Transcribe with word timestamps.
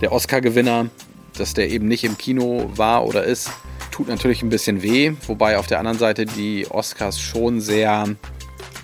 der 0.00 0.12
Oscar-Gewinner, 0.12 0.88
dass 1.36 1.54
der 1.54 1.70
eben 1.70 1.88
nicht 1.88 2.04
im 2.04 2.18
Kino 2.18 2.70
war 2.74 3.06
oder 3.06 3.24
ist, 3.24 3.50
tut 3.90 4.08
natürlich 4.08 4.42
ein 4.42 4.48
bisschen 4.48 4.82
weh. 4.82 5.12
Wobei 5.26 5.58
auf 5.58 5.66
der 5.66 5.78
anderen 5.78 5.98
Seite 5.98 6.26
die 6.26 6.66
Oscars 6.70 7.20
schon 7.20 7.60
sehr, 7.60 8.04
in 8.04 8.16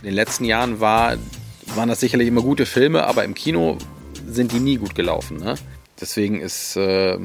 den 0.04 0.14
letzten 0.14 0.44
Jahren 0.44 0.80
war, 0.80 1.16
waren 1.74 1.88
das 1.88 2.00
sicherlich 2.00 2.28
immer 2.28 2.42
gute 2.42 2.66
Filme, 2.66 3.06
aber 3.06 3.24
im 3.24 3.34
Kino 3.34 3.78
sind 4.26 4.52
die 4.52 4.60
nie 4.60 4.76
gut 4.76 4.94
gelaufen. 4.94 5.38
Ne? 5.38 5.54
Deswegen 6.00 6.40
ist, 6.40 6.76
äh, 6.76 7.16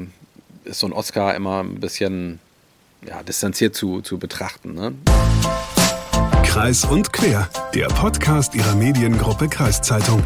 ist 0.64 0.80
so 0.80 0.86
ein 0.86 0.92
Oscar 0.92 1.34
immer 1.34 1.62
ein 1.62 1.80
bisschen 1.80 2.40
ja, 3.06 3.22
distanziert 3.22 3.74
zu, 3.74 4.00
zu 4.00 4.18
betrachten. 4.18 4.74
Ne? 4.74 4.94
Kreis 6.44 6.84
und 6.84 7.12
Quer, 7.12 7.48
der 7.74 7.88
Podcast 7.88 8.54
ihrer 8.54 8.74
Mediengruppe 8.74 9.48
Kreiszeitung. 9.48 10.22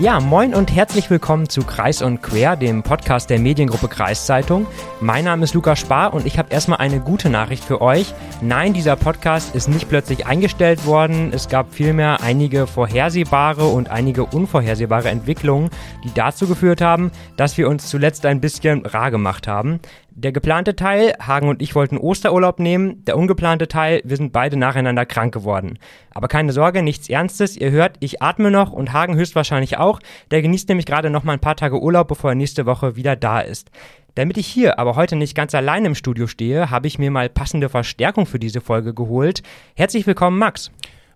Ja, 0.00 0.18
moin 0.18 0.54
und 0.54 0.74
herzlich 0.74 1.10
willkommen 1.10 1.50
zu 1.50 1.60
Kreis 1.60 2.00
und 2.00 2.22
Quer, 2.22 2.56
dem 2.56 2.82
Podcast 2.82 3.28
der 3.28 3.38
Mediengruppe 3.38 3.86
Kreiszeitung. 3.86 4.66
Mein 5.02 5.26
Name 5.26 5.44
ist 5.44 5.52
Lukas 5.52 5.78
Spar 5.78 6.14
und 6.14 6.24
ich 6.24 6.38
habe 6.38 6.50
erstmal 6.50 6.78
eine 6.78 7.00
gute 7.00 7.28
Nachricht 7.28 7.62
für 7.62 7.82
euch. 7.82 8.14
Nein, 8.40 8.72
dieser 8.72 8.96
Podcast 8.96 9.54
ist 9.54 9.68
nicht 9.68 9.90
plötzlich 9.90 10.24
eingestellt 10.24 10.86
worden. 10.86 11.32
Es 11.34 11.50
gab 11.50 11.74
vielmehr 11.74 12.22
einige 12.22 12.66
vorhersehbare 12.66 13.66
und 13.66 13.90
einige 13.90 14.24
unvorhersehbare 14.24 15.10
Entwicklungen, 15.10 15.68
die 16.02 16.14
dazu 16.14 16.46
geführt 16.46 16.80
haben, 16.80 17.10
dass 17.36 17.58
wir 17.58 17.68
uns 17.68 17.86
zuletzt 17.86 18.24
ein 18.24 18.40
bisschen 18.40 18.86
rar 18.86 19.10
gemacht 19.10 19.46
haben. 19.48 19.80
Der 20.22 20.32
geplante 20.32 20.76
Teil, 20.76 21.14
Hagen 21.18 21.48
und 21.48 21.62
ich 21.62 21.74
wollten 21.74 21.96
Osterurlaub 21.96 22.58
nehmen. 22.60 23.02
Der 23.06 23.16
ungeplante 23.16 23.68
Teil, 23.68 24.02
wir 24.04 24.18
sind 24.18 24.34
beide 24.34 24.58
nacheinander 24.58 25.06
krank 25.06 25.32
geworden. 25.32 25.78
Aber 26.10 26.28
keine 26.28 26.52
Sorge, 26.52 26.82
nichts 26.82 27.08
Ernstes. 27.08 27.56
Ihr 27.56 27.70
hört, 27.70 27.96
ich 28.00 28.20
atme 28.20 28.50
noch 28.50 28.70
und 28.70 28.92
Hagen 28.92 29.16
höchstwahrscheinlich 29.16 29.78
auch. 29.78 29.98
Der 30.30 30.42
genießt 30.42 30.68
nämlich 30.68 30.84
gerade 30.84 31.08
noch 31.08 31.24
mal 31.24 31.32
ein 31.32 31.40
paar 31.40 31.56
Tage 31.56 31.80
Urlaub, 31.80 32.08
bevor 32.08 32.32
er 32.32 32.34
nächste 32.34 32.66
Woche 32.66 32.96
wieder 32.96 33.16
da 33.16 33.40
ist. 33.40 33.70
Damit 34.14 34.36
ich 34.36 34.46
hier 34.46 34.78
aber 34.78 34.94
heute 34.94 35.16
nicht 35.16 35.34
ganz 35.34 35.54
allein 35.54 35.86
im 35.86 35.94
Studio 35.94 36.26
stehe, 36.26 36.68
habe 36.68 36.86
ich 36.86 36.98
mir 36.98 37.10
mal 37.10 37.30
passende 37.30 37.70
Verstärkung 37.70 38.26
für 38.26 38.38
diese 38.38 38.60
Folge 38.60 38.92
geholt. 38.92 39.42
Herzlich 39.74 40.06
willkommen, 40.06 40.36
Max. 40.38 40.70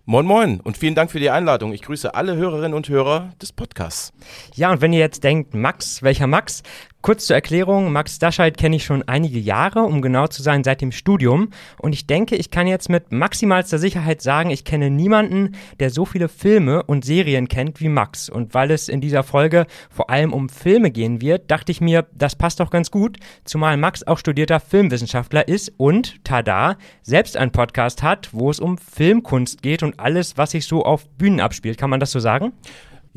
Moin 0.07 0.27
Moin 0.27 0.59
und 0.59 0.77
vielen 0.77 0.93
Dank 0.93 1.09
für 1.09 1.19
die 1.19 1.31
Einladung. 1.31 1.73
Ich 1.73 1.81
grüße 1.81 2.13
alle 2.13 2.35
Hörerinnen 2.35 2.75
und 2.75 2.89
Hörer 2.89 3.33
des 3.41 3.51
Podcasts. 3.51 4.13
Ja, 4.53 4.71
und 4.71 4.81
wenn 4.81 4.93
ihr 4.93 4.99
jetzt 4.99 5.23
denkt, 5.23 5.55
Max, 5.55 6.03
welcher 6.03 6.27
Max? 6.27 6.61
Kurz 7.05 7.27
zur 7.27 7.35
Erklärung, 7.35 7.91
Max 7.91 8.17
Dascheid 8.17 8.57
kenne 8.57 8.77
ich 8.77 8.83
schon 8.83 9.07
einige 9.07 9.37
Jahre, 9.37 9.83
um 9.83 10.01
genau 10.01 10.25
zu 10.25 10.41
sein, 10.41 10.63
seit 10.63 10.81
dem 10.81 10.91
Studium. 10.91 11.49
Und 11.77 11.93
ich 11.93 12.07
denke, 12.07 12.35
ich 12.35 12.49
kann 12.49 12.65
jetzt 12.65 12.89
mit 12.89 13.11
maximalster 13.11 13.77
Sicherheit 13.77 14.23
sagen, 14.23 14.49
ich 14.49 14.65
kenne 14.65 14.89
niemanden, 14.89 15.51
der 15.79 15.91
so 15.91 16.05
viele 16.05 16.27
Filme 16.29 16.81
und 16.81 17.05
Serien 17.05 17.47
kennt 17.47 17.79
wie 17.79 17.89
Max. 17.89 18.27
Und 18.27 18.55
weil 18.55 18.71
es 18.71 18.89
in 18.89 19.01
dieser 19.01 19.21
Folge 19.21 19.67
vor 19.91 20.09
allem 20.09 20.33
um 20.33 20.49
Filme 20.49 20.89
gehen 20.89 21.21
wird, 21.21 21.51
dachte 21.51 21.71
ich 21.71 21.79
mir, 21.79 22.07
das 22.11 22.35
passt 22.35 22.59
doch 22.59 22.71
ganz 22.71 22.89
gut, 22.89 23.17
zumal 23.43 23.77
Max 23.77 24.01
auch 24.01 24.17
studierter 24.17 24.59
Filmwissenschaftler 24.59 25.47
ist 25.47 25.73
und, 25.77 26.23
tada, 26.23 26.75
selbst 27.03 27.37
einen 27.37 27.51
Podcast 27.51 28.01
hat, 28.01 28.29
wo 28.31 28.49
es 28.49 28.59
um 28.59 28.79
Filmkunst 28.79 29.61
geht 29.61 29.83
und 29.83 29.99
alles, 29.99 30.39
was 30.39 30.49
sich 30.49 30.65
so 30.65 30.83
auf 30.83 31.07
Bühnen 31.07 31.39
abspielt. 31.39 31.77
Kann 31.77 31.91
man 31.91 31.99
das 31.99 32.09
so 32.09 32.19
sagen? 32.19 32.53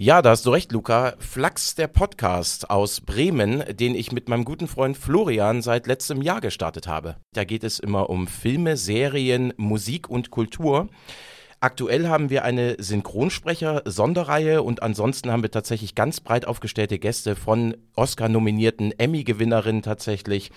Ja, 0.00 0.22
da 0.22 0.30
hast 0.30 0.46
du 0.46 0.50
recht, 0.50 0.70
Luca. 0.70 1.14
Flachs 1.18 1.74
der 1.74 1.88
Podcast 1.88 2.70
aus 2.70 3.00
Bremen, 3.00 3.64
den 3.68 3.96
ich 3.96 4.12
mit 4.12 4.28
meinem 4.28 4.44
guten 4.44 4.68
Freund 4.68 4.96
Florian 4.96 5.60
seit 5.60 5.88
letztem 5.88 6.22
Jahr 6.22 6.40
gestartet 6.40 6.86
habe. 6.86 7.16
Da 7.32 7.42
geht 7.42 7.64
es 7.64 7.80
immer 7.80 8.08
um 8.08 8.28
Filme, 8.28 8.76
Serien, 8.76 9.52
Musik 9.56 10.08
und 10.08 10.30
Kultur. 10.30 10.88
Aktuell 11.58 12.06
haben 12.06 12.30
wir 12.30 12.44
eine 12.44 12.76
Synchronsprecher-Sonderreihe 12.78 14.62
und 14.62 14.84
ansonsten 14.84 15.32
haben 15.32 15.42
wir 15.42 15.50
tatsächlich 15.50 15.96
ganz 15.96 16.20
breit 16.20 16.46
aufgestellte 16.46 17.00
Gäste 17.00 17.34
von 17.34 17.76
Oscar-nominierten 17.96 18.96
Emmy-Gewinnerinnen 18.96 19.82
tatsächlich. 19.82 20.52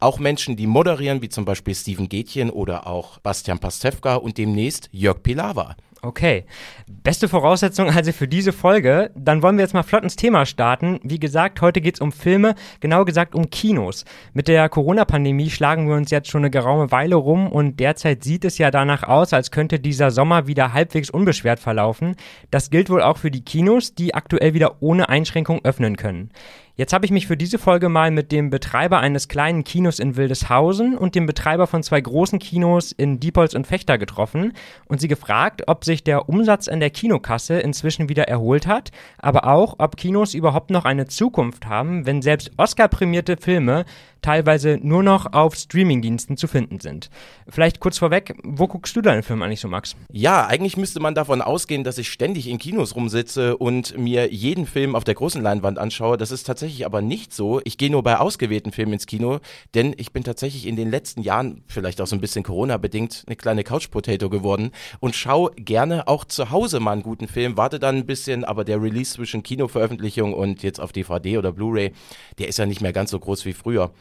Auch 0.00 0.18
Menschen, 0.18 0.54
die 0.54 0.66
moderieren, 0.66 1.22
wie 1.22 1.30
zum 1.30 1.46
Beispiel 1.46 1.74
Steven 1.74 2.10
Gätchen 2.10 2.50
oder 2.50 2.86
auch 2.86 3.20
Bastian 3.20 3.58
Pastewka 3.58 4.16
und 4.16 4.36
demnächst 4.36 4.90
Jörg 4.92 5.22
Pilawa. 5.22 5.76
Okay. 6.04 6.46
Beste 6.88 7.28
Voraussetzung 7.28 7.88
also 7.88 8.10
für 8.10 8.26
diese 8.26 8.52
Folge. 8.52 9.12
Dann 9.14 9.40
wollen 9.40 9.56
wir 9.56 9.62
jetzt 9.62 9.72
mal 9.72 9.84
flott 9.84 10.02
ins 10.02 10.16
Thema 10.16 10.46
starten. 10.46 10.98
Wie 11.04 11.20
gesagt, 11.20 11.60
heute 11.60 11.80
geht 11.80 11.94
es 11.94 12.00
um 12.00 12.10
Filme, 12.10 12.56
genau 12.80 13.04
gesagt 13.04 13.36
um 13.36 13.50
Kinos. 13.50 14.04
Mit 14.32 14.48
der 14.48 14.68
Corona-Pandemie 14.68 15.48
schlagen 15.48 15.86
wir 15.86 15.94
uns 15.94 16.10
jetzt 16.10 16.28
schon 16.28 16.40
eine 16.40 16.50
geraume 16.50 16.90
Weile 16.90 17.14
rum 17.14 17.46
und 17.46 17.78
derzeit 17.78 18.24
sieht 18.24 18.44
es 18.44 18.58
ja 18.58 18.72
danach 18.72 19.04
aus, 19.04 19.32
als 19.32 19.52
könnte 19.52 19.78
dieser 19.78 20.10
Sommer 20.10 20.48
wieder 20.48 20.72
halbwegs 20.72 21.08
unbeschwert 21.08 21.60
verlaufen. 21.60 22.16
Das 22.50 22.70
gilt 22.70 22.90
wohl 22.90 23.02
auch 23.02 23.18
für 23.18 23.30
die 23.30 23.44
Kinos, 23.44 23.94
die 23.94 24.12
aktuell 24.12 24.54
wieder 24.54 24.82
ohne 24.82 25.08
Einschränkung 25.08 25.60
öffnen 25.62 25.96
können. 25.96 26.30
Jetzt 26.74 26.94
habe 26.94 27.04
ich 27.04 27.10
mich 27.10 27.26
für 27.26 27.36
diese 27.36 27.58
Folge 27.58 27.90
mal 27.90 28.10
mit 28.10 28.32
dem 28.32 28.48
Betreiber 28.48 28.98
eines 28.98 29.28
kleinen 29.28 29.62
Kinos 29.62 29.98
in 29.98 30.16
Wildeshausen 30.16 30.96
und 30.96 31.14
dem 31.14 31.26
Betreiber 31.26 31.66
von 31.66 31.82
zwei 31.82 32.00
großen 32.00 32.38
Kinos 32.38 32.92
in 32.92 33.20
Diepholz 33.20 33.52
und 33.52 33.66
Fechter 33.66 33.98
getroffen 33.98 34.54
und 34.86 34.98
sie 34.98 35.08
gefragt, 35.08 35.64
ob 35.66 35.84
sich 35.84 36.02
der 36.02 36.30
Umsatz 36.30 36.68
an 36.68 36.80
der 36.80 36.88
Kinokasse 36.88 37.60
inzwischen 37.60 38.08
wieder 38.08 38.26
erholt 38.26 38.66
hat, 38.66 38.90
aber 39.18 39.48
auch, 39.48 39.74
ob 39.80 39.98
Kinos 39.98 40.32
überhaupt 40.32 40.70
noch 40.70 40.86
eine 40.86 41.06
Zukunft 41.06 41.66
haben, 41.66 42.06
wenn 42.06 42.22
selbst 42.22 42.52
Oscar-prämierte 42.56 43.36
Filme 43.36 43.84
teilweise 44.22 44.78
nur 44.80 45.02
noch 45.02 45.32
auf 45.32 45.56
Streamingdiensten 45.56 46.36
zu 46.36 46.46
finden 46.46 46.80
sind. 46.80 47.10
Vielleicht 47.48 47.80
kurz 47.80 47.98
vorweg, 47.98 48.34
wo 48.44 48.68
guckst 48.68 48.94
du 48.96 49.02
deinen 49.02 49.24
Film 49.24 49.42
eigentlich 49.42 49.60
so, 49.60 49.68
Max? 49.68 49.96
Ja, 50.10 50.46
eigentlich 50.46 50.76
müsste 50.76 51.00
man 51.00 51.14
davon 51.14 51.42
ausgehen, 51.42 51.84
dass 51.84 51.98
ich 51.98 52.08
ständig 52.08 52.48
in 52.48 52.58
Kinos 52.58 52.94
rumsitze 52.94 53.56
und 53.56 53.98
mir 53.98 54.32
jeden 54.32 54.66
Film 54.66 54.94
auf 54.94 55.04
der 55.04 55.14
großen 55.14 55.42
Leinwand 55.42 55.78
anschaue. 55.78 56.16
Das 56.16 56.30
ist 56.30 56.44
tatsächlich 56.44 56.61
aber 56.86 57.02
nicht 57.02 57.32
so. 57.32 57.60
Ich 57.64 57.78
gehe 57.78 57.90
nur 57.90 58.02
bei 58.02 58.18
ausgewählten 58.18 58.72
Filmen 58.72 58.94
ins 58.94 59.06
Kino, 59.06 59.40
denn 59.74 59.94
ich 59.96 60.12
bin 60.12 60.24
tatsächlich 60.24 60.66
in 60.66 60.76
den 60.76 60.90
letzten 60.90 61.22
Jahren, 61.22 61.64
vielleicht 61.66 62.00
auch 62.00 62.06
so 62.06 62.16
ein 62.16 62.20
bisschen 62.20 62.44
Corona-bedingt, 62.44 63.24
eine 63.26 63.36
kleine 63.36 63.64
Couch-Potato 63.64 64.30
geworden 64.30 64.70
und 65.00 65.16
schaue 65.16 65.50
gerne 65.56 66.08
auch 66.08 66.24
zu 66.24 66.50
Hause 66.50 66.80
mal 66.80 66.92
einen 66.92 67.02
guten 67.02 67.28
Film, 67.28 67.56
warte 67.56 67.78
dann 67.78 67.96
ein 67.96 68.06
bisschen, 68.06 68.44
aber 68.44 68.64
der 68.64 68.80
Release 68.80 69.14
zwischen 69.14 69.42
Kinoveröffentlichung 69.42 70.34
und 70.34 70.62
jetzt 70.62 70.80
auf 70.80 70.92
DVD 70.92 71.38
oder 71.38 71.52
Blu-ray, 71.52 71.92
der 72.38 72.48
ist 72.48 72.58
ja 72.58 72.66
nicht 72.66 72.80
mehr 72.80 72.92
ganz 72.92 73.10
so 73.10 73.18
groß 73.18 73.44
wie 73.44 73.52
früher. 73.52 73.92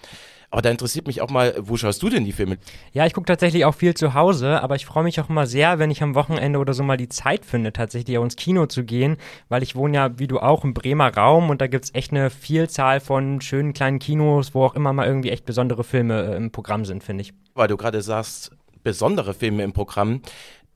Aber 0.52 0.62
da 0.62 0.70
interessiert 0.70 1.08
mich 1.08 1.22
auch 1.22 1.30
mal, 1.30 1.56
wo 1.60 1.78
schaust 1.78 2.04
du 2.04 2.10
denn 2.10 2.26
die 2.26 2.34
Filme? 2.34 2.58
Ja, 2.92 3.06
ich 3.06 3.14
gucke 3.14 3.26
tatsächlich 3.26 3.64
auch 3.64 3.74
viel 3.74 3.94
zu 3.94 4.14
Hause, 4.14 4.62
aber 4.62 4.76
ich 4.76 4.86
freue 4.86 5.06
mich 5.06 5.20
auch 5.22 5.30
immer 5.30 5.48
sehr, 5.48 5.80
wenn 5.80 5.90
ich 5.90 6.04
am 6.04 6.14
Wochenende 6.14 6.60
oder 6.60 6.74
so 6.74 6.84
mal 6.84 6.98
die 6.98 7.08
Zeit 7.08 7.46
finde, 7.46 7.72
tatsächlich 7.72 8.18
auch 8.18 8.24
ins 8.24 8.36
Kino 8.36 8.66
zu 8.66 8.84
gehen, 8.84 9.16
weil 9.48 9.64
ich 9.64 9.78
wohne 9.78 9.96
ja, 9.96 10.20
wie 10.20 10.28
du 10.28 10.40
auch, 10.40 10.66
im 10.66 10.74
Bremer 10.74 11.16
Raum 11.16 11.50
und 11.50 11.62
da 11.62 11.68
gibt 11.68 11.86
es 11.86 11.96
echt 11.96 12.12
eine 12.12 12.30
Vielzahl 12.30 13.00
von 13.00 13.40
schönen 13.40 13.72
kleinen 13.72 14.00
Kinos, 14.00 14.54
wo 14.54 14.66
auch 14.66 14.76
immer 14.76 14.92
mal 14.92 15.08
irgendwie 15.08 15.30
echt 15.30 15.46
besondere 15.46 15.86
Filme 15.86 16.34
äh, 16.34 16.36
im 16.36 16.52
Programm 16.52 16.84
sind, 16.84 17.02
finde 17.02 17.22
ich. 17.22 17.34
Weil 17.56 17.70
du 17.70 17.78
gerade 17.78 18.02
sagst, 18.02 18.52
besondere 18.84 19.34
Filme 19.34 19.64
im 19.64 19.72
Programm. 19.72 20.22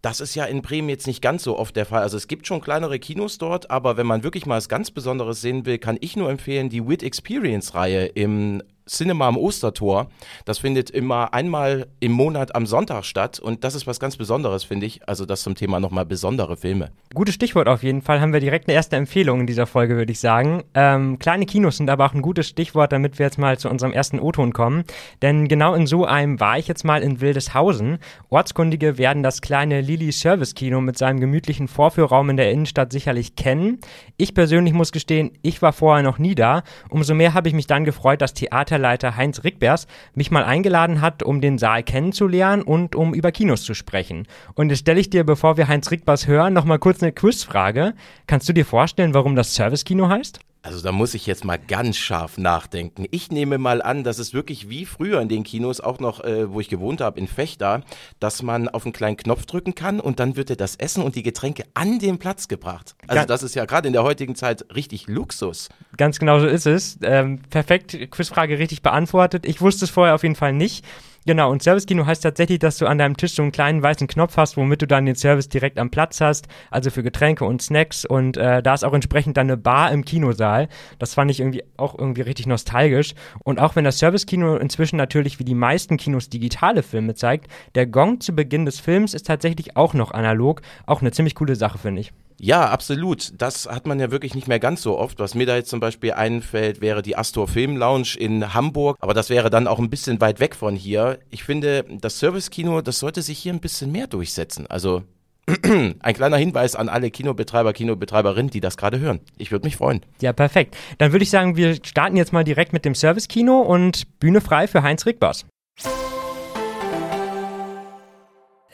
Das 0.01 0.21
ist 0.21 0.35
ja 0.35 0.45
in 0.45 0.61
Bremen 0.61 0.87
jetzt 0.87 1.07
nicht 1.07 1.21
ganz 1.21 1.43
so 1.43 1.57
oft 1.57 1.75
der 1.75 1.85
Fall. 1.85 2.01
Also 2.01 2.15
es 2.15 2.27
gibt 2.27 2.47
schon 2.47 2.61
kleinere 2.61 2.99
Kinos 2.99 3.39
dort, 3.39 3.71
aber 3.71 3.97
wenn 3.97 4.05
man 4.05 4.23
wirklich 4.23 4.45
mal 4.45 4.57
was 4.57 4.69
ganz 4.69 4.91
Besonderes 4.91 5.41
sehen 5.41 5.65
will, 5.65 5.79
kann 5.79 5.97
ich 5.99 6.15
nur 6.15 6.29
empfehlen, 6.29 6.69
die 6.69 6.87
Wit 6.87 7.03
Experience 7.03 7.73
Reihe 7.73 8.05
im 8.05 8.61
Cinema 8.87 9.27
am 9.27 9.37
Ostertor. 9.37 10.07
Das 10.45 10.59
findet 10.59 10.89
immer 10.89 11.33
einmal 11.33 11.87
im 11.99 12.11
Monat 12.11 12.55
am 12.55 12.65
Sonntag 12.65 13.03
statt 13.05 13.39
und 13.39 13.63
das 13.63 13.73
ist 13.73 13.87
was 13.87 13.99
ganz 13.99 14.15
Besonderes, 14.15 14.63
finde 14.63 14.85
ich. 14.85 15.07
Also 15.09 15.25
das 15.25 15.41
zum 15.41 15.55
Thema 15.55 15.79
nochmal 15.79 16.05
besondere 16.05 16.55
Filme. 16.55 16.91
Gutes 17.13 17.33
Stichwort 17.35 17.67
auf 17.67 17.81
jeden 17.81 18.01
Fall. 18.01 18.21
Haben 18.21 18.33
wir 18.33 18.39
direkt 18.39 18.67
eine 18.67 18.75
erste 18.75 18.95
Empfehlung 18.95 19.41
in 19.41 19.47
dieser 19.47 19.65
Folge, 19.65 19.95
würde 19.95 20.11
ich 20.11 20.19
sagen. 20.19 20.63
Ähm, 20.73 21.17
kleine 21.17 21.45
Kinos 21.45 21.77
sind 21.77 21.89
aber 21.89 22.05
auch 22.05 22.13
ein 22.13 22.21
gutes 22.21 22.47
Stichwort, 22.47 22.91
damit 22.91 23.17
wir 23.17 23.25
jetzt 23.25 23.39
mal 23.39 23.57
zu 23.57 23.69
unserem 23.69 23.91
ersten 23.91 24.19
O-Ton 24.19 24.53
kommen. 24.53 24.83
Denn 25.21 25.47
genau 25.47 25.73
in 25.73 25.87
so 25.87 26.05
einem 26.05 26.39
war 26.39 26.59
ich 26.59 26.67
jetzt 26.67 26.83
mal 26.83 27.01
in 27.01 27.21
Wildeshausen. 27.21 27.97
Ortskundige 28.29 28.97
werden 28.97 29.23
das 29.23 29.41
kleine 29.41 29.81
Lili 29.81 30.11
Service 30.11 30.53
Kino 30.53 30.81
mit 30.81 30.97
seinem 30.97 31.19
gemütlichen 31.19 31.67
Vorführraum 31.67 32.29
in 32.29 32.37
der 32.37 32.51
Innenstadt 32.51 32.91
sicherlich 32.91 33.35
kennen. 33.35 33.79
Ich 34.17 34.35
persönlich 34.35 34.73
muss 34.73 34.91
gestehen, 34.91 35.31
ich 35.41 35.61
war 35.61 35.73
vorher 35.73 36.03
noch 36.03 36.19
nie 36.19 36.35
da. 36.35 36.63
Umso 36.89 37.15
mehr 37.15 37.33
habe 37.33 37.47
ich 37.47 37.55
mich 37.55 37.67
dann 37.67 37.85
gefreut, 37.85 38.21
dass 38.21 38.33
Theater 38.33 38.74
Theaterleiter 38.75 39.15
Heinz 39.15 39.43
Rickbers 39.43 39.87
mich 40.13 40.31
mal 40.31 40.43
eingeladen 40.43 40.99
hat, 40.99 41.23
um 41.23 41.39
den 41.39 41.57
Saal 41.57 41.83
kennenzulernen 41.83 42.61
und 42.61 42.95
um 42.95 43.13
über 43.13 43.31
Kinos 43.31 43.63
zu 43.63 43.73
sprechen. 43.73 44.27
Und 44.53 44.69
jetzt 44.69 44.79
stelle 44.79 44.99
ich 44.99 45.09
dir, 45.09 45.23
bevor 45.23 45.55
wir 45.57 45.67
Heinz 45.67 45.91
Rickbers 45.91 46.27
hören, 46.27 46.53
noch 46.53 46.65
mal 46.65 46.79
kurz 46.79 47.01
eine 47.01 47.13
Quizfrage. 47.13 47.93
Kannst 48.27 48.49
du 48.49 48.53
dir 48.53 48.65
vorstellen, 48.65 49.13
warum 49.13 49.35
das 49.35 49.55
Service-Kino 49.55 50.09
heißt? 50.09 50.39
Also 50.65 50.81
da 50.81 50.91
muss 50.91 51.13
ich 51.13 51.27
jetzt 51.27 51.45
mal 51.45 51.59
ganz 51.59 51.95
scharf 51.95 52.39
nachdenken. 52.39 53.05
Ich 53.11 53.31
nehme 53.31 53.59
mal 53.59 53.83
an, 53.83 54.03
dass 54.03 54.17
es 54.17 54.33
wirklich 54.33 54.67
wie 54.67 54.87
früher 54.87 55.21
in 55.21 55.29
den 55.29 55.43
Kinos, 55.43 55.79
auch 55.79 55.99
noch, 55.99 56.23
äh, 56.23 56.51
wo 56.51 56.59
ich 56.59 56.69
gewohnt 56.69 57.01
habe, 57.01 57.19
in 57.19 57.27
Fechter, 57.27 57.83
dass 58.19 58.41
man 58.41 58.67
auf 58.67 58.83
einen 58.83 58.91
kleinen 58.91 59.15
Knopf 59.15 59.45
drücken 59.45 59.75
kann 59.75 59.99
und 59.99 60.19
dann 60.19 60.35
wird 60.35 60.49
dir 60.49 60.55
das 60.55 60.75
Essen 60.75 61.03
und 61.03 61.15
die 61.15 61.21
Getränke 61.21 61.65
an 61.75 61.99
den 61.99 62.17
Platz 62.17 62.47
gebracht. 62.47 62.95
Also 63.05 63.27
das 63.27 63.43
ist 63.43 63.53
ja 63.53 63.65
gerade 63.65 63.85
in 63.85 63.93
der 63.93 64.01
heutigen 64.01 64.33
Zeit 64.33 64.65
richtig 64.73 65.05
Luxus. 65.05 65.69
Ganz 65.97 66.17
genau 66.17 66.39
so 66.39 66.47
ist 66.47 66.65
es. 66.65 66.97
Ähm, 67.03 67.43
perfekt, 67.51 67.95
Quizfrage 68.09 68.57
richtig 68.57 68.81
beantwortet. 68.81 69.45
Ich 69.45 69.61
wusste 69.61 69.85
es 69.85 69.91
vorher 69.91 70.15
auf 70.15 70.23
jeden 70.23 70.35
Fall 70.35 70.53
nicht. 70.53 70.83
Genau, 71.27 71.51
und 71.51 71.63
Service-Kino 71.63 72.05
heißt 72.05 72.21
tatsächlich, 72.21 72.59
dass 72.59 72.77
du 72.77 72.85
an 72.85 72.99
deinem 72.99 73.17
Tisch 73.17 73.33
so 73.33 73.41
einen 73.41 73.51
kleinen 73.51 73.81
weißen 73.81 74.05
Knopf 74.05 74.37
hast, 74.37 74.57
womit 74.57 74.83
du 74.83 74.87
dann 74.87 75.07
den 75.07 75.15
Service 75.15 75.49
direkt 75.49 75.79
am 75.79 75.89
Platz 75.89 76.21
hast, 76.21 76.47
also 76.69 76.91
für 76.91 77.01
Getränke 77.01 77.45
und 77.45 77.63
Snacks. 77.63 78.05
Und 78.05 78.37
äh, 78.37 78.61
da 78.61 78.75
ist 78.75 78.83
auch 78.83 78.93
entsprechend 78.93 79.35
dann 79.35 79.47
eine 79.47 79.57
Bar 79.57 79.91
im 79.91 80.05
Kinosaal. 80.05 80.67
Das 80.99 81.15
fand 81.15 81.31
ich 81.31 81.39
irgendwie 81.39 81.63
auch 81.77 81.97
irgendwie 81.97 82.21
richtig 82.21 82.45
nostalgisch. 82.45 83.15
Und 83.43 83.59
auch 83.59 83.75
wenn 83.75 83.85
das 83.85 83.97
Service-Kino 83.97 84.57
inzwischen 84.57 84.97
natürlich 84.97 85.39
wie 85.39 85.45
die 85.45 85.55
meisten 85.55 85.97
Kinos 85.97 86.29
digitale 86.29 86.83
Filme 86.83 87.15
zeigt, 87.15 87.49
der 87.73 87.87
Gong 87.87 88.21
zu 88.21 88.35
Beginn 88.35 88.65
des 88.65 88.79
Films 88.79 89.15
ist 89.15 89.25
tatsächlich 89.25 89.75
auch 89.75 89.95
noch 89.95 90.11
analog. 90.11 90.61
Auch 90.85 91.01
eine 91.01 91.11
ziemlich 91.11 91.33
coole 91.33 91.55
Sache, 91.55 91.79
finde 91.79 92.01
ich. 92.01 92.13
Ja, 92.39 92.69
absolut. 92.69 93.33
Das 93.37 93.67
hat 93.67 93.87
man 93.87 93.99
ja 93.99 94.11
wirklich 94.11 94.35
nicht 94.35 94.47
mehr 94.47 94.59
ganz 94.59 94.81
so 94.81 94.97
oft. 94.97 95.19
Was 95.19 95.35
mir 95.35 95.45
da 95.45 95.55
jetzt 95.55 95.69
zum 95.69 95.79
Beispiel 95.79 96.13
einfällt, 96.13 96.81
wäre 96.81 97.01
die 97.01 97.15
Astor 97.15 97.47
Film 97.47 97.77
Lounge 97.77 98.15
in 98.17 98.53
Hamburg. 98.53 98.97
Aber 98.99 99.13
das 99.13 99.29
wäre 99.29 99.49
dann 99.49 99.67
auch 99.67 99.79
ein 99.79 99.89
bisschen 99.89 100.19
weit 100.21 100.39
weg 100.39 100.55
von 100.55 100.75
hier. 100.75 101.19
Ich 101.29 101.43
finde, 101.43 101.85
das 102.01 102.19
Service-Kino, 102.19 102.81
das 102.81 102.99
sollte 102.99 103.21
sich 103.21 103.39
hier 103.39 103.53
ein 103.53 103.61
bisschen 103.61 103.91
mehr 103.91 104.07
durchsetzen. 104.07 104.67
Also 104.67 105.03
ein 105.63 106.13
kleiner 106.13 106.37
Hinweis 106.37 106.75
an 106.75 106.89
alle 106.89 107.11
Kinobetreiber, 107.11 107.71
Kinobetreiberinnen, 107.71 108.49
die 108.49 108.61
das 108.61 108.77
gerade 108.77 108.99
hören. 108.99 109.21
Ich 109.37 109.51
würde 109.51 109.65
mich 109.65 109.77
freuen. 109.77 110.01
Ja, 110.21 110.33
perfekt. 110.33 110.75
Dann 110.97 111.11
würde 111.11 111.23
ich 111.23 111.29
sagen, 111.29 111.55
wir 111.55 111.75
starten 111.75 112.17
jetzt 112.17 112.33
mal 112.33 112.43
direkt 112.43 112.73
mit 112.73 112.83
dem 112.83 112.95
Service-Kino 112.95 113.61
und 113.61 114.19
Bühne 114.19 114.41
frei 114.41 114.67
für 114.67 114.83
Heinz 114.83 115.05
Rickbas. 115.05 115.45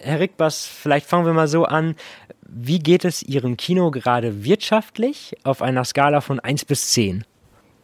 Herr 0.04 0.20
Rickbas, 0.20 0.66
vielleicht 0.66 1.06
fangen 1.06 1.26
wir 1.26 1.34
mal 1.34 1.48
so 1.48 1.66
an. 1.66 1.96
Wie 2.54 2.80
geht 2.80 3.06
es 3.06 3.24
Ihrem 3.24 3.56
Kino 3.56 3.92
gerade 3.92 4.44
wirtschaftlich 4.44 5.38
auf 5.44 5.62
einer 5.62 5.86
Skala 5.86 6.20
von 6.20 6.42
1 6.42 6.66
bis 6.66 6.92
10? 6.92 7.24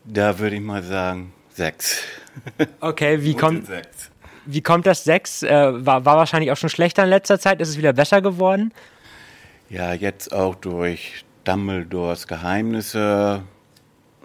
Da 0.04 0.40
würde 0.40 0.58
ich 0.58 0.62
mal 0.62 0.84
sagen 0.84 1.34
6. 1.54 2.04
Okay, 2.82 3.24
wie 3.24 3.34
kommt, 3.34 3.68
wie 4.46 4.62
kommt 4.62 4.86
das 4.86 5.06
6? 5.06 5.44
Äh, 5.44 5.86
war, 5.86 6.06
war 6.06 6.18
wahrscheinlich 6.18 6.52
auch 6.52 6.58
schon 6.58 6.70
schlechter 6.70 7.04
in 7.04 7.10
letzter 7.10 7.40
Zeit. 7.40 7.62
Ist 7.62 7.70
es 7.70 7.78
wieder 7.78 7.94
besser 7.94 8.22
geworden? 8.22 8.74
Ja, 9.70 9.94
jetzt 9.94 10.34
auch 10.34 10.54
durch 10.54 11.26
Dumbledores 11.46 12.28
Geheimnisse 12.28 13.44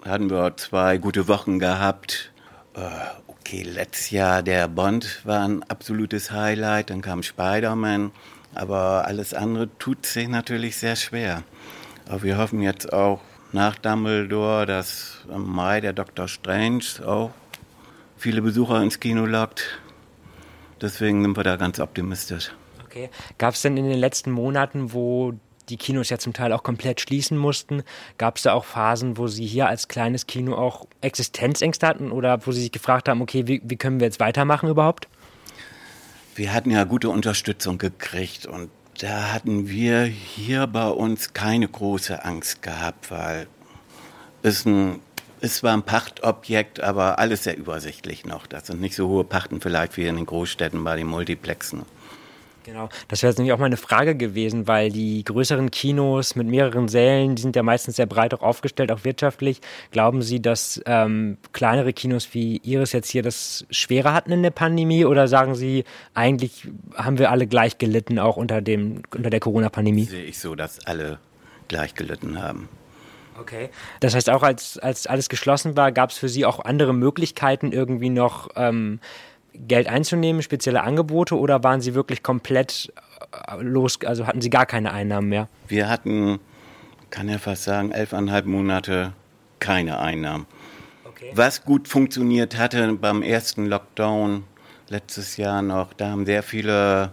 hatten 0.05 0.29
wir 0.29 0.55
zwei 0.57 0.97
gute 0.97 1.27
Wochen 1.27 1.57
gehabt. 1.57 2.31
Äh, 2.75 2.81
okay, 3.27 3.63
letztes 3.63 4.11
Jahr 4.11 4.43
der 4.43 4.67
Bond 4.67 5.21
war 5.23 5.43
ein 5.43 5.63
absolutes 5.63 6.31
Highlight. 6.31 6.89
Dann 6.89 7.01
kam 7.01 7.23
Spider-Man. 7.23 8.11
Aber 8.55 9.05
alles 9.05 9.33
andere 9.33 9.69
tut 9.77 10.05
sich 10.05 10.27
natürlich 10.27 10.77
sehr 10.77 10.95
schwer. 10.95 11.43
Aber 12.07 12.23
wir 12.23 12.37
hoffen 12.37 12.61
jetzt 12.61 12.91
auch 12.91 13.21
nach 13.51 13.75
Dumbledore, 13.77 14.65
dass 14.65 15.19
im 15.29 15.49
Mai 15.49 15.81
der 15.81 15.93
Dr. 15.93 16.27
Strange 16.27 16.83
auch 17.05 17.31
viele 18.17 18.41
Besucher 18.41 18.81
ins 18.81 18.99
Kino 18.99 19.25
lockt. 19.25 19.79
Deswegen 20.81 21.21
sind 21.21 21.37
wir 21.37 21.43
da 21.43 21.55
ganz 21.55 21.79
optimistisch. 21.79 22.51
Okay. 22.85 23.09
Gab 23.37 23.53
es 23.53 23.61
denn 23.61 23.77
in 23.77 23.89
den 23.89 23.99
letzten 23.99 24.31
Monaten, 24.31 24.93
wo 24.93 25.33
die 25.69 25.77
Kinos 25.77 26.09
ja 26.09 26.17
zum 26.17 26.33
Teil 26.33 26.51
auch 26.51 26.63
komplett 26.63 27.01
schließen 27.01 27.37
mussten, 27.37 27.83
gab 28.17 28.37
es 28.37 28.43
da 28.43 28.53
auch 28.53 28.65
Phasen, 28.65 29.17
wo 29.17 29.27
Sie 29.27 29.45
hier 29.45 29.67
als 29.67 29.87
kleines 29.87 30.27
Kino 30.27 30.55
auch 30.55 30.85
Existenzängste 31.01 31.87
hatten 31.87 32.11
oder 32.11 32.45
wo 32.45 32.51
Sie 32.51 32.61
sich 32.61 32.71
gefragt 32.71 33.07
haben, 33.07 33.21
okay, 33.21 33.47
wie, 33.47 33.61
wie 33.63 33.77
können 33.77 33.99
wir 33.99 34.07
jetzt 34.07 34.19
weitermachen 34.19 34.69
überhaupt? 34.69 35.07
Wir 36.35 36.53
hatten 36.53 36.71
ja 36.71 36.83
gute 36.83 37.09
Unterstützung 37.09 37.77
gekriegt 37.77 38.45
und 38.45 38.69
da 38.99 39.33
hatten 39.33 39.69
wir 39.69 40.03
hier 40.03 40.65
bei 40.67 40.87
uns 40.87 41.33
keine 41.33 41.67
große 41.67 42.25
Angst 42.25 42.61
gehabt, 42.61 43.11
weil 43.11 43.47
es 44.41 44.65
ein 44.65 44.99
es 45.43 45.61
war 45.61 45.73
ein 45.73 45.83
Pachtobjekt, 45.83 46.79
aber 46.79 47.19
alles 47.19 47.43
sehr 47.43 47.57
übersichtlich 47.57 48.25
noch. 48.25 48.47
Das 48.47 48.67
sind 48.67 48.79
nicht 48.79 48.95
so 48.95 49.09
hohe 49.09 49.25
Pachten 49.25 49.59
vielleicht 49.59 49.97
wie 49.97 50.07
in 50.07 50.15
den 50.15 50.25
Großstädten 50.25 50.81
bei 50.85 50.95
den 50.95 51.07
Multiplexen. 51.07 51.81
Genau, 52.63 52.87
das 53.09 53.21
wäre 53.21 53.31
jetzt 53.31 53.37
nämlich 53.37 53.53
auch 53.53 53.59
meine 53.59 53.75
Frage 53.75 54.15
gewesen, 54.15 54.67
weil 54.67 54.89
die 54.89 55.23
größeren 55.23 55.69
Kinos 55.69 56.35
mit 56.35 56.47
mehreren 56.47 56.87
Sälen, 56.87 57.35
die 57.35 57.41
sind 57.41 57.55
ja 57.55 57.63
meistens 57.63 57.97
sehr 57.97 58.05
breit 58.05 58.33
auch 58.33 58.41
aufgestellt, 58.41 58.91
auch 58.91 59.03
wirtschaftlich. 59.03 59.59
Glauben 59.91 60.21
Sie, 60.21 60.41
dass 60.41 60.81
ähm, 60.85 61.37
kleinere 61.51 61.91
Kinos 61.91 62.33
wie 62.33 62.57
Ihres 62.63 62.93
jetzt 62.93 63.09
hier 63.09 63.21
das 63.21 63.65
schwerer 63.69 64.13
hatten 64.13 64.31
in 64.31 64.43
der 64.43 64.51
Pandemie 64.51 65.03
oder 65.03 65.27
sagen 65.27 65.55
Sie, 65.55 65.83
eigentlich 66.13 66.67
haben 66.95 67.17
wir 67.19 67.31
alle 67.31 67.47
gleich 67.47 67.77
gelitten, 67.77 68.17
auch 68.17 68.37
unter, 68.37 68.61
dem, 68.61 69.03
unter 69.13 69.29
der 69.29 69.41
Corona-Pandemie? 69.41 70.05
Sehe 70.05 70.23
ich 70.23 70.39
so, 70.39 70.55
dass 70.55 70.85
alle 70.85 71.19
gleich 71.67 71.95
gelitten 71.95 72.41
haben. 72.41 72.69
Okay. 73.39 73.69
Das 73.99 74.15
heißt, 74.15 74.29
auch 74.29 74.43
als, 74.43 74.77
als 74.77 75.07
alles 75.07 75.27
geschlossen 75.27 75.75
war, 75.75 75.91
gab 75.91 76.11
es 76.11 76.17
für 76.17 76.29
Sie 76.29 76.45
auch 76.45 76.59
andere 76.59 76.93
Möglichkeiten, 76.93 77.71
irgendwie 77.71 78.09
noch 78.09 78.49
ähm, 78.55 78.99
Geld 79.53 79.87
einzunehmen, 79.87 80.41
spezielle 80.41 80.81
Angebote 80.83 81.37
oder 81.37 81.63
waren 81.63 81.81
Sie 81.81 81.93
wirklich 81.93 82.23
komplett 82.23 82.91
äh, 83.31 83.61
los, 83.61 83.99
also 84.05 84.27
hatten 84.27 84.41
Sie 84.41 84.49
gar 84.49 84.65
keine 84.65 84.91
Einnahmen 84.91 85.29
mehr? 85.29 85.47
Wir 85.67 85.89
hatten, 85.89 86.39
kann 87.09 87.29
ja 87.29 87.37
fast 87.37 87.63
sagen, 87.63 87.91
elfeinhalb 87.91 88.45
Monate 88.45 89.13
keine 89.59 89.99
Einnahmen. 89.99 90.45
Okay. 91.05 91.31
Was 91.35 91.63
gut 91.63 91.87
funktioniert 91.87 92.57
hatte 92.57 92.93
beim 92.93 93.21
ersten 93.21 93.65
Lockdown 93.67 94.43
letztes 94.89 95.37
Jahr 95.37 95.61
noch, 95.61 95.93
da 95.93 96.09
haben 96.09 96.25
sehr 96.25 96.43
viele 96.43 97.11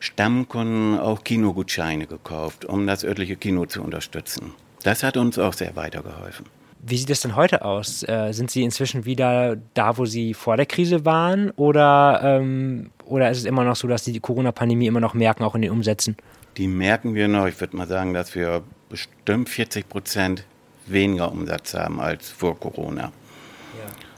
Stammkunden 0.00 0.98
auch 0.98 1.24
Kinogutscheine 1.24 2.06
gekauft, 2.06 2.64
um 2.64 2.86
das 2.86 3.04
örtliche 3.04 3.36
Kino 3.36 3.66
zu 3.66 3.82
unterstützen. 3.82 4.52
Das 4.82 5.02
hat 5.02 5.16
uns 5.16 5.38
auch 5.38 5.54
sehr 5.54 5.76
weitergeholfen. 5.76 6.46
Wie 6.86 6.98
sieht 6.98 7.08
es 7.08 7.20
denn 7.20 7.34
heute 7.34 7.64
aus? 7.64 8.02
Äh, 8.02 8.32
sind 8.32 8.50
Sie 8.50 8.62
inzwischen 8.62 9.06
wieder 9.06 9.56
da, 9.72 9.96
wo 9.96 10.04
Sie 10.04 10.34
vor 10.34 10.58
der 10.58 10.66
Krise 10.66 11.06
waren? 11.06 11.50
Oder, 11.52 12.20
ähm, 12.22 12.90
oder 13.06 13.30
ist 13.30 13.38
es 13.38 13.44
immer 13.46 13.64
noch 13.64 13.76
so, 13.76 13.88
dass 13.88 14.04
Sie 14.04 14.12
die 14.12 14.20
Corona-Pandemie 14.20 14.86
immer 14.86 15.00
noch 15.00 15.14
merken, 15.14 15.44
auch 15.44 15.54
in 15.54 15.62
den 15.62 15.70
Umsätzen? 15.70 16.14
Die 16.58 16.68
merken 16.68 17.14
wir 17.14 17.26
noch. 17.26 17.46
Ich 17.46 17.58
würde 17.58 17.74
mal 17.74 17.86
sagen, 17.86 18.12
dass 18.12 18.34
wir 18.34 18.62
bestimmt 18.90 19.48
40 19.48 19.88
Prozent 19.88 20.44
weniger 20.86 21.32
Umsatz 21.32 21.72
haben 21.72 22.00
als 22.00 22.28
vor 22.28 22.60
Corona. 22.60 23.04
Ja. 23.04 23.10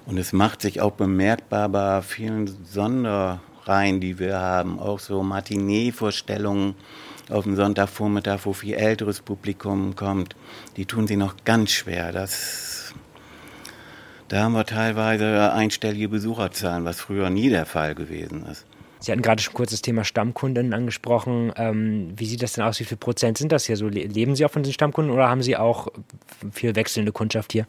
Und 0.06 0.18
es 0.18 0.32
macht 0.32 0.60
sich 0.60 0.80
auch 0.80 0.92
bemerkbar 0.92 1.68
bei 1.68 2.02
vielen 2.02 2.48
Sonderreihen, 2.64 4.00
die 4.00 4.18
wir 4.18 4.40
haben, 4.40 4.80
auch 4.80 4.98
so 4.98 5.22
Matinee-Vorstellungen 5.22 6.74
auf 7.30 7.44
dem 7.44 7.56
Sonntagvormittag, 7.56 8.40
wo 8.44 8.52
viel 8.52 8.74
älteres 8.74 9.20
Publikum 9.20 9.96
kommt, 9.96 10.36
die 10.76 10.86
tun 10.86 11.06
sie 11.06 11.16
noch 11.16 11.36
ganz 11.44 11.72
schwer. 11.72 12.12
Das, 12.12 12.94
da 14.28 14.44
haben 14.44 14.52
wir 14.52 14.66
teilweise 14.66 15.52
einstellige 15.52 16.08
Besucherzahlen, 16.08 16.84
was 16.84 17.00
früher 17.00 17.30
nie 17.30 17.48
der 17.48 17.66
Fall 17.66 17.94
gewesen 17.94 18.46
ist. 18.46 18.66
Sie 18.98 19.12
hatten 19.12 19.22
gerade 19.22 19.42
schon 19.42 19.54
kurz 19.54 19.70
das 19.70 19.82
Thema 19.82 20.04
Stammkunden 20.04 20.72
angesprochen. 20.72 21.52
Ähm, 21.56 22.12
wie 22.16 22.26
sieht 22.26 22.42
das 22.42 22.54
denn 22.54 22.64
aus? 22.64 22.80
Wie 22.80 22.84
viel 22.84 22.96
Prozent 22.96 23.38
sind 23.38 23.52
das 23.52 23.66
hier 23.66 23.76
so? 23.76 23.88
Leben 23.88 24.34
Sie 24.34 24.44
auch 24.44 24.50
von 24.50 24.62
den 24.62 24.72
Stammkunden 24.72 25.12
oder 25.12 25.28
haben 25.28 25.42
Sie 25.42 25.56
auch 25.56 25.88
viel 26.52 26.74
wechselnde 26.74 27.12
Kundschaft 27.12 27.52
hier? 27.52 27.66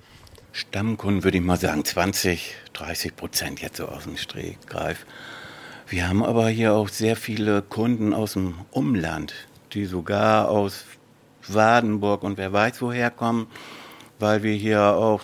Stammkunden 0.53 1.23
würde 1.23 1.37
ich 1.37 1.43
mal 1.43 1.57
sagen 1.57 1.83
20, 1.85 2.55
30 2.73 3.15
Prozent 3.15 3.61
jetzt 3.61 3.77
so 3.77 3.85
aus 3.87 4.03
dem 4.03 4.17
Stehgreif. 4.17 5.05
Wir 5.89 6.09
haben 6.09 6.21
aber 6.21 6.49
hier 6.49 6.73
auch 6.73 6.89
sehr 6.89 7.15
viele 7.15 7.61
Kunden 7.61 8.13
aus 8.13 8.33
dem 8.33 8.55
Umland, 8.71 9.33
die 9.71 9.85
sogar 9.85 10.49
aus 10.49 10.83
Wadenburg 11.47 12.23
und 12.23 12.37
wer 12.37 12.51
weiß 12.51 12.81
woher 12.81 13.09
kommen, 13.09 13.47
weil 14.19 14.43
wir 14.43 14.53
hier 14.53 14.81
auch 14.81 15.21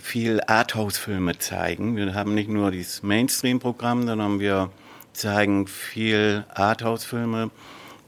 viel 0.00 0.40
Arthouse-Filme 0.46 1.36
zeigen. 1.36 1.94
Wir 1.94 2.14
haben 2.14 2.34
nicht 2.34 2.48
nur 2.48 2.70
dieses 2.70 3.02
Mainstream-Programm, 3.02 4.06
sondern 4.06 4.40
wir 4.40 4.70
zeigen 5.12 5.66
viel 5.66 6.46
Arthouse-Filme, 6.54 7.50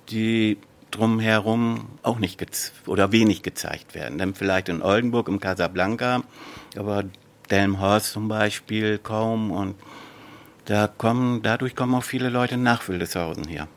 die 0.08 0.56
drumherum 0.90 1.86
auch 2.02 2.18
nicht 2.18 2.42
oder 2.86 3.12
wenig 3.12 3.42
gezeigt 3.42 3.94
werden. 3.94 4.16
Dann 4.16 4.34
vielleicht 4.34 4.70
in 4.70 4.80
Oldenburg 4.80 5.28
im 5.28 5.38
Casablanca, 5.38 6.22
aber 6.78 7.04
Delmhorst 7.50 8.12
zum 8.12 8.28
Beispiel 8.28 8.96
kaum 8.96 9.50
und 9.50 9.74
da 10.64 10.86
kommen, 10.88 11.42
dadurch 11.42 11.74
kommen 11.74 11.94
auch 11.94 12.04
viele 12.04 12.28
Leute 12.28 12.56
nach 12.56 12.88
Wildeshausen 12.88 13.46
hier. 13.48 13.68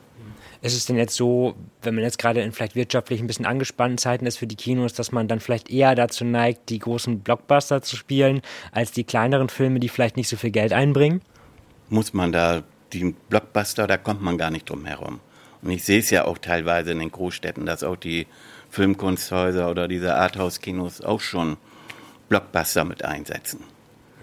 Ist 0.62 0.76
es 0.76 0.86
denn 0.86 0.96
jetzt 0.96 1.14
so, 1.14 1.54
wenn 1.82 1.94
man 1.94 2.04
jetzt 2.04 2.18
gerade 2.18 2.40
in 2.40 2.52
vielleicht 2.52 2.74
wirtschaftlich 2.74 3.20
ein 3.20 3.26
bisschen 3.26 3.46
angespannten 3.46 3.98
Zeiten 3.98 4.26
ist 4.26 4.38
für 4.38 4.46
die 4.46 4.56
Kinos, 4.56 4.94
dass 4.94 5.12
man 5.12 5.28
dann 5.28 5.40
vielleicht 5.40 5.70
eher 5.70 5.94
dazu 5.94 6.24
neigt, 6.24 6.70
die 6.70 6.78
großen 6.78 7.20
Blockbuster 7.20 7.82
zu 7.82 7.96
spielen, 7.96 8.40
als 8.72 8.90
die 8.90 9.04
kleineren 9.04 9.48
Filme, 9.48 9.80
die 9.80 9.88
vielleicht 9.88 10.16
nicht 10.16 10.28
so 10.28 10.36
viel 10.36 10.50
Geld 10.50 10.72
einbringen? 10.72 11.20
Muss 11.88 12.14
man 12.14 12.32
da, 12.32 12.62
die 12.92 13.14
Blockbuster, 13.28 13.86
da 13.86 13.96
kommt 13.96 14.22
man 14.22 14.38
gar 14.38 14.50
nicht 14.50 14.68
drum 14.68 14.86
herum. 14.86 15.20
Und 15.62 15.70
ich 15.70 15.84
sehe 15.84 15.98
es 15.98 16.10
ja 16.10 16.24
auch 16.24 16.38
teilweise 16.38 16.92
in 16.92 16.98
den 16.98 17.10
Großstädten, 17.10 17.66
dass 17.66 17.82
auch 17.82 17.96
die 17.96 18.26
Filmkunsthäuser 18.70 19.70
oder 19.70 19.88
diese 19.88 20.14
Arthouse-Kinos 20.14 21.00
auch 21.00 21.20
schon 21.20 21.58
Blockbuster 22.28 22.84
mit 22.84 23.04
einsetzen. 23.04 23.60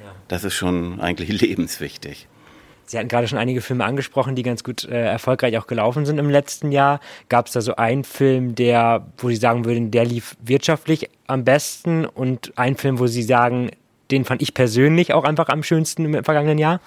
Ja. 0.03 0.13
Das 0.27 0.43
ist 0.43 0.55
schon 0.55 0.99
eigentlich 0.99 1.29
lebenswichtig. 1.41 2.27
Sie 2.85 2.97
hatten 2.97 3.07
gerade 3.07 3.27
schon 3.27 3.37
einige 3.37 3.61
Filme 3.61 3.85
angesprochen, 3.85 4.35
die 4.35 4.43
ganz 4.43 4.63
gut 4.63 4.83
äh, 4.85 5.05
erfolgreich 5.05 5.57
auch 5.57 5.67
gelaufen 5.67 6.05
sind 6.05 6.17
im 6.17 6.29
letzten 6.29 6.71
Jahr. 6.71 6.99
Gab 7.29 7.47
es 7.47 7.53
da 7.53 7.61
so 7.61 7.75
einen 7.75 8.03
Film, 8.03 8.55
der, 8.55 9.05
wo 9.17 9.29
Sie 9.29 9.35
sagen 9.35 9.65
würden, 9.65 9.91
der 9.91 10.05
lief 10.05 10.35
wirtschaftlich 10.43 11.09
am 11.27 11.43
besten 11.43 12.05
und 12.05 12.57
einen 12.57 12.75
Film, 12.75 12.99
wo 12.99 13.07
Sie 13.07 13.23
sagen, 13.23 13.71
den 14.11 14.25
fand 14.25 14.41
ich 14.41 14.53
persönlich 14.53 15.13
auch 15.13 15.23
einfach 15.23 15.49
am 15.49 15.63
schönsten 15.63 16.05
im 16.05 16.23
vergangenen 16.23 16.57
Jahr? 16.57 16.81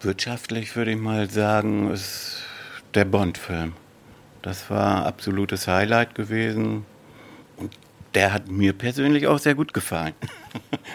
Wirtschaftlich 0.00 0.74
würde 0.76 0.92
ich 0.92 0.98
mal 0.98 1.28
sagen, 1.28 1.90
ist 1.90 2.42
der 2.94 3.04
Bond-Film. 3.04 3.74
Das 4.42 4.70
war 4.70 5.04
absolutes 5.06 5.68
Highlight 5.68 6.14
gewesen. 6.14 6.86
Und 7.56 7.76
der 8.14 8.32
hat 8.32 8.48
mir 8.48 8.72
persönlich 8.72 9.26
auch 9.26 9.38
sehr 9.38 9.54
gut 9.54 9.74
gefallen. 9.74 10.14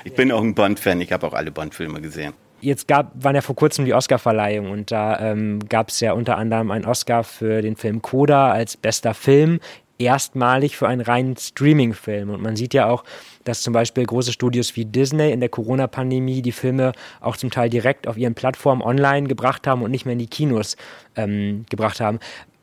Ich 0.04 0.14
bin 0.14 0.32
auch 0.32 0.42
ein 0.42 0.54
Bond-Fan, 0.54 1.00
ich 1.00 1.12
habe 1.14 1.26
auch 1.26 1.34
alle 1.34 1.52
Bond-Filme 1.52 2.02
gesehen. 2.02 2.34
Jetzt 2.66 2.88
gab, 2.88 3.12
waren 3.24 3.36
ja 3.36 3.42
vor 3.42 3.56
kurzem 3.56 3.86
die 3.86 3.94
Oscar-Verleihung 3.94 4.72
und 4.72 4.90
da 4.90 5.20
ähm, 5.20 5.60
gab 5.70 5.90
es 5.90 6.00
ja 6.00 6.14
unter 6.14 6.36
anderem 6.36 6.72
einen 6.72 6.86
Oscar 6.86 7.24
für 7.24 7.62
den 7.62 7.76
Film 7.76 8.02
Coda 8.02 8.52
als 8.52 8.76
bester 8.76 9.14
Film, 9.14 9.60
erstmalig 10.00 10.76
für 10.76 10.88
einen 10.88 11.02
reinen 11.02 11.38
Streaming-Film. 11.38 12.32
Und 12.32 12.42
man 12.42 12.56
sieht 12.56 12.74
ja 12.74 12.90
auch, 12.90 13.04
dass 13.44 13.62
zum 13.62 13.72
Beispiel 13.72 14.04
große 14.04 14.34
Studios 14.34 14.76
wie 14.76 14.86
Disney 14.86 15.32
in 15.32 15.42
der 15.42 15.50
Corona-Pandemie 15.50 16.42
die 16.42 16.52
Filme 16.52 16.94
auch 17.22 17.38
zum 17.38 17.52
Teil 17.52 17.70
direkt 17.70 18.08
auf 18.08 18.18
ihren 18.18 18.34
Plattformen 18.34 18.82
online 18.82 19.28
gebracht 19.28 19.68
haben 19.68 19.84
und 19.84 19.92
nicht 19.92 20.06
mehr 20.06 20.14
in 20.14 20.20
die 20.20 20.26
Kinos 20.26 20.76
ähm, 21.16 21.68
gebracht 21.70 22.00
haben. 22.00 22.20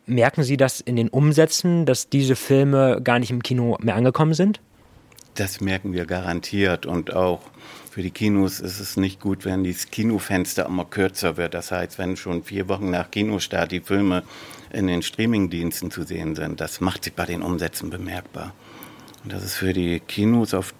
Merken 0.07 0.43
Sie 0.43 0.57
das 0.57 0.81
in 0.81 0.97
den 0.97 1.11
Umsätzen, 1.11 1.87
dass 1.87 2.09
diese 2.09 2.35
Filme 2.35 3.01
gar 3.05 3.21
nicht 3.21 3.31
im 3.31 3.41
Kino 3.41 3.79
mehr 3.81 3.95
angekommen 3.95 4.35
sind? 4.35 4.61
Das 5.37 5.61
merken 5.61 5.93
wir 5.93 6.07
garantiert 6.07 6.87
und 6.87 7.15
auch 7.15 7.41
für 7.93 8.01
die 8.01 8.11
Kinos 8.11 8.59
ist 8.59 8.81
es 8.81 8.97
nicht 8.97 9.21
gut, 9.21 9.45
wenn 9.45 9.65
das 9.65 9.91
Kinofenster 9.91 10.65
immer 10.65 10.87
kürzer 10.87 11.37
wird. 11.37 11.53
Das 11.53 11.73
heißt, 11.73 11.99
wenn 11.99 12.17
schon 12.17 12.43
vier 12.43 12.67
Wochen 12.69 12.89
nach 12.89 13.11
Kinostart 13.11 13.71
die 13.71 13.81
Filme 13.81 14.23
in 14.73 14.87
den 14.87 15.03
Streamingdiensten 15.03 15.91
zu 15.91 16.03
sehen 16.05 16.35
sind, 16.35 16.59
das 16.63 16.81
macht 16.81 17.05
sich 17.05 17.13
bei 17.13 17.27
den 17.27 17.43
Umsätzen 17.43 17.91
bemerkbar. 17.91 18.55
Und 19.23 19.35
das 19.35 19.45
ist 19.45 19.57
für 19.57 19.75
die 19.75 20.01
Kinos 20.01 20.55
auf 20.55 20.73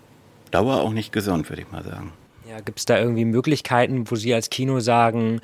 Dauer 0.51 0.81
auch 0.81 0.93
nicht 0.93 1.13
gesund, 1.13 1.51
würde 1.51 1.61
ich 1.61 1.71
mal 1.71 1.85
sagen. 1.85 2.15
Ja, 2.53 2.61
gibt 2.61 2.81
es 2.81 2.85
da 2.85 2.99
irgendwie 2.99 3.25
Möglichkeiten, 3.25 4.11
wo 4.11 4.15
Sie 4.15 4.35
als 4.35 4.51
Kino 4.51 4.81
sagen, 4.81 5.41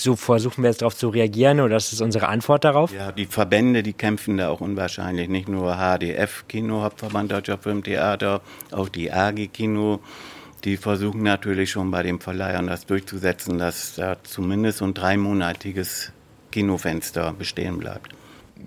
so 0.00 0.14
versuchen 0.14 0.62
wir 0.62 0.70
jetzt 0.70 0.80
darauf 0.82 0.94
zu 0.94 1.08
reagieren 1.08 1.58
oder 1.58 1.74
das 1.74 1.92
ist 1.92 2.00
unsere 2.00 2.28
Antwort 2.28 2.62
darauf? 2.62 2.92
Ja, 2.92 3.10
die 3.10 3.26
Verbände, 3.26 3.82
die 3.82 3.92
kämpfen 3.92 4.36
da 4.36 4.48
auch 4.48 4.60
unwahrscheinlich. 4.60 5.28
Nicht 5.28 5.48
nur 5.48 5.74
HDF 5.74 6.44
Kino, 6.46 6.82
Hauptverband 6.82 7.32
Deutscher 7.32 7.58
Filmtheater, 7.58 8.42
auch 8.70 8.88
die 8.88 9.10
AG 9.10 9.48
Kino. 9.52 9.98
Die 10.62 10.76
versuchen 10.76 11.24
natürlich 11.24 11.72
schon 11.72 11.90
bei 11.90 12.04
den 12.04 12.20
Verleihern 12.20 12.68
das 12.68 12.86
durchzusetzen, 12.86 13.58
dass 13.58 13.96
da 13.96 14.22
zumindest 14.22 14.82
ein 14.82 14.94
dreimonatiges 14.94 16.12
Kinofenster 16.52 17.32
bestehen 17.32 17.78
bleibt. 17.78 18.14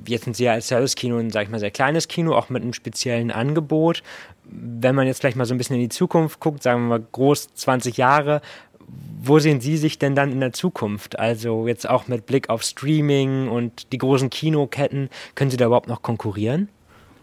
Jetzt 0.05 0.25
sind 0.25 0.35
Sie 0.35 0.43
ja 0.43 0.53
als 0.53 0.67
Service-Kino 0.67 1.17
ein, 1.17 1.29
sag 1.29 1.43
ich 1.43 1.49
mal, 1.49 1.59
sehr 1.59 1.71
kleines 1.71 2.07
Kino, 2.07 2.35
auch 2.35 2.49
mit 2.49 2.61
einem 2.61 2.73
speziellen 2.73 3.31
Angebot. 3.31 4.03
Wenn 4.45 4.95
man 4.95 5.07
jetzt 5.07 5.21
gleich 5.21 5.35
mal 5.35 5.45
so 5.45 5.53
ein 5.53 5.57
bisschen 5.57 5.75
in 5.75 5.81
die 5.81 5.89
Zukunft 5.89 6.39
guckt, 6.39 6.63
sagen 6.63 6.83
wir 6.83 6.99
mal 6.99 7.05
groß 7.11 7.53
20 7.53 7.97
Jahre, 7.97 8.41
wo 9.21 9.39
sehen 9.39 9.61
Sie 9.61 9.77
sich 9.77 9.97
denn 9.99 10.15
dann 10.15 10.31
in 10.31 10.39
der 10.41 10.53
Zukunft? 10.53 11.17
Also 11.17 11.67
jetzt 11.67 11.89
auch 11.89 12.07
mit 12.07 12.25
Blick 12.25 12.49
auf 12.49 12.63
Streaming 12.63 13.47
und 13.47 13.91
die 13.93 13.97
großen 13.97 14.29
Kinoketten, 14.29 15.09
können 15.35 15.49
Sie 15.49 15.57
da 15.57 15.65
überhaupt 15.65 15.87
noch 15.87 16.01
konkurrieren? 16.01 16.69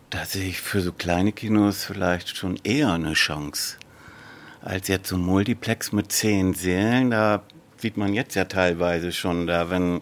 Da 0.08 0.24
sehe 0.24 0.48
ich 0.48 0.60
für 0.60 0.80
so 0.80 0.92
kleine 0.92 1.32
Kinos 1.32 1.84
vielleicht 1.84 2.36
schon 2.36 2.58
eher 2.64 2.92
eine 2.92 3.12
Chance. 3.12 3.76
Als 4.62 4.88
jetzt 4.88 5.08
so 5.08 5.16
ein 5.16 5.22
Multiplex 5.22 5.92
mit 5.92 6.10
zehn 6.10 6.54
Sälen, 6.54 7.10
da 7.10 7.42
sieht 7.76 7.96
man 7.96 8.14
jetzt 8.14 8.34
ja 8.34 8.44
teilweise 8.44 9.12
schon, 9.12 9.46
da 9.46 9.70
wenn 9.70 10.00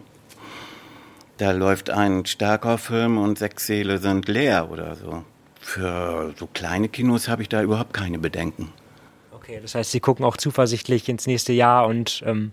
da 1.37 1.51
läuft 1.51 1.89
ein 1.89 2.25
starker 2.25 2.77
Film 2.77 3.17
und 3.17 3.37
sechs 3.39 3.65
Säle 3.67 3.97
sind 3.99 4.27
leer 4.27 4.69
oder 4.69 4.95
so. 4.95 5.23
Für 5.59 6.33
so 6.37 6.47
kleine 6.47 6.89
Kinos 6.89 7.27
habe 7.27 7.41
ich 7.41 7.49
da 7.49 7.61
überhaupt 7.61 7.93
keine 7.93 8.19
Bedenken. 8.19 8.71
Okay, 9.31 9.59
das 9.61 9.75
heißt, 9.75 9.91
Sie 9.91 9.99
gucken 9.99 10.25
auch 10.25 10.37
zuversichtlich 10.37 11.07
ins 11.09 11.27
nächste 11.27 11.53
Jahr 11.53 11.87
und. 11.87 12.23
Ähm, 12.25 12.51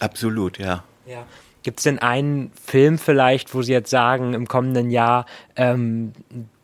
Absolut, 0.00 0.58
ja. 0.58 0.84
ja. 1.06 1.26
Gibt 1.62 1.80
es 1.80 1.84
denn 1.84 1.98
einen 1.98 2.52
Film 2.62 2.98
vielleicht, 2.98 3.54
wo 3.54 3.62
Sie 3.62 3.72
jetzt 3.72 3.90
sagen, 3.90 4.34
im 4.34 4.46
kommenden 4.46 4.90
Jahr, 4.90 5.24
ähm, 5.56 6.12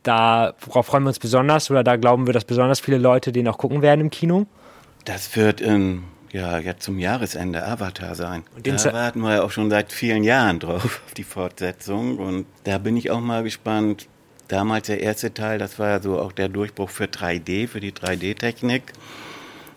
da, 0.03 0.55
worauf 0.61 0.87
freuen 0.87 1.05
wir 1.05 1.09
uns 1.09 1.19
besonders 1.19 1.71
oder 1.71 1.85
da 1.85 1.97
glauben 1.97 2.27
wir, 2.27 2.35
dass 2.35 2.45
besonders 2.45 2.81
viele 2.81 2.99
Leute 2.99 3.33
den 3.33 3.49
auch 3.49 3.59
gucken 3.59 3.83
werden 3.83 4.01
im 4.01 4.11
Kino? 4.11 4.47
Das 5.05 5.35
wird 5.37 5.61
in, 5.61 6.05
ja, 6.33 6.59
jetzt 6.59 6.83
zum 6.83 6.99
Jahresende 6.99 7.67
Avatar 7.67 8.15
sein. 8.15 8.45
Und 8.55 8.67
da 8.67 8.93
warten 8.93 9.21
wir 9.21 9.37
ja 9.37 9.43
auch 9.43 9.51
schon 9.51 9.71
seit 9.71 9.93
vielen 9.93 10.25
Jahren 10.25 10.61
drauf, 10.61 10.85
auf 11.07 11.15
die 11.17 11.25
Fortsetzung. 11.25 12.19
Und 12.19 12.47
da 12.65 12.79
bin 12.79 12.97
ich 12.97 13.11
auch 13.11 13.21
mal 13.21 13.43
gespannt. 13.43 14.09
Damals 14.51 14.89
der 14.89 15.01
erste 15.01 15.33
Teil, 15.33 15.59
das 15.59 15.79
war 15.79 15.89
ja 15.89 16.01
so 16.01 16.19
auch 16.19 16.33
der 16.33 16.49
Durchbruch 16.49 16.91
für 16.91 17.05
3D, 17.05 17.69
für 17.69 17.81
die 17.81 17.93
3D-Technik 17.93 18.93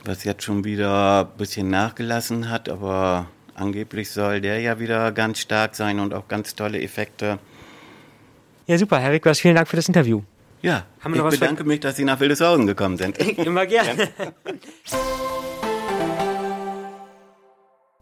was 0.05 0.23
jetzt 0.23 0.43
schon 0.43 0.63
wieder 0.63 1.21
ein 1.21 1.37
bisschen 1.37 1.69
nachgelassen 1.69 2.49
hat, 2.49 2.69
aber 2.69 3.27
angeblich 3.55 4.11
soll 4.11 4.41
der 4.41 4.59
ja 4.59 4.79
wieder 4.79 5.11
ganz 5.11 5.39
stark 5.39 5.75
sein 5.75 5.99
und 5.99 6.13
auch 6.13 6.27
ganz 6.27 6.55
tolle 6.55 6.81
Effekte. 6.81 7.39
Ja, 8.67 8.77
super, 8.77 8.99
Herr 8.99 9.11
Rikwas, 9.11 9.39
vielen 9.39 9.55
Dank 9.55 9.67
für 9.67 9.75
das 9.75 9.87
Interview. 9.87 10.21
Ja, 10.61 10.85
ich 11.05 11.21
bedanke 11.21 11.65
mich, 11.65 11.81
dass 11.81 11.97
Sie 11.97 12.05
nach 12.05 12.19
Wildeshausen 12.21 12.67
gekommen 12.67 12.97
sind. 12.97 13.17
Immer 13.37 13.65
gerne. 13.65 14.09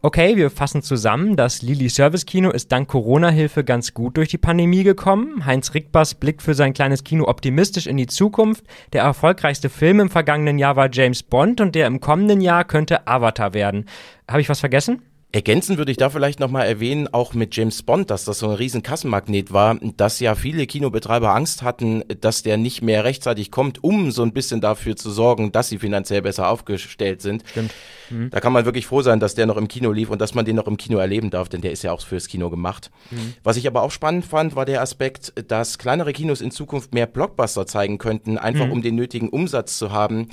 Okay, 0.04 0.36
wir 0.36 0.50
fassen 0.50 0.82
zusammen. 0.82 1.36
Das 1.36 1.62
Lili 1.62 1.88
Service 1.88 2.26
Kino 2.26 2.50
ist 2.50 2.72
dank 2.72 2.88
Corona-Hilfe 2.90 3.64
ganz 3.64 3.94
gut 3.94 4.18
durch 4.18 4.30
die 4.30 4.40
Pandemie 4.40 4.82
gekommen. 4.82 5.46
Heinz 5.46 5.76
Rickbass 5.76 6.16
blickt 6.16 6.42
für 6.42 6.56
sein 6.56 6.74
kleines 6.74 7.04
Kino 7.04 7.28
optimistisch 7.28 7.86
in 7.86 7.98
die 7.98 8.08
Zukunft. 8.08 8.64
Der 8.94 9.04
erfolgreichste 9.04 9.70
Film 9.70 10.00
im 10.00 10.10
vergangenen 10.10 10.58
Jahr 10.58 10.76
war 10.76 10.90
James 10.92 11.22
Bond 11.22 11.62
und 11.62 11.76
der 11.76 11.86
im 11.86 12.00
kommenden 12.00 12.42
Jahr 12.42 12.64
könnte 12.64 13.06
Avatar 13.06 13.54
werden. 13.54 13.86
Habe 14.28 14.42
ich 14.42 14.50
was 14.50 14.60
vergessen? 14.60 15.04
Ergänzen 15.34 15.78
würde 15.78 15.92
ich 15.92 15.98
da 15.98 16.10
vielleicht 16.10 16.42
nochmal 16.42 16.68
erwähnen, 16.68 17.08
auch 17.14 17.34
mit 17.34 17.56
James 17.56 17.84
Bond, 17.84 18.10
dass 18.10 18.26
das 18.26 18.40
so 18.40 18.50
ein 18.50 18.56
riesen 18.56 18.84
Kassenmagnet 18.84 19.54
war, 19.54 19.76
dass 19.96 20.20
ja 20.20 20.36
viele 20.36 20.68
Kinobetreiber 20.68 21.34
Angst 21.34 21.64
hatten, 21.64 22.04
dass 22.20 22.44
der 22.44 22.58
nicht 22.58 22.82
mehr 22.82 23.06
rechtzeitig 23.06 23.50
kommt, 23.50 23.82
um 23.82 24.12
so 24.12 24.24
ein 24.24 24.34
bisschen 24.34 24.60
dafür 24.60 24.98
zu 24.98 25.10
sorgen, 25.10 25.54
dass 25.54 25.70
sie 25.70 25.78
finanziell 25.78 26.22
besser 26.22 26.50
aufgestellt 26.50 27.22
sind. 27.22 27.44
Stimmt. 27.50 27.72
Mhm. 28.10 28.30
Da 28.30 28.42
kann 28.42 28.52
man 28.52 28.66
wirklich 28.66 28.86
froh 28.88 29.02
sein, 29.04 29.22
dass 29.22 29.34
der 29.34 29.46
noch 29.46 29.56
im 29.56 29.70
Kino 29.70 29.94
lief 29.94 30.10
und 30.10 30.20
dass 30.20 30.34
man 30.34 30.44
den 30.44 30.58
noch 30.58 30.68
im 30.68 30.76
Kino 30.76 30.98
erleben 30.98 31.30
darf, 31.30 31.48
denn 31.48 31.62
der 31.62 31.72
ist 31.72 31.84
ja 31.84 31.94
auch 31.94 32.02
fürs 32.02 32.28
Kino 32.28 32.50
gemacht. 32.50 32.92
Mhm. 33.10 33.34
Was 33.42 33.56
ich 33.56 33.68
aber 33.68 33.84
auch 33.84 33.92
spannend 33.92 34.26
fand, 34.26 34.58
war 34.58 34.66
der 34.66 34.82
Aspekt, 34.82 35.34
dass 35.50 35.78
kleinere 35.78 36.12
Kinos 36.12 36.42
in 36.42 36.52
Zukunft 36.52 36.94
mehr 36.94 37.08
Blockbuster 37.08 37.66
zeigen 37.66 38.00
könnten, 38.00 38.38
einfach 38.38 38.66
mhm. 38.66 38.74
um 38.74 38.82
den 38.82 38.96
nötigen 38.96 39.30
Umsatz 39.30 39.78
zu 39.78 39.94
haben 39.94 40.28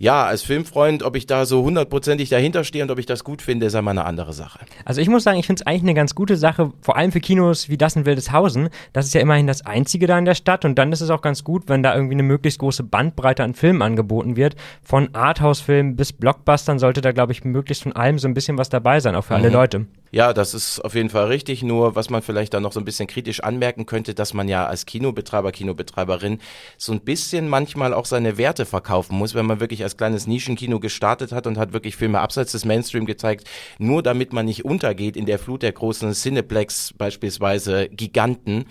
ja, 0.00 0.24
als 0.24 0.42
Filmfreund, 0.42 1.02
ob 1.02 1.14
ich 1.14 1.26
da 1.26 1.44
so 1.44 1.62
hundertprozentig 1.62 2.30
dahinter 2.30 2.64
stehe 2.64 2.82
und 2.82 2.90
ob 2.90 2.98
ich 2.98 3.04
das 3.04 3.22
gut 3.22 3.42
finde, 3.42 3.66
ist 3.66 3.74
einmal 3.74 3.92
eine 3.92 4.06
andere 4.06 4.32
Sache. 4.32 4.60
Also 4.86 5.02
ich 5.02 5.10
muss 5.10 5.24
sagen, 5.24 5.38
ich 5.38 5.44
finde 5.44 5.60
es 5.60 5.66
eigentlich 5.66 5.82
eine 5.82 5.92
ganz 5.92 6.14
gute 6.14 6.38
Sache, 6.38 6.72
vor 6.80 6.96
allem 6.96 7.12
für 7.12 7.20
Kinos 7.20 7.68
wie 7.68 7.76
das 7.76 7.96
in 7.96 8.06
Wildeshausen. 8.06 8.70
Das 8.94 9.04
ist 9.04 9.12
ja 9.12 9.20
immerhin 9.20 9.46
das 9.46 9.66
einzige 9.66 10.06
da 10.06 10.18
in 10.18 10.24
der 10.24 10.34
Stadt 10.34 10.64
und 10.64 10.78
dann 10.78 10.90
ist 10.90 11.02
es 11.02 11.10
auch 11.10 11.20
ganz 11.20 11.44
gut, 11.44 11.64
wenn 11.66 11.82
da 11.82 11.94
irgendwie 11.94 12.14
eine 12.14 12.22
möglichst 12.22 12.60
große 12.60 12.82
Bandbreite 12.82 13.44
an 13.44 13.52
Filmen 13.52 13.82
angeboten 13.82 14.36
wird. 14.36 14.56
Von 14.82 15.14
Arthouse-Filmen 15.14 15.96
bis 15.96 16.14
Blockbustern 16.14 16.78
sollte 16.78 17.02
da, 17.02 17.12
glaube 17.12 17.32
ich, 17.32 17.44
möglichst 17.44 17.82
von 17.82 17.92
allem 17.92 18.18
so 18.18 18.26
ein 18.26 18.32
bisschen 18.32 18.56
was 18.56 18.70
dabei 18.70 19.00
sein, 19.00 19.14
auch 19.14 19.24
für 19.24 19.34
mhm. 19.34 19.44
alle 19.44 19.52
Leute. 19.52 19.86
Ja, 20.12 20.32
das 20.32 20.54
ist 20.54 20.80
auf 20.80 20.94
jeden 20.94 21.10
Fall 21.10 21.26
richtig. 21.26 21.62
Nur 21.62 21.94
was 21.94 22.10
man 22.10 22.22
vielleicht 22.22 22.52
da 22.52 22.60
noch 22.60 22.72
so 22.72 22.80
ein 22.80 22.84
bisschen 22.84 23.06
kritisch 23.06 23.40
anmerken 23.40 23.86
könnte, 23.86 24.14
dass 24.14 24.34
man 24.34 24.48
ja 24.48 24.66
als 24.66 24.86
Kinobetreiber, 24.86 25.52
Kinobetreiberin 25.52 26.40
so 26.76 26.92
ein 26.92 27.00
bisschen 27.00 27.48
manchmal 27.48 27.94
auch 27.94 28.06
seine 28.06 28.36
Werte 28.36 28.66
verkaufen 28.66 29.16
muss, 29.16 29.34
wenn 29.34 29.46
man 29.46 29.60
wirklich 29.60 29.82
als 29.84 29.96
kleines 29.96 30.26
Nischenkino 30.26 30.80
gestartet 30.80 31.32
hat 31.32 31.46
und 31.46 31.58
hat 31.58 31.72
wirklich 31.72 31.96
Filme 31.96 32.20
abseits 32.20 32.52
des 32.52 32.64
Mainstream 32.64 33.06
gezeigt, 33.06 33.48
nur 33.78 34.02
damit 34.02 34.32
man 34.32 34.46
nicht 34.46 34.64
untergeht 34.64 35.16
in 35.16 35.26
der 35.26 35.38
Flut 35.38 35.62
der 35.62 35.72
großen 35.72 36.12
Cineplex 36.12 36.92
beispielsweise 36.94 37.88
Giganten. 37.88 38.64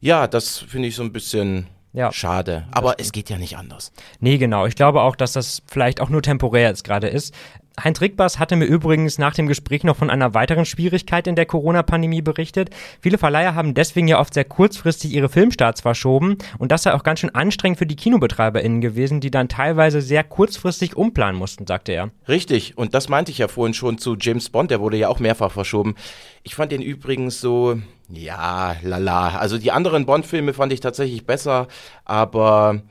Ja, 0.00 0.26
das 0.26 0.58
finde 0.58 0.88
ich 0.88 0.96
so 0.96 1.02
ein 1.02 1.12
bisschen 1.12 1.66
ja. 1.92 2.10
Schade. 2.10 2.66
Aber 2.70 2.98
es 2.98 3.12
geht 3.12 3.28
ja 3.28 3.36
nicht 3.36 3.58
anders. 3.58 3.92
Nee, 4.18 4.38
genau. 4.38 4.66
Ich 4.66 4.76
glaube 4.76 5.02
auch, 5.02 5.14
dass 5.14 5.34
das 5.34 5.62
vielleicht 5.66 6.00
auch 6.00 6.08
nur 6.08 6.22
temporär 6.22 6.68
jetzt 6.68 6.84
gerade 6.84 7.08
ist. 7.08 7.34
Heinz 7.80 8.00
Rickbas 8.00 8.38
hatte 8.38 8.56
mir 8.56 8.66
übrigens 8.66 9.18
nach 9.18 9.34
dem 9.34 9.46
Gespräch 9.46 9.82
noch 9.84 9.96
von 9.96 10.10
einer 10.10 10.34
weiteren 10.34 10.64
Schwierigkeit 10.64 11.26
in 11.26 11.36
der 11.36 11.46
Corona-Pandemie 11.46 12.20
berichtet. 12.20 12.70
Viele 13.00 13.18
Verleiher 13.18 13.54
haben 13.54 13.74
deswegen 13.74 14.08
ja 14.08 14.20
oft 14.20 14.34
sehr 14.34 14.44
kurzfristig 14.44 15.12
ihre 15.12 15.28
Filmstarts 15.28 15.80
verschoben 15.80 16.36
und 16.58 16.70
das 16.70 16.82
sei 16.82 16.92
auch 16.92 17.02
ganz 17.02 17.20
schön 17.20 17.34
anstrengend 17.34 17.78
für 17.78 17.86
die 17.86 17.96
KinobetreiberInnen 17.96 18.80
gewesen, 18.80 19.20
die 19.20 19.30
dann 19.30 19.48
teilweise 19.48 20.02
sehr 20.02 20.22
kurzfristig 20.22 20.96
umplanen 20.96 21.38
mussten, 21.38 21.66
sagte 21.66 21.92
er. 21.92 22.10
Richtig, 22.28 22.76
und 22.76 22.94
das 22.94 23.08
meinte 23.08 23.32
ich 23.32 23.38
ja 23.38 23.48
vorhin 23.48 23.74
schon 23.74 23.98
zu 23.98 24.16
James 24.20 24.50
Bond, 24.50 24.70
der 24.70 24.80
wurde 24.80 24.98
ja 24.98 25.08
auch 25.08 25.18
mehrfach 25.18 25.50
verschoben. 25.50 25.94
Ich 26.42 26.54
fand 26.54 26.72
den 26.72 26.82
übrigens 26.82 27.40
so, 27.40 27.78
ja, 28.10 28.76
lala. 28.82 29.38
Also 29.38 29.56
die 29.58 29.72
anderen 29.72 30.04
Bond-Filme 30.04 30.52
fand 30.52 30.72
ich 30.72 30.80
tatsächlich 30.80 31.24
besser, 31.24 31.68
aber 32.04 32.82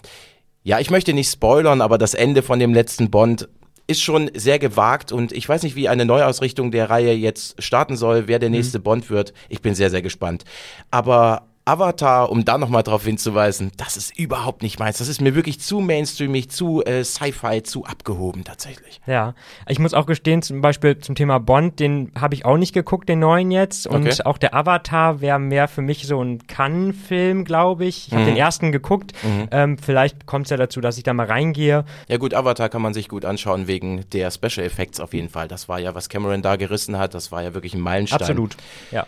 ja, 0.63 0.79
ich 0.79 0.89
möchte 0.89 1.13
nicht 1.13 1.31
spoilern, 1.31 1.81
aber 1.81 1.97
das 1.97 2.13
Ende 2.13 2.41
von 2.41 2.59
dem 2.59 2.73
letzten 2.73 3.09
Bond 3.09 3.47
ist 3.88 4.01
schon 4.01 4.31
sehr 4.33 4.59
gewagt 4.59 5.11
und 5.11 5.31
ich 5.31 5.47
weiß 5.47 5.63
nicht, 5.63 5.75
wie 5.75 5.89
eine 5.89 6.05
Neuausrichtung 6.05 6.71
der 6.71 6.89
Reihe 6.89 7.13
jetzt 7.13 7.61
starten 7.61 7.97
soll, 7.97 8.27
wer 8.27 8.39
der 8.39 8.50
mhm. 8.50 8.55
nächste 8.55 8.79
mhm. 8.79 8.83
Bond 8.83 9.09
wird. 9.09 9.33
Ich 9.50 9.61
bin 9.61 9.75
sehr, 9.75 9.89
sehr 9.89 10.01
gespannt. 10.01 10.45
Aber 10.89 11.50
Avatar, 11.63 12.32
um 12.32 12.44
da 12.44 12.58
nochmal 12.58 12.82
drauf 12.84 13.03
hinzuweisen, 13.06 13.72
das 13.77 13.96
ist 13.96 14.18
überhaupt 14.18 14.63
nicht 14.63 14.80
meins. 14.80 14.98
Das 14.98 15.08
ist 15.08 15.22
mir 15.22 15.36
wirklich 15.36 15.60
zu 15.60 15.80
mainstreamig, 15.80 16.50
zu 16.50 16.84
äh, 16.84 17.03
Sci-Fi, 17.03 17.62
zu 17.63 17.86
abgehoben 17.86 18.44
tatsächlich. 18.44 19.00
Ja, 19.06 19.36
ich 19.68 19.77
muss 19.77 19.94
auch 19.94 20.06
gestehen, 20.08 20.41
zum 20.41 20.62
Beispiel 20.62 20.98
zum 20.98 21.13
Thema 21.15 21.39
Bond, 21.39 21.80
den 21.80 22.12
habe 22.20 22.34
ich 22.34 22.46
auch 22.46 22.58
nicht 22.58 22.74
geguckt, 22.74 23.08
den 23.10 23.20
neuen 23.20 23.51
jetzt. 23.51 23.86
Und 23.88 24.08
Okay. 24.08 24.24
auch 24.25 24.38
der 24.39 24.56
Avatar 24.56 25.22
wäre 25.22 25.38
mehr 25.39 25.68
für 25.68 25.82
mich 25.82 26.08
so 26.08 26.22
ein 26.24 26.46
Cannes-Film, 26.48 27.46
glaube 27.46 27.86
ich. 27.86 28.08
Ich 28.08 28.13
habe 28.13 28.24
Mhm. 28.24 28.27
den 28.27 28.38
ersten 28.38 28.72
geguckt. 28.72 29.13
Ähm, 29.51 29.77
vielleicht 29.77 30.25
kommt 30.25 30.48
es 30.48 30.50
ja 30.50 30.58
dazu, 30.58 30.82
dass 30.82 30.98
ich 30.98 31.03
da 31.03 31.13
mal 31.13 31.27
reingehe. 31.27 31.86
Ja 32.08 32.18
gut, 32.18 32.34
Avatar 32.34 32.70
kann 32.70 32.82
man 32.82 32.94
sich 32.94 33.08
gut 33.08 33.24
anschauen 33.24 33.68
wegen 33.68 34.03
der 34.13 34.32
Special 34.32 34.65
Effects 34.65 35.00
auf 35.00 35.13
jeden 35.13 35.30
Fall. 35.30 35.48
Das 35.48 35.70
war 35.70 35.80
ja, 35.80 35.94
was 35.94 36.10
Cameron 36.10 36.41
da 36.41 36.56
gerissen 36.56 36.98
hat, 36.98 37.13
das 37.13 37.32
war 37.32 37.44
ja 37.44 37.53
wirklich 37.53 37.74
ein 37.75 37.82
Meilenstein. 37.82 38.20
Absolut. 38.22 38.58
Ja. 38.91 39.06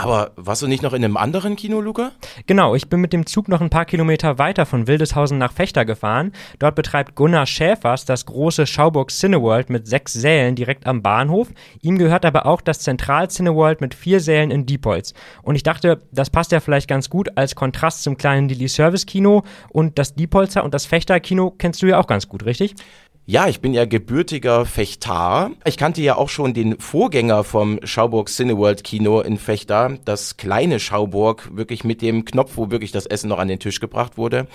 Aber 0.00 0.30
warst 0.36 0.62
du 0.62 0.68
nicht 0.68 0.84
noch 0.84 0.92
in 0.92 1.04
einem 1.04 1.16
anderen 1.16 1.56
Kino, 1.56 1.80
Luca? 1.80 2.12
Genau, 2.46 2.76
ich 2.76 2.88
bin 2.88 3.00
mit 3.00 3.12
dem 3.12 3.26
Zug 3.26 3.48
noch 3.48 3.60
ein 3.60 3.68
paar 3.68 3.84
Kilometer 3.84 4.38
weiter 4.38 4.64
von 4.64 4.86
Wildeshausen 4.86 5.38
nach 5.38 5.50
Fechter 5.50 5.84
gefahren. 5.84 6.30
Dort 6.60 6.76
betreibt 6.76 7.16
Gunnar 7.16 7.46
Schäfers 7.46 8.04
das 8.04 8.24
große 8.24 8.68
Schauburg 8.68 9.10
Cineworld 9.10 9.70
mit 9.70 9.88
sechs 9.88 10.12
Sälen 10.12 10.54
direkt 10.54 10.86
am 10.86 11.02
Bahnhof. 11.02 11.48
Ihm 11.82 11.98
gehört 11.98 12.24
aber 12.24 12.46
auch 12.46 12.60
das 12.60 12.78
Zentral 12.78 13.28
Cineworld 13.28 13.80
mit 13.80 13.92
vier 13.92 14.20
Sälen 14.20 14.52
in 14.52 14.66
Diepholz. 14.66 15.14
Und 15.42 15.56
ich 15.56 15.64
dachte, 15.64 16.00
das 16.12 16.30
passt 16.30 16.52
ja 16.52 16.60
vielleicht 16.60 16.86
ganz 16.86 17.10
gut 17.10 17.36
als 17.36 17.56
Kontrast 17.56 18.04
zum 18.04 18.16
kleinen 18.16 18.48
Lilly 18.48 18.68
Service 18.68 19.04
Kino. 19.04 19.42
Und 19.68 19.98
das 19.98 20.14
Diepholzer 20.14 20.62
und 20.62 20.74
das 20.74 20.86
Fechter 20.86 21.18
Kino 21.18 21.50
kennst 21.50 21.82
du 21.82 21.86
ja 21.86 21.98
auch 21.98 22.06
ganz 22.06 22.28
gut, 22.28 22.44
richtig? 22.44 22.76
Ja, 23.30 23.46
ich 23.46 23.60
bin 23.60 23.74
ja 23.74 23.84
gebürtiger 23.84 24.64
Fechtar. 24.64 25.50
Ich 25.66 25.76
kannte 25.76 26.00
ja 26.00 26.16
auch 26.16 26.30
schon 26.30 26.54
den 26.54 26.80
Vorgänger 26.80 27.44
vom 27.44 27.78
Schauburg 27.84 28.30
Cineworld 28.30 28.84
Kino 28.84 29.20
in 29.20 29.36
Fechter, 29.36 29.98
das 30.06 30.38
kleine 30.38 30.80
Schauburg, 30.80 31.50
wirklich 31.54 31.84
mit 31.84 32.00
dem 32.00 32.24
Knopf, 32.24 32.52
wo 32.54 32.70
wirklich 32.70 32.90
das 32.90 33.04
Essen 33.04 33.28
noch 33.28 33.38
an 33.38 33.48
den 33.48 33.58
Tisch 33.58 33.80
gebracht 33.80 34.16
wurde. 34.16 34.46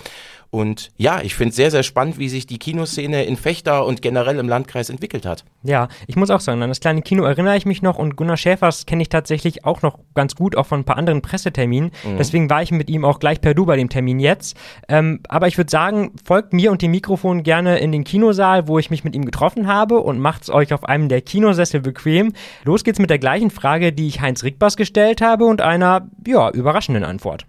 Und 0.54 0.92
ja, 0.98 1.20
ich 1.24 1.34
finde 1.34 1.56
sehr, 1.56 1.72
sehr 1.72 1.82
spannend, 1.82 2.20
wie 2.20 2.30
sich 2.30 2.46
die 2.46 2.60
Kinoszene 2.60 3.24
in 3.24 3.38
Fechter 3.38 3.88
und 3.88 4.04
generell 4.04 4.38
im 4.38 4.48
Landkreis 4.48 4.92
entwickelt 4.92 5.26
hat. 5.26 5.46
Ja, 5.64 5.88
ich 6.06 6.16
muss 6.16 6.30
auch 6.30 6.42
sagen, 6.42 6.62
an 6.62 6.70
das 6.70 6.80
kleine 6.80 7.02
Kino 7.02 7.24
erinnere 7.24 7.58
ich 7.58 7.66
mich 7.66 7.82
noch 7.82 7.98
und 7.98 8.16
Gunnar 8.18 8.38
Schäfers 8.38 8.86
kenne 8.86 9.02
ich 9.02 9.10
tatsächlich 9.10 9.66
auch 9.66 9.82
noch 9.82 9.98
ganz 10.14 10.36
gut, 10.36 10.56
auch 10.56 10.68
von 10.68 10.82
ein 10.82 10.84
paar 10.84 10.98
anderen 10.98 11.24
Presseterminen. 11.24 11.90
Deswegen 12.20 12.52
war 12.52 12.62
ich 12.62 12.70
mit 12.70 12.88
ihm 12.92 13.04
auch 13.04 13.18
gleich 13.18 13.42
per 13.42 13.56
Du 13.56 13.66
bei 13.66 13.78
dem 13.78 13.90
Termin 13.90 14.20
jetzt. 14.20 14.56
Ähm, 14.88 15.22
aber 15.28 15.48
ich 15.48 15.58
würde 15.58 15.72
sagen, 15.72 16.12
folgt 16.24 16.54
mir 16.54 16.72
und 16.72 16.84
dem 16.84 16.92
Mikrofon 16.92 17.42
gerne 17.42 17.80
in 17.80 17.92
den 17.92 18.04
Kinosaal, 18.04 18.68
wo 18.68 18.78
ich 18.78 18.92
mich 18.92 19.04
mit 19.04 19.16
ihm 19.16 19.26
getroffen 19.26 19.66
habe 19.66 20.02
und 20.02 20.20
macht's 20.20 20.52
euch 20.52 20.72
auf 20.72 20.84
einem 20.84 21.10
der 21.10 21.22
Kinosessel 21.22 21.82
bequem. 21.82 22.32
Los 22.64 22.84
geht's 22.84 23.00
mit 23.00 23.10
der 23.10 23.18
gleichen 23.18 23.50
Frage, 23.50 23.92
die 23.92 24.06
ich 24.06 24.22
Heinz 24.22 24.44
Rickbas 24.44 24.78
gestellt 24.78 25.20
habe 25.20 25.46
und 25.46 25.62
einer, 25.62 26.12
ja, 26.28 26.52
überraschenden 26.52 27.06
Antwort. 27.06 27.48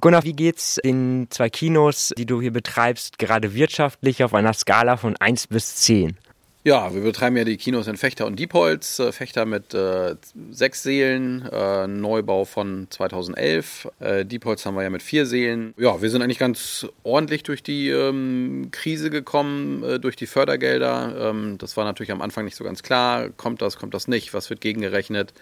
Gunnar, 0.00 0.24
wie 0.24 0.34
geht's 0.34 0.78
den 0.84 1.26
zwei 1.30 1.48
Kinos, 1.48 2.12
die 2.18 2.26
du 2.26 2.40
hier 2.40 2.52
betreibst, 2.52 3.18
gerade 3.18 3.54
wirtschaftlich 3.54 4.22
auf 4.22 4.34
einer 4.34 4.52
Skala 4.52 4.98
von 4.98 5.16
1 5.16 5.46
bis 5.46 5.76
10? 5.76 6.18
Ja, 6.64 6.92
wir 6.92 7.00
betreiben 7.00 7.36
ja 7.36 7.44
die 7.44 7.56
Kinos 7.56 7.86
in 7.86 7.96
Fechter 7.96 8.26
und 8.26 8.40
Diepholz. 8.40 8.98
Äh, 8.98 9.12
Fechter 9.12 9.46
mit 9.46 9.72
äh, 9.72 10.16
sechs 10.50 10.82
Seelen, 10.82 11.48
äh, 11.50 11.86
Neubau 11.86 12.44
von 12.44 12.88
2011. 12.90 13.88
Äh, 14.00 14.24
Diepholz 14.24 14.66
haben 14.66 14.74
wir 14.74 14.82
ja 14.82 14.90
mit 14.90 15.02
vier 15.02 15.26
Seelen. 15.26 15.74
Ja, 15.78 16.02
wir 16.02 16.10
sind 16.10 16.22
eigentlich 16.22 16.40
ganz 16.40 16.88
ordentlich 17.04 17.44
durch 17.44 17.62
die 17.62 17.90
ähm, 17.90 18.70
Krise 18.72 19.10
gekommen, 19.10 19.84
äh, 19.84 20.00
durch 20.00 20.16
die 20.16 20.26
Fördergelder. 20.26 21.30
Ähm, 21.30 21.56
das 21.58 21.76
war 21.76 21.84
natürlich 21.84 22.10
am 22.10 22.20
Anfang 22.20 22.44
nicht 22.44 22.56
so 22.56 22.64
ganz 22.64 22.82
klar. 22.82 23.28
Kommt 23.30 23.62
das, 23.62 23.76
kommt 23.76 23.94
das 23.94 24.08
nicht? 24.08 24.34
Was 24.34 24.50
wird 24.50 24.60
gegengerechnet? 24.60 25.34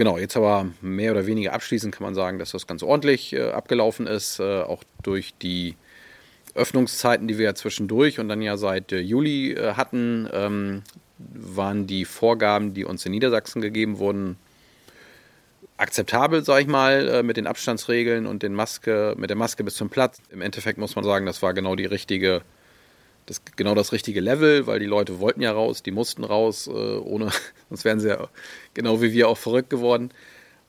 Genau, 0.00 0.16
jetzt 0.16 0.34
aber 0.34 0.66
mehr 0.80 1.12
oder 1.12 1.26
weniger 1.26 1.52
abschließend 1.52 1.94
kann 1.94 2.04
man 2.04 2.14
sagen, 2.14 2.38
dass 2.38 2.52
das 2.52 2.66
ganz 2.66 2.82
ordentlich 2.82 3.34
äh, 3.34 3.50
abgelaufen 3.50 4.06
ist, 4.06 4.40
äh, 4.40 4.62
auch 4.62 4.82
durch 5.02 5.34
die 5.42 5.76
Öffnungszeiten, 6.54 7.28
die 7.28 7.36
wir 7.36 7.44
ja 7.44 7.54
zwischendurch 7.54 8.18
und 8.18 8.30
dann 8.30 8.40
ja 8.40 8.56
seit 8.56 8.92
äh, 8.92 8.98
Juli 8.98 9.52
äh, 9.52 9.74
hatten, 9.74 10.26
ähm, 10.32 10.84
waren 11.18 11.86
die 11.86 12.06
Vorgaben, 12.06 12.72
die 12.72 12.86
uns 12.86 13.04
in 13.04 13.12
Niedersachsen 13.12 13.60
gegeben 13.60 13.98
wurden, 13.98 14.38
akzeptabel, 15.76 16.46
sag 16.46 16.62
ich 16.62 16.66
mal, 16.66 17.06
äh, 17.06 17.22
mit 17.22 17.36
den 17.36 17.46
Abstandsregeln 17.46 18.26
und 18.26 18.42
den 18.42 18.54
Maske, 18.54 19.14
mit 19.18 19.28
der 19.28 19.36
Maske 19.36 19.64
bis 19.64 19.74
zum 19.74 19.90
Platz. 19.90 20.22
Im 20.30 20.40
Endeffekt 20.40 20.78
muss 20.78 20.96
man 20.96 21.04
sagen, 21.04 21.26
das 21.26 21.42
war 21.42 21.52
genau 21.52 21.76
die 21.76 21.84
richtige, 21.84 22.40
das, 23.30 23.42
genau 23.54 23.76
das 23.76 23.92
richtige 23.92 24.20
Level, 24.20 24.66
weil 24.66 24.80
die 24.80 24.86
Leute 24.86 25.20
wollten 25.20 25.40
ja 25.40 25.52
raus, 25.52 25.84
die 25.84 25.92
mussten 25.92 26.24
raus, 26.24 26.66
äh, 26.66 26.70
ohne, 26.70 27.30
sonst 27.68 27.84
wären 27.84 28.00
sie 28.00 28.08
ja 28.08 28.28
genau 28.74 29.00
wie 29.00 29.12
wir 29.12 29.28
auch 29.28 29.38
verrückt 29.38 29.70
geworden. 29.70 30.10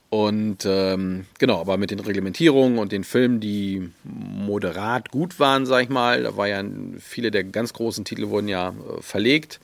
Und 0.10 0.66
ähm, 0.66 1.26
genau, 1.40 1.60
aber 1.62 1.78
mit 1.78 1.90
den 1.90 2.02
Reglementierungen 2.02 2.78
und 2.78 2.92
den 2.92 3.04
Filmen, 3.04 3.40
die 3.40 3.90
moderat 4.04 5.10
gut 5.10 5.40
waren, 5.40 5.66
sag 5.66 5.84
ich 5.84 5.90
mal, 5.90 6.24
da 6.24 6.36
war 6.38 6.48
ja 6.48 6.64
viele 7.00 7.32
der 7.32 7.46
ganz 7.46 7.74
großen 7.74 8.06
Titel 8.06 8.30
wurden 8.30 8.50
ja 8.50 8.70
äh, 8.70 9.02
verlegt. 9.02 9.60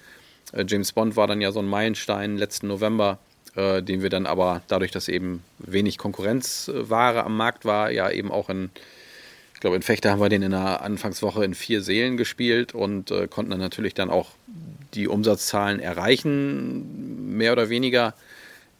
Äh, 0.54 0.66
James 0.68 0.94
Bond 0.94 1.16
war 1.18 1.28
dann 1.28 1.42
ja 1.42 1.52
so 1.52 1.60
ein 1.60 1.68
Meilenstein 1.68 2.38
letzten 2.38 2.68
November, 2.68 3.20
äh, 3.56 3.84
den 3.84 4.02
wir 4.02 4.10
dann 4.10 4.26
aber 4.26 4.64
dadurch, 4.70 4.92
dass 4.92 5.08
eben 5.08 5.44
wenig 5.60 5.98
Konkurrenzware 5.98 7.26
am 7.26 7.38
Markt 7.38 7.66
war, 7.66 7.92
ja 7.92 8.10
eben 8.10 8.32
auch 8.32 8.50
in, 8.50 8.72
ich 9.58 9.62
glaube 9.62 9.76
in 9.76 9.82
Fechter 9.82 10.12
haben 10.12 10.22
wir 10.22 10.30
den 10.30 10.44
in 10.44 10.52
der 10.52 10.84
Anfangswoche 10.84 11.44
in 11.44 11.56
vier 11.56 11.82
Seelen 11.82 12.16
gespielt 12.16 12.76
und 12.76 13.10
äh, 13.10 13.28
konnten 13.28 13.50
dann 13.50 13.60
natürlich 13.60 13.96
dann 13.96 14.12
auch 14.12 14.30
die 14.94 15.08
Umsatzzahlen 15.08 15.80
erreichen, 15.80 17.36
mehr 17.36 17.54
oder 17.54 17.68
weniger 17.70 18.14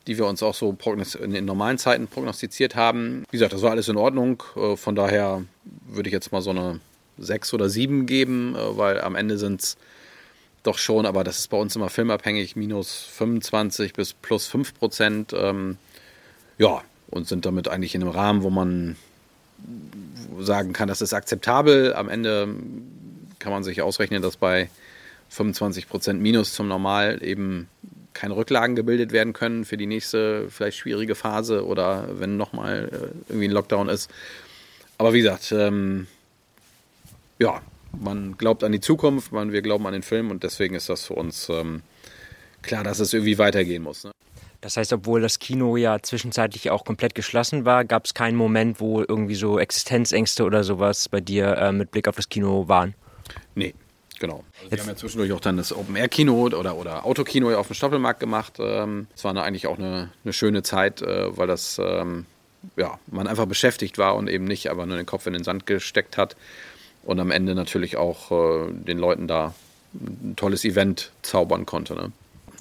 die 0.06 0.18
wir 0.18 0.26
uns 0.26 0.42
auch 0.42 0.54
so 0.54 0.78
in 1.20 1.32
den 1.32 1.46
normalen 1.46 1.78
Zeiten 1.78 2.08
prognostiziert 2.08 2.76
haben. 2.76 3.26
Wie 3.30 3.38
gesagt, 3.38 3.54
das 3.54 3.62
war 3.62 3.72
alles 3.72 3.90
in 3.90 3.98
Ordnung. 3.98 4.42
Äh, 4.56 4.78
Von 4.78 4.96
daher 4.96 5.44
würde 5.88 6.08
ich 6.10 6.14
jetzt 6.14 6.32
mal 6.32 6.42
so 6.42 6.52
eine 6.52 6.80
6 7.18 7.54
oder 7.54 7.70
7 7.70 8.06
geben, 8.06 8.56
äh, 8.56 8.78
weil 8.78 9.02
am 9.02 9.16
Ende 9.16 9.38
sind 9.38 9.62
es 9.62 9.78
doch 10.64 10.78
schon, 10.78 11.06
aber 11.06 11.24
das 11.24 11.40
ist 11.40 11.50
bei 11.50 11.58
uns 11.58 11.76
immer 11.76 11.90
filmabhängig, 11.90 12.56
minus 12.56 13.02
25 13.16 13.94
bis 13.94 14.14
plus 14.14 14.46
5 14.46 14.80
Prozent. 14.80 15.34
Ähm, 15.36 15.78
ja, 16.58 16.84
und 17.10 17.28
sind 17.28 17.46
damit 17.46 17.68
eigentlich 17.68 17.96
in 17.96 18.04
einem 18.04 18.12
Rahmen, 18.12 18.44
wo 18.44 18.50
man 18.50 18.96
sagen 20.40 20.74
kann, 20.74 20.88
das 20.88 21.02
ist 21.02 21.14
akzeptabel. 21.14 21.94
Am 21.94 22.10
Ende 22.10 22.56
kann 23.40 23.52
man 23.52 23.64
sich 23.64 23.82
ausrechnen, 23.82 24.22
dass 24.22 24.38
bei 24.38 24.70
25 25.30 25.88
Prozent 25.88 26.22
Minus 26.22 26.54
zum 26.54 26.68
Normal 26.68 27.24
eben 27.24 27.68
keine 28.14 28.36
Rücklagen 28.36 28.76
gebildet 28.76 29.12
werden 29.12 29.34
können 29.34 29.64
für 29.64 29.78
die 29.78 29.86
nächste 29.86 30.50
vielleicht 30.50 30.78
schwierige 30.78 31.14
Phase 31.14 31.66
oder 31.66 32.20
wenn 32.20 32.36
nochmal 32.36 32.90
äh, 32.92 33.32
irgendwie 33.32 33.48
ein 33.48 33.52
Lockdown 33.52 33.90
ist. 33.90 34.10
Aber 34.98 35.14
wie 35.14 35.20
gesagt, 35.22 35.52
ähm, 35.52 36.08
ja, 37.38 37.62
man 38.00 38.36
glaubt 38.38 38.64
an 38.64 38.72
die 38.72 38.80
Zukunft, 38.80 39.32
man, 39.32 39.52
wir 39.52 39.62
glauben 39.62 39.86
an 39.86 39.94
den 39.94 40.02
Film 40.02 40.32
und 40.32 40.44
deswegen 40.44 40.74
ist 40.74 40.90
das 40.90 41.06
für 41.06 41.14
uns 41.14 41.48
ähm, 41.50 41.84
klar, 42.64 42.84
dass 42.84 43.00
es 43.00 43.14
irgendwie 43.14 43.38
weitergehen 43.38 43.84
muss. 43.84 44.04
Ne? 44.04 44.12
Das 44.62 44.76
heißt, 44.78 44.92
obwohl 44.94 45.22
das 45.22 45.40
Kino 45.40 45.78
ja 45.78 46.02
zwischenzeitlich 46.02 46.72
auch 46.72 46.84
komplett 46.84 47.14
geschlossen 47.16 47.66
war, 47.66 47.86
gab 47.86 48.06
es 48.06 48.14
keinen 48.14 48.36
Moment, 48.36 48.80
wo 48.80 49.02
irgendwie 49.02 49.36
so 49.36 49.60
Existenzängste 49.60 50.44
oder 50.44 50.64
sowas 50.64 51.10
bei 51.10 51.22
dir 51.22 51.58
äh, 51.58 51.72
mit 51.72 51.92
Blick 51.92 52.08
auf 52.08 52.16
das 52.16 52.30
Kino 52.30 52.68
waren. 52.68 52.96
Nee, 53.56 53.76
genau. 54.20 54.44
Also 54.60 54.72
wir 54.72 54.80
haben 54.80 54.88
ja 54.88 54.96
zwischendurch 54.96 55.32
auch 55.32 55.40
dann 55.40 55.58
das 55.58 55.72
Open-Air-Kino 55.72 56.34
oder, 56.34 56.76
oder 56.76 57.06
Autokino 57.06 57.54
auf 57.54 57.68
dem 57.68 57.76
Stoppelmarkt 57.76 58.20
gemacht. 58.20 58.54
Ähm, 58.60 59.08
Es 59.16 59.24
war 59.24 59.36
eigentlich 59.36 59.68
auch 59.68 59.78
eine, 59.78 60.10
eine 60.24 60.34
schöne 60.34 60.64
Zeit, 60.64 61.02
äh, 61.02 61.38
weil 61.38 61.48
das, 61.48 61.80
ähm, 61.84 62.26
ja, 62.76 62.98
man 63.08 63.28
einfach 63.28 63.46
beschäftigt 63.46 64.00
war 64.00 64.16
und 64.16 64.28
eben 64.28 64.46
nicht 64.46 64.72
aber 64.72 64.86
nur 64.88 64.98
den 64.98 65.06
Kopf 65.06 65.28
in 65.28 65.34
den 65.34 65.44
Sand 65.44 65.68
gesteckt 65.68 66.18
hat. 66.18 66.36
Und 67.04 67.20
am 67.20 67.32
Ende 67.32 67.54
natürlich 67.54 67.96
auch 67.96 68.32
äh, 68.32 68.72
den 68.72 68.98
Leuten 68.98 69.28
da 69.28 69.54
ein 69.94 70.34
tolles 70.36 70.66
Event 70.66 71.12
zaubern 71.22 71.66
konnte. 71.66 71.94
Ne? 71.94 72.12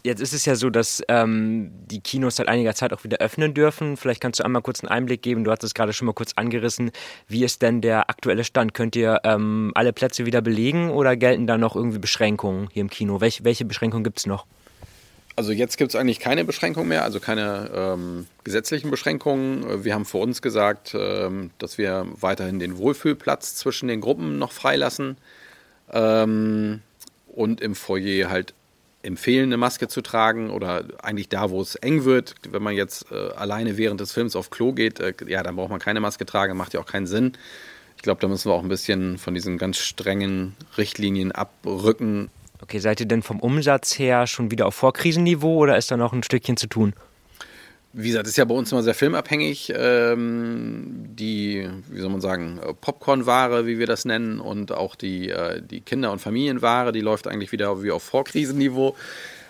Jetzt 0.06 0.20
ist 0.20 0.32
es 0.32 0.44
ja 0.44 0.54
so, 0.54 0.70
dass 0.70 1.02
ähm, 1.08 1.72
die 1.90 2.00
Kinos 2.00 2.36
seit 2.36 2.46
einiger 2.46 2.76
Zeit 2.76 2.92
auch 2.92 3.02
wieder 3.02 3.16
öffnen 3.16 3.54
dürfen. 3.54 3.96
Vielleicht 3.96 4.20
kannst 4.20 4.38
du 4.38 4.44
einmal 4.44 4.62
kurz 4.62 4.78
einen 4.84 4.88
Einblick 4.88 5.20
geben. 5.20 5.42
Du 5.42 5.50
hast 5.50 5.64
es 5.64 5.74
gerade 5.74 5.92
schon 5.92 6.06
mal 6.06 6.12
kurz 6.12 6.30
angerissen. 6.36 6.92
Wie 7.26 7.42
ist 7.42 7.60
denn 7.60 7.80
der 7.80 8.08
aktuelle 8.08 8.44
Stand? 8.44 8.72
Könnt 8.72 8.94
ihr 8.94 9.22
ähm, 9.24 9.72
alle 9.74 9.92
Plätze 9.92 10.24
wieder 10.24 10.42
belegen 10.42 10.90
oder 10.90 11.16
gelten 11.16 11.48
da 11.48 11.58
noch 11.58 11.74
irgendwie 11.74 11.98
Beschränkungen 11.98 12.68
hier 12.72 12.82
im 12.82 12.88
Kino? 12.88 13.20
Welche, 13.20 13.42
welche 13.42 13.64
Beschränkungen 13.64 14.04
gibt 14.04 14.20
es 14.20 14.26
noch? 14.26 14.46
Also 15.34 15.50
jetzt 15.50 15.76
gibt 15.76 15.90
es 15.90 15.96
eigentlich 15.96 16.20
keine 16.20 16.44
Beschränkungen 16.44 16.88
mehr, 16.88 17.02
also 17.02 17.18
keine 17.18 17.68
ähm, 17.74 18.28
gesetzlichen 18.44 18.92
Beschränkungen. 18.92 19.82
Wir 19.82 19.92
haben 19.94 20.04
für 20.04 20.18
uns 20.18 20.40
gesagt, 20.40 20.94
ähm, 20.96 21.50
dass 21.58 21.78
wir 21.78 22.06
weiterhin 22.20 22.60
den 22.60 22.78
Wohlfühlplatz 22.78 23.56
zwischen 23.56 23.88
den 23.88 24.00
Gruppen 24.00 24.38
noch 24.38 24.52
freilassen 24.52 25.16
ähm, 25.92 26.80
und 27.26 27.60
im 27.60 27.74
Foyer 27.74 28.30
halt 28.30 28.54
empfehlen, 29.06 29.44
eine 29.50 29.56
Maske 29.56 29.88
zu 29.88 30.02
tragen 30.02 30.50
oder 30.50 30.84
eigentlich 31.02 31.28
da, 31.28 31.50
wo 31.50 31.60
es 31.60 31.76
eng 31.76 32.04
wird. 32.04 32.34
Wenn 32.50 32.62
man 32.62 32.74
jetzt 32.74 33.10
äh, 33.10 33.30
alleine 33.32 33.76
während 33.76 34.00
des 34.00 34.12
Films 34.12 34.36
auf 34.36 34.50
Klo 34.50 34.72
geht, 34.72 35.00
äh, 35.00 35.14
ja, 35.26 35.42
dann 35.42 35.56
braucht 35.56 35.70
man 35.70 35.80
keine 35.80 36.00
Maske 36.00 36.26
tragen, 36.26 36.56
macht 36.56 36.74
ja 36.74 36.80
auch 36.80 36.86
keinen 36.86 37.06
Sinn. 37.06 37.32
Ich 37.96 38.02
glaube, 38.02 38.20
da 38.20 38.28
müssen 38.28 38.50
wir 38.50 38.54
auch 38.54 38.62
ein 38.62 38.68
bisschen 38.68 39.16
von 39.16 39.34
diesen 39.34 39.56
ganz 39.56 39.78
strengen 39.78 40.54
Richtlinien 40.76 41.32
abrücken. 41.32 42.30
Okay, 42.60 42.78
seid 42.78 43.00
ihr 43.00 43.06
denn 43.06 43.22
vom 43.22 43.40
Umsatz 43.40 43.98
her 43.98 44.26
schon 44.26 44.50
wieder 44.50 44.66
auf 44.66 44.74
Vorkrisenniveau 44.74 45.56
oder 45.56 45.76
ist 45.76 45.90
da 45.90 45.96
noch 45.96 46.12
ein 46.12 46.22
Stückchen 46.22 46.56
zu 46.56 46.66
tun? 46.66 46.94
Wie 47.98 48.08
gesagt, 48.08 48.26
ist 48.26 48.36
ja 48.36 48.44
bei 48.44 48.54
uns 48.54 48.70
immer 48.70 48.82
sehr 48.82 48.94
filmabhängig. 48.94 49.72
Ähm, 49.74 51.06
die, 51.08 51.66
wie 51.88 52.00
soll 52.00 52.10
man 52.10 52.20
sagen, 52.20 52.60
Popcornware, 52.82 53.66
wie 53.66 53.78
wir 53.78 53.86
das 53.86 54.04
nennen, 54.04 54.38
und 54.38 54.70
auch 54.70 54.96
die, 54.96 55.30
äh, 55.30 55.62
die 55.62 55.80
Kinder- 55.80 56.12
und 56.12 56.18
Familienware, 56.18 56.92
die 56.92 57.00
läuft 57.00 57.26
eigentlich 57.26 57.52
wieder 57.52 57.82
wie 57.82 57.90
auf 57.90 58.02
Vorkrisenniveau. 58.02 58.94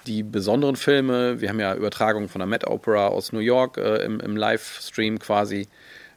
Die 0.07 0.23
besonderen 0.23 0.77
Filme, 0.77 1.41
wir 1.41 1.49
haben 1.49 1.59
ja 1.59 1.75
Übertragungen 1.75 2.29
von 2.29 2.39
der 2.39 2.47
Met 2.47 2.65
Opera 2.69 3.09
aus 3.09 3.33
New 3.33 3.41
York 3.41 3.79
äh, 3.79 4.05
im, 4.05 4.21
im 4.21 4.37
Livestream 4.37 5.19
quasi. 5.19 5.67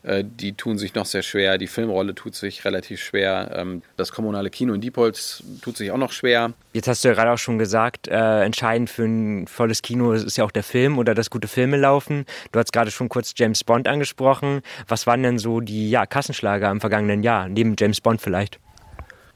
Äh, 0.03 0.23
die 0.25 0.53
tun 0.53 0.77
sich 0.77 0.95
noch 0.95 1.05
sehr 1.05 1.23
schwer. 1.23 1.57
Die 1.57 1.67
Filmrolle 1.67 2.15
tut 2.15 2.35
sich 2.35 2.63
relativ 2.63 3.01
schwer. 3.01 3.51
Ähm, 3.55 3.81
das 3.97 4.12
kommunale 4.12 4.49
Kino 4.49 4.73
in 4.73 4.81
Diepholz 4.81 5.43
tut 5.62 5.75
sich 5.75 5.91
auch 5.91 5.97
noch 5.97 6.12
schwer. 6.12 6.53
Jetzt 6.73 6.88
hast 6.88 7.03
du 7.03 7.09
ja 7.09 7.13
gerade 7.13 7.31
auch 7.31 7.38
schon 7.38 7.57
gesagt, 7.57 8.07
äh, 8.07 8.43
entscheidend 8.43 8.89
für 8.89 9.03
ein 9.03 9.47
volles 9.47 9.81
Kino 9.81 10.13
ist 10.13 10.38
ja 10.38 10.45
auch 10.45 10.51
der 10.51 10.63
Film 10.63 10.97
oder 10.97 11.13
dass 11.15 11.29
gute 11.29 11.47
Filme 11.47 11.77
laufen. 11.77 12.25
Du 12.51 12.59
hast 12.59 12.71
gerade 12.71 12.91
schon 12.91 13.09
kurz 13.09 13.33
James 13.35 13.63
Bond 13.63 13.88
angesprochen. 13.88 14.62
Was 14.88 15.05
waren 15.05 15.21
denn 15.21 15.38
so 15.38 15.59
die 15.59 15.89
ja, 15.89 16.05
Kassenschlager 16.05 16.71
im 16.71 16.79
vergangenen 16.79 17.21
Jahr, 17.23 17.49
neben 17.49 17.75
James 17.77 17.99
Bond 17.99 18.21
vielleicht? 18.21 18.59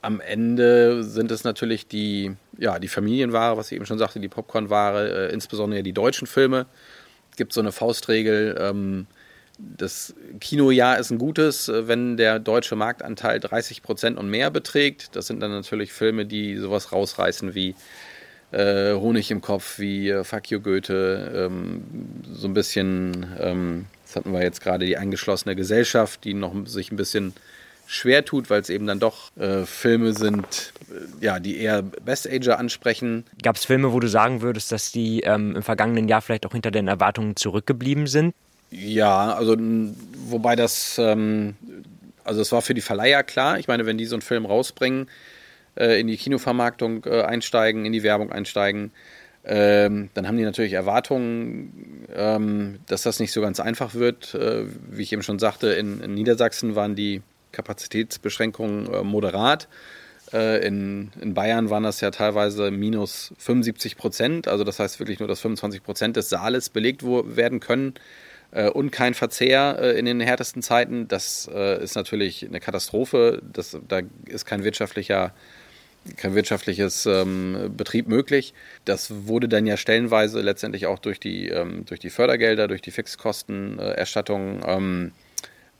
Am 0.01 0.19
Ende 0.19 1.03
sind 1.03 1.31
es 1.31 1.43
natürlich 1.43 1.87
die, 1.87 2.35
ja, 2.57 2.79
die 2.79 2.89
Familienware, 2.89 3.57
was 3.57 3.71
ich 3.71 3.77
eben 3.77 3.85
schon 3.85 3.97
sagte, 3.97 4.19
die 4.19 4.27
Popcornware, 4.27 5.29
äh, 5.29 5.33
insbesondere 5.33 5.83
die 5.83 5.93
deutschen 5.93 6.27
Filme. 6.27 6.65
Es 7.31 7.37
gibt 7.37 7.51
so 7.53 7.61
eine 7.61 7.71
Faustregel, 7.71 8.57
ähm, 8.59 9.07
das 9.59 10.15
Kinojahr 10.39 10.97
ist 10.97 11.11
ein 11.11 11.17
gutes, 11.17 11.69
äh, 11.69 11.87
wenn 11.87 12.17
der 12.17 12.39
deutsche 12.39 12.75
Marktanteil 12.75 13.39
30 13.39 13.83
Prozent 13.83 14.17
und 14.17 14.29
mehr 14.29 14.51
beträgt. 14.51 15.15
Das 15.15 15.27
sind 15.27 15.39
dann 15.39 15.51
natürlich 15.51 15.93
Filme, 15.93 16.25
die 16.25 16.57
sowas 16.57 16.91
rausreißen 16.91 17.53
wie 17.55 17.75
äh, 18.51 18.93
Honig 18.93 19.31
im 19.31 19.41
Kopf, 19.41 19.79
wie 19.79 20.09
äh, 20.09 20.23
Fuck 20.23 20.51
you 20.51 20.59
Goethe, 20.59 21.31
ähm, 21.35 21.83
so 22.33 22.47
ein 22.47 22.53
bisschen, 22.53 23.25
ähm, 23.39 23.85
das 24.05 24.15
hatten 24.15 24.31
wir 24.31 24.41
jetzt 24.41 24.61
gerade, 24.61 24.85
die 24.85 24.97
eingeschlossene 24.97 25.55
Gesellschaft, 25.55 26.23
die 26.23 26.33
noch 26.33 26.53
sich 26.65 26.91
ein 26.91 26.97
bisschen 26.97 27.33
schwer 27.85 28.25
tut, 28.25 28.49
weil 28.49 28.61
es 28.61 28.69
eben 28.69 28.87
dann 28.87 28.99
doch 28.99 29.35
äh, 29.37 29.65
Filme 29.65 30.13
sind, 30.13 30.73
äh, 30.89 31.25
ja, 31.25 31.39
die 31.39 31.57
eher 31.57 31.81
Best-Ager 31.81 32.57
ansprechen. 32.57 33.25
Gab 33.41 33.55
es 33.55 33.65
Filme, 33.65 33.91
wo 33.91 33.99
du 33.99 34.07
sagen 34.07 34.41
würdest, 34.41 34.71
dass 34.71 34.91
die 34.91 35.21
ähm, 35.21 35.55
im 35.55 35.63
vergangenen 35.63 36.07
Jahr 36.07 36.21
vielleicht 36.21 36.45
auch 36.45 36.53
hinter 36.53 36.71
den 36.71 36.87
Erwartungen 36.87 37.35
zurückgeblieben 37.35 38.07
sind? 38.07 38.33
Ja, 38.73 39.35
also 39.35 39.55
wobei 40.27 40.55
das, 40.55 40.97
ähm, 40.97 41.55
also 42.23 42.41
es 42.41 42.51
war 42.51 42.63
für 42.63 42.73
die 42.73 42.81
Verleiher 42.81 43.23
klar. 43.23 43.59
Ich 43.59 43.67
meine, 43.67 43.85
wenn 43.85 43.99
die 43.99 44.05
so 44.05 44.15
einen 44.15 44.23
Film 44.23 44.45
rausbringen, 44.47 45.09
äh, 45.75 45.99
in 45.99 46.07
die 46.07 46.17
Kinovermarktung 46.17 47.05
äh, 47.05 47.21
einsteigen, 47.21 47.85
in 47.85 47.93
die 47.93 48.01
Werbung 48.01 48.31
einsteigen, 48.31 48.91
ähm, 49.45 50.09
dann 50.15 50.27
haben 50.27 50.37
die 50.37 50.43
natürlich 50.43 50.73
Erwartungen, 50.73 52.07
ähm, 52.15 52.79
dass 52.87 53.03
das 53.03 53.19
nicht 53.19 53.31
so 53.31 53.41
ganz 53.41 53.59
einfach 53.59 53.93
wird. 53.93 54.33
Äh, 54.33 54.65
wie 54.89 55.03
ich 55.03 55.13
eben 55.13 55.21
schon 55.23 55.37
sagte, 55.37 55.67
in, 55.67 56.01
in 56.01 56.15
Niedersachsen 56.15 56.75
waren 56.75 56.95
die 56.95 57.21
Kapazitätsbeschränkungen 57.51 58.91
äh, 58.91 59.03
moderat. 59.03 59.67
Äh, 60.31 60.65
in, 60.65 61.11
in, 61.21 61.35
Bayern 61.35 61.69
waren 61.69 61.83
das 61.83 62.01
ja 62.01 62.09
teilweise 62.09 62.71
minus 62.71 63.33
75 63.37 63.97
Prozent, 63.97 64.47
also 64.47 64.63
das 64.63 64.79
heißt 64.79 64.99
wirklich 64.99 65.19
nur, 65.19 65.27
dass 65.27 65.41
25 65.41 65.83
Prozent 65.83 66.15
des 66.15 66.29
Saales 66.29 66.69
belegt 66.69 67.03
werden 67.03 67.59
können 67.59 67.93
und 68.69 68.91
kein 68.91 69.13
Verzehr 69.13 69.77
äh, 69.79 69.99
in 69.99 70.05
den 70.05 70.19
härtesten 70.19 70.61
Zeiten, 70.61 71.07
das 71.07 71.49
äh, 71.53 71.83
ist 71.83 71.95
natürlich 71.95 72.45
eine 72.45 72.59
Katastrophe. 72.59 73.41
Das, 73.51 73.77
da 73.87 74.01
ist 74.27 74.45
kein 74.45 74.63
wirtschaftlicher 74.63 75.33
kein 76.17 76.35
wirtschaftliches 76.35 77.05
ähm, 77.05 77.73
Betrieb 77.77 78.07
möglich. 78.07 78.53
Das 78.83 79.25
wurde 79.25 79.47
dann 79.47 79.65
ja 79.65 79.77
stellenweise 79.77 80.41
letztendlich 80.41 80.85
auch 80.85 80.99
durch 80.99 81.19
die, 81.19 81.47
ähm, 81.47 81.85
durch 81.85 82.01
die 82.01 82.09
Fördergelder, 82.09 82.67
durch 82.67 82.81
die 82.81 82.91
Fixkostenerstattung 82.91 84.61
ähm, 84.65 85.11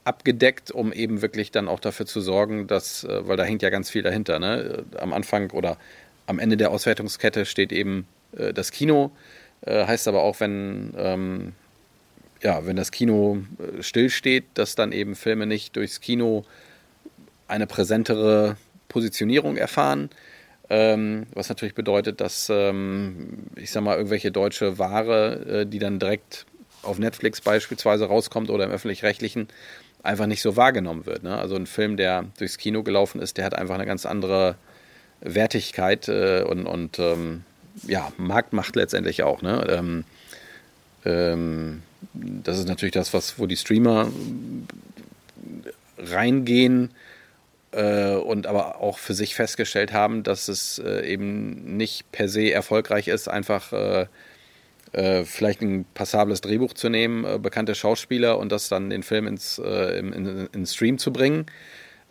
abgedeckt, 0.06 0.72
um 0.72 0.94
eben 0.94 1.22
wirklich 1.22 1.52
dann 1.52 1.68
auch 1.68 1.80
dafür 1.80 2.06
zu 2.06 2.22
sorgen, 2.22 2.68
dass, 2.68 3.04
äh, 3.04 3.28
weil 3.28 3.38
da 3.38 3.44
hängt 3.44 3.62
ja 3.62 3.70
ganz 3.70 3.90
viel 3.90 4.02
dahinter, 4.02 4.40
ne? 4.40 4.86
am 4.98 5.14
Anfang 5.14 5.52
oder 5.52 5.78
am 6.26 6.40
Ende 6.40 6.58
der 6.58 6.72
Auswertungskette 6.72 7.46
steht 7.46 7.72
eben 7.72 8.08
äh, 8.38 8.54
das 8.54 8.72
Kino, 8.72 9.12
äh, 9.62 9.86
heißt 9.86 10.08
aber 10.08 10.24
auch, 10.24 10.40
wenn 10.40 10.94
ähm, 10.98 11.54
ja, 12.44 12.66
wenn 12.66 12.76
das 12.76 12.92
Kino 12.92 13.44
äh, 13.58 13.82
stillsteht, 13.82 14.46
dass 14.54 14.76
dann 14.76 14.92
eben 14.92 15.16
Filme 15.16 15.46
nicht 15.46 15.76
durchs 15.76 16.02
Kino 16.02 16.44
eine 17.48 17.68
präsentere 17.68 18.58
Positionierung 18.90 19.58
erfahren. 19.58 20.10
Ähm, 20.70 21.28
was 21.34 21.50
natürlich 21.50 21.76
bedeutet, 21.76 22.22
dass, 22.22 22.50
ähm, 22.50 23.48
ich 23.56 23.72
sag 23.72 23.84
mal, 23.84 23.98
irgendwelche 23.98 24.32
deutsche 24.32 24.78
Ware, 24.80 25.62
äh, 25.62 25.66
die 25.66 25.80
dann 25.80 26.00
direkt 26.00 26.46
auf 26.84 27.00
Netflix 27.00 27.42
beispielsweise 27.42 28.06
rauskommt 28.06 28.50
oder 28.50 28.66
im 28.66 28.72
öffentlich-rechtlichen, 28.72 29.48
einfach 30.04 30.26
nicht 30.26 30.42
so 30.42 30.58
wahrgenommen 30.58 31.06
wird. 31.06 31.24
Ne? 31.24 31.38
Also 31.38 31.56
ein 31.56 31.66
Film, 31.66 31.96
der 31.98 32.26
durchs 32.38 32.58
Kino 32.58 32.84
gelaufen 32.84 33.22
ist, 33.22 33.38
der 33.38 33.46
hat 33.46 33.56
einfach 33.56 33.76
eine 33.76 33.86
ganz 33.86 34.06
andere 34.06 34.56
Wertigkeit 35.22 36.10
äh, 36.10 36.44
und, 36.44 36.66
und 36.66 37.00
ähm, 37.00 37.44
ja, 37.88 38.12
Marktmacht 38.18 38.76
letztendlich 38.76 39.24
auch. 39.24 39.42
Ne? 39.42 39.66
Ähm, 39.70 40.04
ähm, 41.06 41.82
das 42.14 42.60
ist 42.60 42.68
natürlich 42.68 42.94
das, 42.94 43.14
was, 43.14 43.40
wo 43.40 43.48
die 43.48 43.58
Streamer 43.58 44.12
reingehen 45.98 46.92
äh, 47.72 48.16
und 48.16 48.48
aber 48.48 48.82
auch 48.82 48.98
für 48.98 49.14
sich 49.14 49.36
festgestellt 49.36 49.94
haben, 49.94 50.24
dass 50.24 50.48
es 50.48 50.80
äh, 50.80 51.06
eben 51.08 51.78
nicht 51.78 52.12
per 52.12 52.30
se 52.30 52.52
erfolgreich 52.52 53.08
ist, 53.08 53.28
einfach 53.28 53.74
äh, 53.74 54.06
äh 54.92 55.26
vielleicht 55.26 55.62
ein 55.62 55.86
passables 55.94 56.42
Drehbuch 56.42 56.74
zu 56.74 56.90
nehmen, 56.90 57.26
äh, 57.26 57.40
bekannte 57.40 57.74
Schauspieler 57.76 58.38
und 58.38 58.52
das 58.52 58.70
dann 58.70 58.90
den 58.90 59.04
Film 59.04 59.28
ins 59.28 59.60
äh, 59.60 59.98
in, 59.98 60.14
in, 60.14 60.50
in 60.54 60.66
Stream 60.66 60.98
zu 60.98 61.12
bringen, 61.12 61.46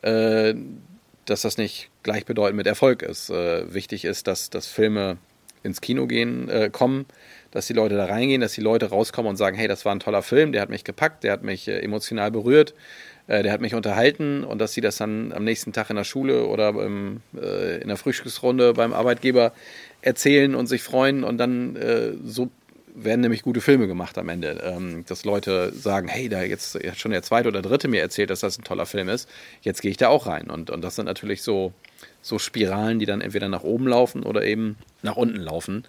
dass 0.03 1.43
das 1.43 1.59
nicht 1.59 1.91
gleichbedeutend 2.03 2.57
mit 2.57 2.67
Erfolg 2.67 3.03
ist. 3.03 3.31
wichtig 3.31 4.05
ist, 4.05 4.27
dass, 4.27 4.51
dass 4.51 4.67
Filme 4.67 5.17
ins 5.62 5.81
Kino 5.81 6.09
gehen, 6.09 6.51
kommen, 6.73 7.07
dass 7.53 7.67
die 7.67 7.75
Leute 7.75 7.97
da 7.97 8.07
reingehen, 8.07 8.41
dass 8.41 8.55
die 8.55 8.61
Leute 8.61 8.87
rauskommen 8.87 9.31
und 9.31 9.37
sagen, 9.37 9.57
hey, 9.57 9.69
das 9.69 9.85
war 9.85 9.95
ein 9.95 10.01
toller 10.01 10.23
Film, 10.23 10.53
der 10.53 10.62
hat 10.62 10.71
mich 10.71 10.83
gepackt, 10.83 11.23
der 11.23 11.33
hat 11.33 11.45
mich 11.45 11.69
äh, 11.69 11.79
emotional 11.79 12.31
berührt, 12.31 12.75
äh, 13.29 13.43
der 13.43 13.53
hat 13.53 13.61
mich 13.61 13.75
unterhalten 13.75 14.43
und 14.43 14.59
dass 14.59 14.73
sie 14.73 14.81
das 14.81 14.97
dann 14.97 15.33
am 15.33 15.45
nächsten 15.45 15.73
Tag 15.73 15.91
in 15.91 15.97
der 15.97 16.05
Schule 16.05 16.47
oder 16.47 16.71
im, 16.71 17.21
äh, 17.37 17.81
in 17.81 17.88
der 17.88 17.97
Frühstücksrunde 17.97 18.73
beim 18.73 18.93
Arbeitgeber 18.93 19.53
erzählen 20.01 20.55
und 20.55 20.67
sich 20.67 20.83
freuen 20.83 21.23
und 21.23 21.38
dann 21.38 21.79
so 22.25 22.51
werden 22.95 23.21
nämlich 23.21 23.43
gute 23.43 23.61
Filme 23.61 23.87
gemacht 23.87 24.19
am 24.19 24.29
Ende. 24.29 24.61
Ähm, 24.65 25.05
dass 25.07 25.25
Leute 25.25 25.73
sagen, 25.73 26.09
hey, 26.09 26.29
da 26.29 26.43
jetzt 26.43 26.79
schon 26.99 27.12
der 27.12 27.23
zweite 27.23 27.49
oder 27.49 27.62
dritte 27.62 27.88
mir 27.88 28.01
erzählt, 28.01 28.31
dass 28.31 28.41
das 28.41 28.59
ein 28.59 28.65
toller 28.65 28.85
Film 28.85 29.09
ist, 29.09 29.29
jetzt 29.62 29.81
gehe 29.81 29.91
ich 29.91 29.97
da 29.97 30.09
auch 30.09 30.27
rein. 30.27 30.51
Und, 30.51 30.71
und 30.71 30.83
das 30.83 30.97
sind 30.97 31.07
natürlich 31.07 31.43
so, 31.43 31.73
so 32.21 32.38
Spiralen, 32.38 32.99
die 32.99 33.07
dann 33.07 33.21
entweder 33.21 33.49
nach 33.49 33.62
oben 33.62 33.87
laufen 33.87 34.25
oder 34.25 34.43
eben 34.43 34.77
nach 35.03 35.17
unten 35.17 35.41
laufen. 35.41 35.85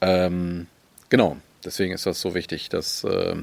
Ähm, 0.00 0.66
Genau, 1.08 1.36
deswegen 1.64 1.92
ist 1.92 2.06
das 2.06 2.20
so 2.20 2.34
wichtig, 2.34 2.68
dass 2.68 3.04
äh, 3.04 3.36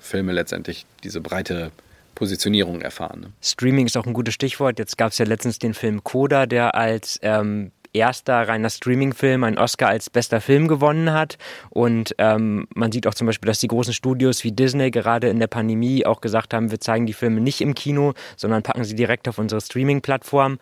Filme 0.00 0.32
letztendlich 0.32 0.86
diese 1.02 1.20
breite 1.20 1.70
Positionierung 2.14 2.82
erfahren. 2.82 3.20
Ne? 3.20 3.32
Streaming 3.40 3.86
ist 3.86 3.96
auch 3.96 4.06
ein 4.06 4.12
gutes 4.12 4.34
Stichwort. 4.34 4.78
Jetzt 4.78 4.98
gab 4.98 5.12
es 5.12 5.18
ja 5.18 5.24
letztens 5.24 5.58
den 5.58 5.74
Film 5.74 6.04
Coda, 6.04 6.46
der 6.46 6.74
als 6.74 7.18
ähm, 7.22 7.72
erster 7.92 8.46
reiner 8.46 8.70
Streaming-Film 8.70 9.44
einen 9.44 9.58
Oscar 9.58 9.88
als 9.88 10.10
bester 10.10 10.40
Film 10.40 10.68
gewonnen 10.68 11.12
hat. 11.12 11.38
Und 11.70 12.14
ähm, 12.18 12.66
man 12.74 12.92
sieht 12.92 13.06
auch 13.06 13.14
zum 13.14 13.26
Beispiel, 13.26 13.46
dass 13.46 13.60
die 13.60 13.68
großen 13.68 13.94
Studios 13.94 14.44
wie 14.44 14.52
Disney 14.52 14.90
gerade 14.90 15.28
in 15.28 15.38
der 15.38 15.46
Pandemie 15.46 16.06
auch 16.06 16.20
gesagt 16.20 16.54
haben, 16.54 16.70
wir 16.70 16.80
zeigen 16.80 17.06
die 17.06 17.12
Filme 17.12 17.40
nicht 17.40 17.60
im 17.60 17.74
Kino, 17.74 18.14
sondern 18.36 18.62
packen 18.62 18.84
sie 18.84 18.94
direkt 18.94 19.28
auf 19.28 19.38
unsere 19.38 19.60
Streaming-Plattform. 19.60 20.58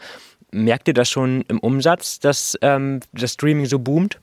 Merkt 0.50 0.88
ihr 0.88 0.94
das 0.94 1.10
schon 1.10 1.42
im 1.48 1.58
Umsatz, 1.58 2.20
dass 2.20 2.56
ähm, 2.62 3.00
das 3.12 3.34
Streaming 3.34 3.66
so 3.66 3.78
boomt? 3.78 4.18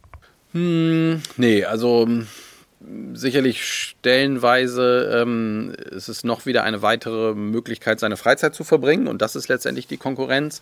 Hm, 0.56 1.22
nee, 1.36 1.66
also 1.66 2.06
hm, 2.06 2.28
sicherlich 3.14 3.66
stellenweise 3.66 5.22
ähm, 5.22 5.74
ist 5.92 6.08
es 6.08 6.24
noch 6.24 6.46
wieder 6.46 6.64
eine 6.64 6.82
weitere 6.82 7.36
Möglichkeit, 7.36 8.00
seine 8.00 8.16
Freizeit 8.16 8.56
zu 8.56 8.64
verbringen 8.64 9.08
und 9.08 9.22
das 9.22 9.36
ist 9.36 9.50
letztendlich 9.50 9.88
die 9.88 9.98
Konkurrenz. 9.98 10.62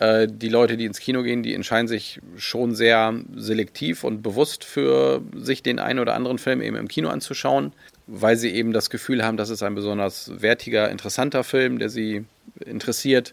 Äh, 0.00 0.28
die 0.30 0.50
Leute, 0.50 0.76
die 0.76 0.84
ins 0.84 1.00
Kino 1.00 1.22
gehen, 1.22 1.42
die 1.42 1.54
entscheiden 1.54 1.88
sich 1.88 2.20
schon 2.36 2.74
sehr 2.74 3.14
selektiv 3.34 4.04
und 4.04 4.22
bewusst 4.22 4.64
für 4.64 5.22
sich 5.34 5.62
den 5.62 5.78
einen 5.78 6.00
oder 6.00 6.14
anderen 6.14 6.36
Film 6.36 6.60
eben 6.60 6.76
im 6.76 6.88
Kino 6.88 7.08
anzuschauen, 7.08 7.72
weil 8.06 8.36
sie 8.36 8.50
eben 8.50 8.74
das 8.74 8.90
Gefühl 8.90 9.24
haben, 9.24 9.38
das 9.38 9.48
ist 9.48 9.62
ein 9.62 9.74
besonders 9.74 10.42
wertiger, 10.42 10.90
interessanter 10.90 11.42
Film, 11.42 11.78
der 11.78 11.88
sie 11.88 12.26
interessiert. 12.66 13.32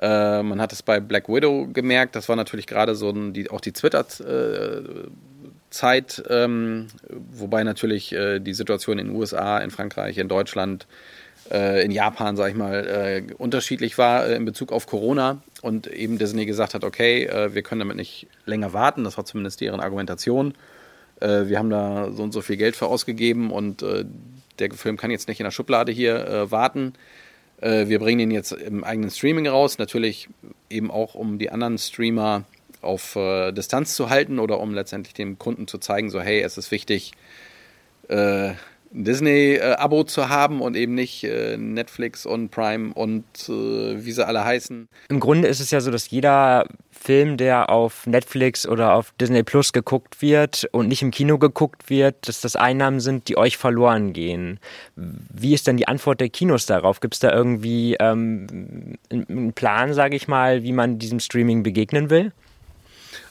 Äh, 0.00 0.42
man 0.42 0.60
hat 0.60 0.72
es 0.72 0.82
bei 0.82 0.98
Black 1.00 1.28
Widow 1.28 1.66
gemerkt, 1.72 2.14
das 2.14 2.28
war 2.28 2.36
natürlich 2.36 2.68
gerade 2.68 2.94
so 2.94 3.10
ein, 3.10 3.32
die, 3.32 3.50
auch 3.50 3.60
die 3.60 3.72
Twitter-Zeit, 3.72 6.22
ähm, 6.28 6.86
wobei 7.08 7.64
natürlich 7.64 8.12
äh, 8.12 8.38
die 8.38 8.54
Situation 8.54 9.00
in 9.00 9.08
den 9.08 9.16
USA, 9.16 9.58
in 9.58 9.70
Frankreich, 9.70 10.18
in 10.18 10.28
Deutschland, 10.28 10.86
äh, 11.50 11.84
in 11.84 11.90
Japan, 11.90 12.36
sag 12.36 12.50
ich 12.50 12.56
mal, 12.56 12.86
äh, 12.86 13.24
unterschiedlich 13.38 13.98
war 13.98 14.26
äh, 14.26 14.36
in 14.36 14.44
Bezug 14.44 14.70
auf 14.70 14.86
Corona 14.86 15.42
und 15.62 15.88
eben 15.88 16.18
Disney 16.18 16.46
gesagt 16.46 16.74
hat, 16.74 16.84
okay, 16.84 17.28
wir 17.52 17.62
können 17.62 17.80
damit 17.80 17.96
nicht 17.96 18.28
länger 18.46 18.72
warten, 18.72 19.02
das 19.02 19.16
war 19.16 19.24
zumindest 19.24 19.60
deren 19.60 19.80
Argumentation. 19.80 20.54
äh, 21.20 21.46
wir 21.46 21.58
haben 21.58 21.70
da 21.70 22.10
so 22.12 22.22
und 22.22 22.32
so 22.32 22.42
viel 22.42 22.56
Geld 22.56 22.76
für 22.76 22.86
ausgegeben 22.86 23.50
und 23.50 23.82
äh, 23.82 24.04
der 24.58 24.72
Film 24.72 24.96
kann 24.96 25.10
jetzt 25.10 25.28
nicht 25.28 25.40
in 25.40 25.44
der 25.44 25.50
Schublade 25.50 25.92
hier 25.92 26.26
äh, 26.26 26.50
warten. 26.50 26.94
Äh, 27.60 27.88
wir 27.88 27.98
bringen 27.98 28.20
ihn 28.20 28.30
jetzt 28.30 28.52
im 28.52 28.84
eigenen 28.84 29.10
Streaming 29.10 29.46
raus, 29.46 29.78
natürlich 29.78 30.28
eben 30.70 30.90
auch, 30.90 31.14
um 31.14 31.38
die 31.38 31.50
anderen 31.50 31.78
Streamer 31.78 32.44
auf 32.80 33.16
äh, 33.16 33.52
Distanz 33.52 33.94
zu 33.94 34.10
halten 34.10 34.38
oder 34.38 34.60
um 34.60 34.74
letztendlich 34.74 35.14
dem 35.14 35.38
Kunden 35.38 35.66
zu 35.66 35.78
zeigen, 35.78 36.10
so 36.10 36.20
hey, 36.20 36.40
es 36.40 36.58
ist 36.58 36.70
wichtig, 36.70 37.12
äh, 38.08 38.52
Disney-Abo 38.90 40.04
zu 40.04 40.28
haben 40.28 40.60
und 40.60 40.76
eben 40.76 40.94
nicht 40.94 41.24
äh, 41.24 41.56
Netflix 41.56 42.26
und 42.26 42.50
Prime 42.50 42.92
und 42.94 43.24
äh, 43.48 44.04
wie 44.04 44.12
sie 44.12 44.26
alle 44.26 44.44
heißen. 44.44 44.88
Im 45.08 45.20
Grunde 45.20 45.48
ist 45.48 45.60
es 45.60 45.70
ja 45.70 45.80
so, 45.80 45.90
dass 45.90 46.10
jeder 46.10 46.66
Film, 46.90 47.36
der 47.36 47.70
auf 47.70 48.06
Netflix 48.06 48.66
oder 48.66 48.94
auf 48.94 49.12
Disney 49.20 49.42
Plus 49.42 49.72
geguckt 49.72 50.20
wird 50.20 50.68
und 50.72 50.88
nicht 50.88 51.02
im 51.02 51.10
Kino 51.10 51.38
geguckt 51.38 51.90
wird, 51.90 52.26
dass 52.26 52.40
das 52.40 52.56
Einnahmen 52.56 53.00
sind, 53.00 53.28
die 53.28 53.36
euch 53.36 53.56
verloren 53.56 54.12
gehen. 54.12 54.58
Wie 54.96 55.54
ist 55.54 55.66
denn 55.66 55.76
die 55.76 55.86
Antwort 55.86 56.20
der 56.20 56.28
Kinos 56.28 56.66
darauf? 56.66 57.00
Gibt 57.00 57.14
es 57.14 57.20
da 57.20 57.32
irgendwie 57.32 57.96
ähm, 58.00 58.96
einen 59.10 59.52
Plan, 59.52 59.94
sage 59.94 60.16
ich 60.16 60.28
mal, 60.28 60.62
wie 60.62 60.72
man 60.72 60.98
diesem 60.98 61.20
Streaming 61.20 61.62
begegnen 61.62 62.10
will? 62.10 62.32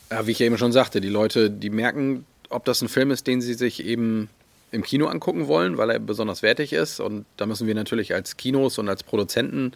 Ja, 0.10 0.26
wie 0.26 0.32
ich 0.32 0.42
eben 0.42 0.58
schon 0.58 0.72
sagte, 0.72 1.02
die 1.02 1.10
Leute, 1.10 1.50
die 1.50 1.70
merken, 1.70 2.26
ob 2.50 2.64
das 2.64 2.82
ein 2.82 2.88
Film 2.88 3.12
ist, 3.12 3.28
den 3.28 3.42
sie 3.42 3.54
sich 3.54 3.86
eben 3.86 4.30
im 4.72 4.84
Kino 4.84 5.08
angucken 5.08 5.48
wollen, 5.48 5.78
weil 5.78 5.90
er 5.90 6.00
besonders 6.00 6.42
wertig 6.42 6.74
ist. 6.74 7.00
Und 7.00 7.26
da 7.38 7.46
müssen 7.46 7.68
wir 7.68 7.76
natürlich 7.76 8.14
als 8.14 8.38
Kinos 8.38 8.78
und 8.78 8.90
als 8.90 9.04
Produzenten 9.04 9.74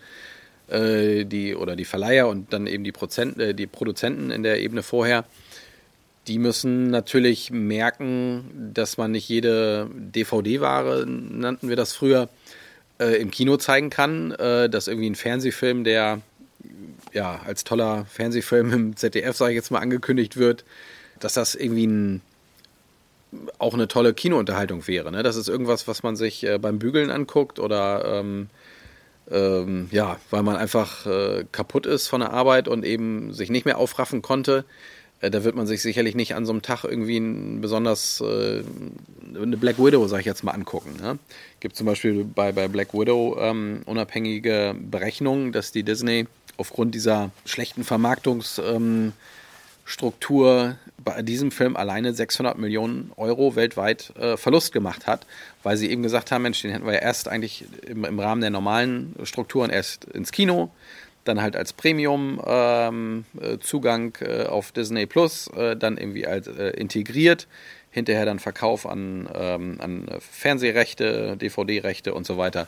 äh, 0.67 1.25
die 1.25 1.56
oder 1.56 1.75
die 1.75 1.86
Verleiher 1.86 2.27
und 2.27 2.54
dann 2.54 2.67
eben 2.67 2.84
die, 2.84 2.91
Prozent, 2.91 3.39
äh, 3.39 3.54
die 3.54 3.67
Produzenten 3.67 4.32
in 4.32 4.43
der 4.43 4.60
Ebene 4.62 4.84
vorher, 4.84 5.25
die 6.27 6.38
müssen 6.38 6.89
natürlich 6.89 7.51
merken, 7.51 8.71
dass 8.73 8.97
man 8.97 9.12
nicht 9.12 9.27
jede 9.27 9.89
DVD-Ware, 9.93 11.06
nannten 11.08 11.69
wir 11.69 11.75
das 11.75 11.93
früher, 11.93 12.30
äh, 12.99 13.19
im 13.19 13.32
Kino 13.32 13.58
zeigen 13.58 13.89
kann, 13.89 14.32
äh, 14.32 14.69
dass 14.69 14.88
irgendwie 14.88 15.10
ein 15.10 15.15
Fernsehfilm, 15.15 15.84
der 15.84 16.21
ja 17.13 17.41
als 17.45 17.63
toller 17.63 18.06
Fernsehfilm 18.06 18.71
im 18.71 18.95
ZDF, 18.95 19.36
sage 19.36 19.54
ich 19.54 19.56
jetzt 19.56 19.71
mal, 19.71 19.80
angekündigt 19.80 20.38
wird, 20.38 20.63
dass 21.19 21.34
das 21.34 21.56
irgendwie 21.56 21.88
ein 21.88 22.21
auch 23.60 23.74
eine 23.74 23.88
tolle 23.88 24.13
Kinounterhaltung 24.13 24.88
wäre. 24.88 25.12
Ne? 25.12 25.24
Das 25.24 25.36
ist 25.36 25.48
irgendwas, 25.48 25.88
was 25.88 26.04
man 26.04 26.15
sich 26.15 26.44
äh, 26.44 26.58
beim 26.58 26.80
Bügeln 26.80 27.10
anguckt 27.10 27.60
oder 27.60 28.20
ähm, 28.20 28.50
ähm, 29.30 29.88
ja, 29.91 30.17
weil 30.30 30.44
man 30.44 30.58
einfach 30.58 31.06
äh, 31.06 31.46
kaputt 31.52 31.86
ist 31.86 32.08
von 32.08 32.22
der 32.22 32.34
Arbeit 32.34 32.67
und 32.67 32.84
eben 32.84 33.34
sich 33.34 33.50
nicht 33.50 33.65
mehr 33.65 33.78
aufraffen 33.78 34.22
konnte. 34.22 34.65
Äh, 35.22 35.32
da 35.32 35.44
wird 35.44 35.56
man 35.56 35.67
sich 35.67 35.82
sicherlich 35.82 36.15
nicht 36.15 36.36
an 36.36 36.46
so 36.46 36.52
einem 36.52 36.62
Tag 36.62 36.84
irgendwie 36.84 37.17
ein 37.17 37.62
besonders 37.62 38.22
äh, 38.22 38.63
eine 39.34 39.58
Black 39.58 39.80
Widow, 39.80 40.08
sag 40.08 40.20
ich 40.20 40.26
jetzt 40.26 40.44
mal, 40.44 40.52
angucken. 40.52 40.98
Ne? 41.02 41.17
Gibt 41.62 41.76
zum 41.78 41.86
Beispiel 41.86 42.26
bei, 42.26 42.52
bei 42.52 42.67
Black 42.67 42.94
Widow 42.94 43.38
ähm, 43.39 43.82
unabhängige 43.86 44.76
Berechnungen, 44.78 45.54
dass 45.54 45.72
die 45.72 45.84
Disney 45.84 46.28
aufgrund 46.58 46.96
dieser 46.96 47.32
schlechten 47.46 47.84
Vermarktungs- 47.84 48.62
ähm, 48.62 49.13
Struktur 49.86 50.78
bei 51.04 51.22
diesem 51.22 51.52
Film 51.52 51.76
alleine 51.76 52.13
600 52.13 52.58
Millionen 52.58 53.12
Euro 53.17 53.56
weltweit 53.56 54.13
äh, 54.17 54.38
Verlust 54.38 54.72
gemacht 54.72 55.08
hat, 55.08 55.26
weil 55.63 55.78
sie 55.78 55.89
eben 55.89 56.04
gesagt 56.04 56.32
haben, 56.32 56.44
Mensch, 56.44 56.62
den 56.62 56.72
hätten 56.72 56.86
wir 56.86 56.94
ja 56.94 57.00
erst 57.00 57.28
eigentlich 57.28 57.65
im, 57.88 58.06
im 58.06 58.20
Rahmen 58.20 58.41
der 58.41 58.52
normalen 58.52 59.15
Strukturen 59.24 59.70
erst 59.70 60.06
ins 60.06 60.32
Kino, 60.32 60.72
dann 61.24 61.41
halt 61.41 61.56
als 61.56 61.74
Premium-Zugang 61.74 64.17
ähm, 64.22 64.28
äh, 64.28 64.46
auf 64.46 64.72
Disney 64.72 65.06
Plus, 65.06 65.48
äh, 65.56 65.76
dann 65.76 65.98
irgendwie 65.98 66.26
als 66.26 66.48
äh, 66.48 66.72
integriert, 66.72 67.48
hinterher 67.91 68.26
dann 68.26 68.39
Verkauf 68.39 68.88
an, 68.88 69.30
ähm, 69.34 69.78
an 69.80 70.08
Fernsehrechte, 70.20 71.38
DVD-Rechte 71.38 72.13
und 72.13 72.26
so 72.26 72.38
weiter. 72.38 72.67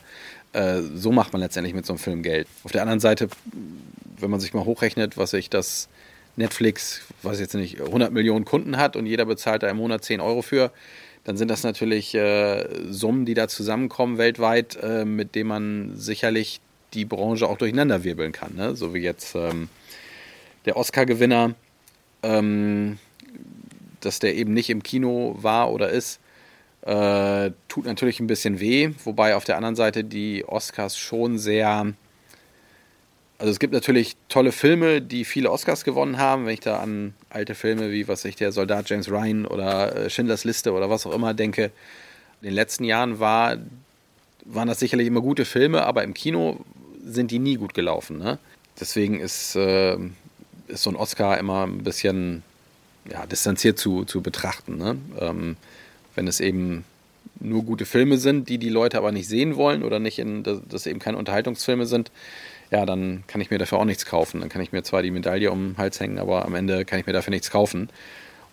Äh, 0.54 0.82
so 0.93 1.12
macht 1.12 1.34
man 1.34 1.41
letztendlich 1.41 1.73
mit 1.73 1.86
so 1.86 1.93
einem 1.93 1.99
Film 1.99 2.23
Geld. 2.23 2.47
Auf 2.63 2.71
der 2.71 2.82
anderen 2.82 2.99
Seite, 2.99 3.30
wenn 4.19 4.30
man 4.30 4.39
sich 4.39 4.54
mal 4.54 4.65
hochrechnet, 4.65 5.17
was 5.17 5.32
sich 5.32 5.49
das 5.49 5.89
Netflix, 6.35 7.01
weiß 7.21 7.39
jetzt 7.39 7.53
nicht, 7.53 7.81
100 7.81 8.11
Millionen 8.11 8.45
Kunden 8.45 8.77
hat 8.77 8.95
und 8.95 9.05
jeder 9.05 9.25
bezahlt 9.25 9.63
da 9.63 9.69
im 9.69 9.77
Monat 9.77 10.03
10 10.03 10.21
Euro 10.21 10.41
für, 10.41 10.71
dann 11.23 11.37
sind 11.37 11.49
das 11.49 11.63
natürlich 11.63 12.15
äh, 12.15 12.67
Summen, 12.89 13.25
die 13.25 13.33
da 13.33 13.47
zusammenkommen 13.47 14.17
weltweit, 14.17 14.77
äh, 14.81 15.05
mit 15.05 15.35
denen 15.35 15.47
man 15.47 15.91
sicherlich 15.95 16.59
die 16.93 17.05
Branche 17.05 17.47
auch 17.47 17.57
durcheinander 17.57 18.03
wirbeln 18.03 18.31
kann. 18.31 18.55
Ne? 18.55 18.75
So 18.75 18.93
wie 18.93 18.99
jetzt 18.99 19.35
ähm, 19.35 19.69
der 20.65 20.75
Oscar-Gewinner, 20.75 21.55
ähm, 22.23 22.97
dass 24.01 24.19
der 24.19 24.35
eben 24.35 24.53
nicht 24.53 24.69
im 24.69 24.83
Kino 24.83 25.35
war 25.39 25.71
oder 25.71 25.89
ist, 25.89 26.19
äh, 26.81 27.51
tut 27.69 27.85
natürlich 27.85 28.19
ein 28.19 28.27
bisschen 28.27 28.59
weh, 28.59 28.91
wobei 29.05 29.35
auf 29.35 29.45
der 29.45 29.55
anderen 29.55 29.75
Seite 29.75 30.03
die 30.03 30.43
Oscars 30.45 30.97
schon 30.97 31.37
sehr 31.37 31.93
also 33.43 33.51
es 33.51 33.60
gibt 33.60 33.73
natürlich 33.73 34.15
tolle 34.29 34.53
Filme, 34.53 35.01
die 35.01 35.25
viele 35.25 35.51
Oscars 35.51 35.84
gewonnen 35.84 36.17
haben. 36.17 36.45
Wenn 36.45 36.53
ich 36.53 36.62
da 36.62 36.79
an 36.79 37.13
alte 37.29 37.56
Filme 37.56 37.91
wie, 37.91 38.08
was 38.08 38.23
ich, 38.23 38.38
der 38.38 38.53
Soldat 38.53 38.89
James 38.89 39.12
Ryan 39.12 39.45
oder 39.45 39.93
äh, 40.06 40.10
Schindlers 40.10 40.45
Liste 40.45 40.71
oder 40.71 40.89
was 40.89 41.06
auch 41.06 41.13
immer 41.13 41.34
denke. 41.34 41.65
In 42.41 42.45
den 42.45 42.53
letzten 42.53 42.86
Jahren 42.86 43.19
war, 43.19 43.58
waren 44.45 44.69
das 44.69 44.79
sicherlich 44.79 45.08
immer 45.08 45.19
gute 45.19 45.43
Filme, 45.43 45.84
aber 45.84 46.06
im 46.06 46.13
Kino 46.13 46.62
sind 47.03 47.32
die 47.32 47.39
nie 47.39 47.56
gut 47.56 47.73
gelaufen. 47.73 48.17
Ne? 48.17 48.39
Deswegen 48.79 49.19
ist, 49.19 49.58
äh, 49.58 49.97
ist 50.69 50.84
so 50.84 50.91
ein 50.91 50.95
Oscar 50.95 51.38
immer 51.38 51.67
ein 51.67 51.84
bisschen 51.84 52.43
ja, 53.12 53.25
distanziert 53.25 53.77
zu, 53.77 54.06
zu 54.06 54.21
betrachten. 54.21 54.77
Ne? 54.77 54.97
Ähm, 55.19 55.58
wenn 56.15 56.29
es 56.29 56.39
eben 56.39 56.86
nur 57.41 57.63
gute 57.63 57.86
Filme 57.86 58.19
sind, 58.19 58.47
die 58.47 58.58
die 58.58 58.69
Leute 58.69 58.97
aber 58.97 59.12
nicht 59.12 59.27
sehen 59.27 59.58
wollen 59.58 59.84
oder 59.84 59.99
nicht 59.99 60.17
in, 60.17 60.43
dass, 60.43 60.60
dass 60.65 60.86
eben 60.86 60.99
keine 60.99 61.17
Unterhaltungsfilme 61.17 61.86
sind, 61.86 62.10
ja, 62.73 62.88
dann 62.88 63.23
kann 63.27 63.39
ich 63.39 63.51
mir 63.51 63.59
dafür 63.59 63.77
auch 63.77 63.86
nichts 63.86 64.07
kaufen. 64.07 64.41
Dann 64.41 64.49
kann 64.49 64.62
ich 64.62 64.71
mir 64.71 64.81
zwar 64.81 65.03
die 65.03 65.12
Medaille 65.12 65.51
um 65.51 65.73
den 65.73 65.77
Hals 65.77 65.99
hängen, 65.99 66.17
aber 66.17 66.43
am 66.43 66.55
Ende 66.55 66.86
kann 66.86 66.99
ich 66.99 67.05
mir 67.05 67.13
dafür 67.13 67.29
nichts 67.29 67.51
kaufen. 67.51 67.88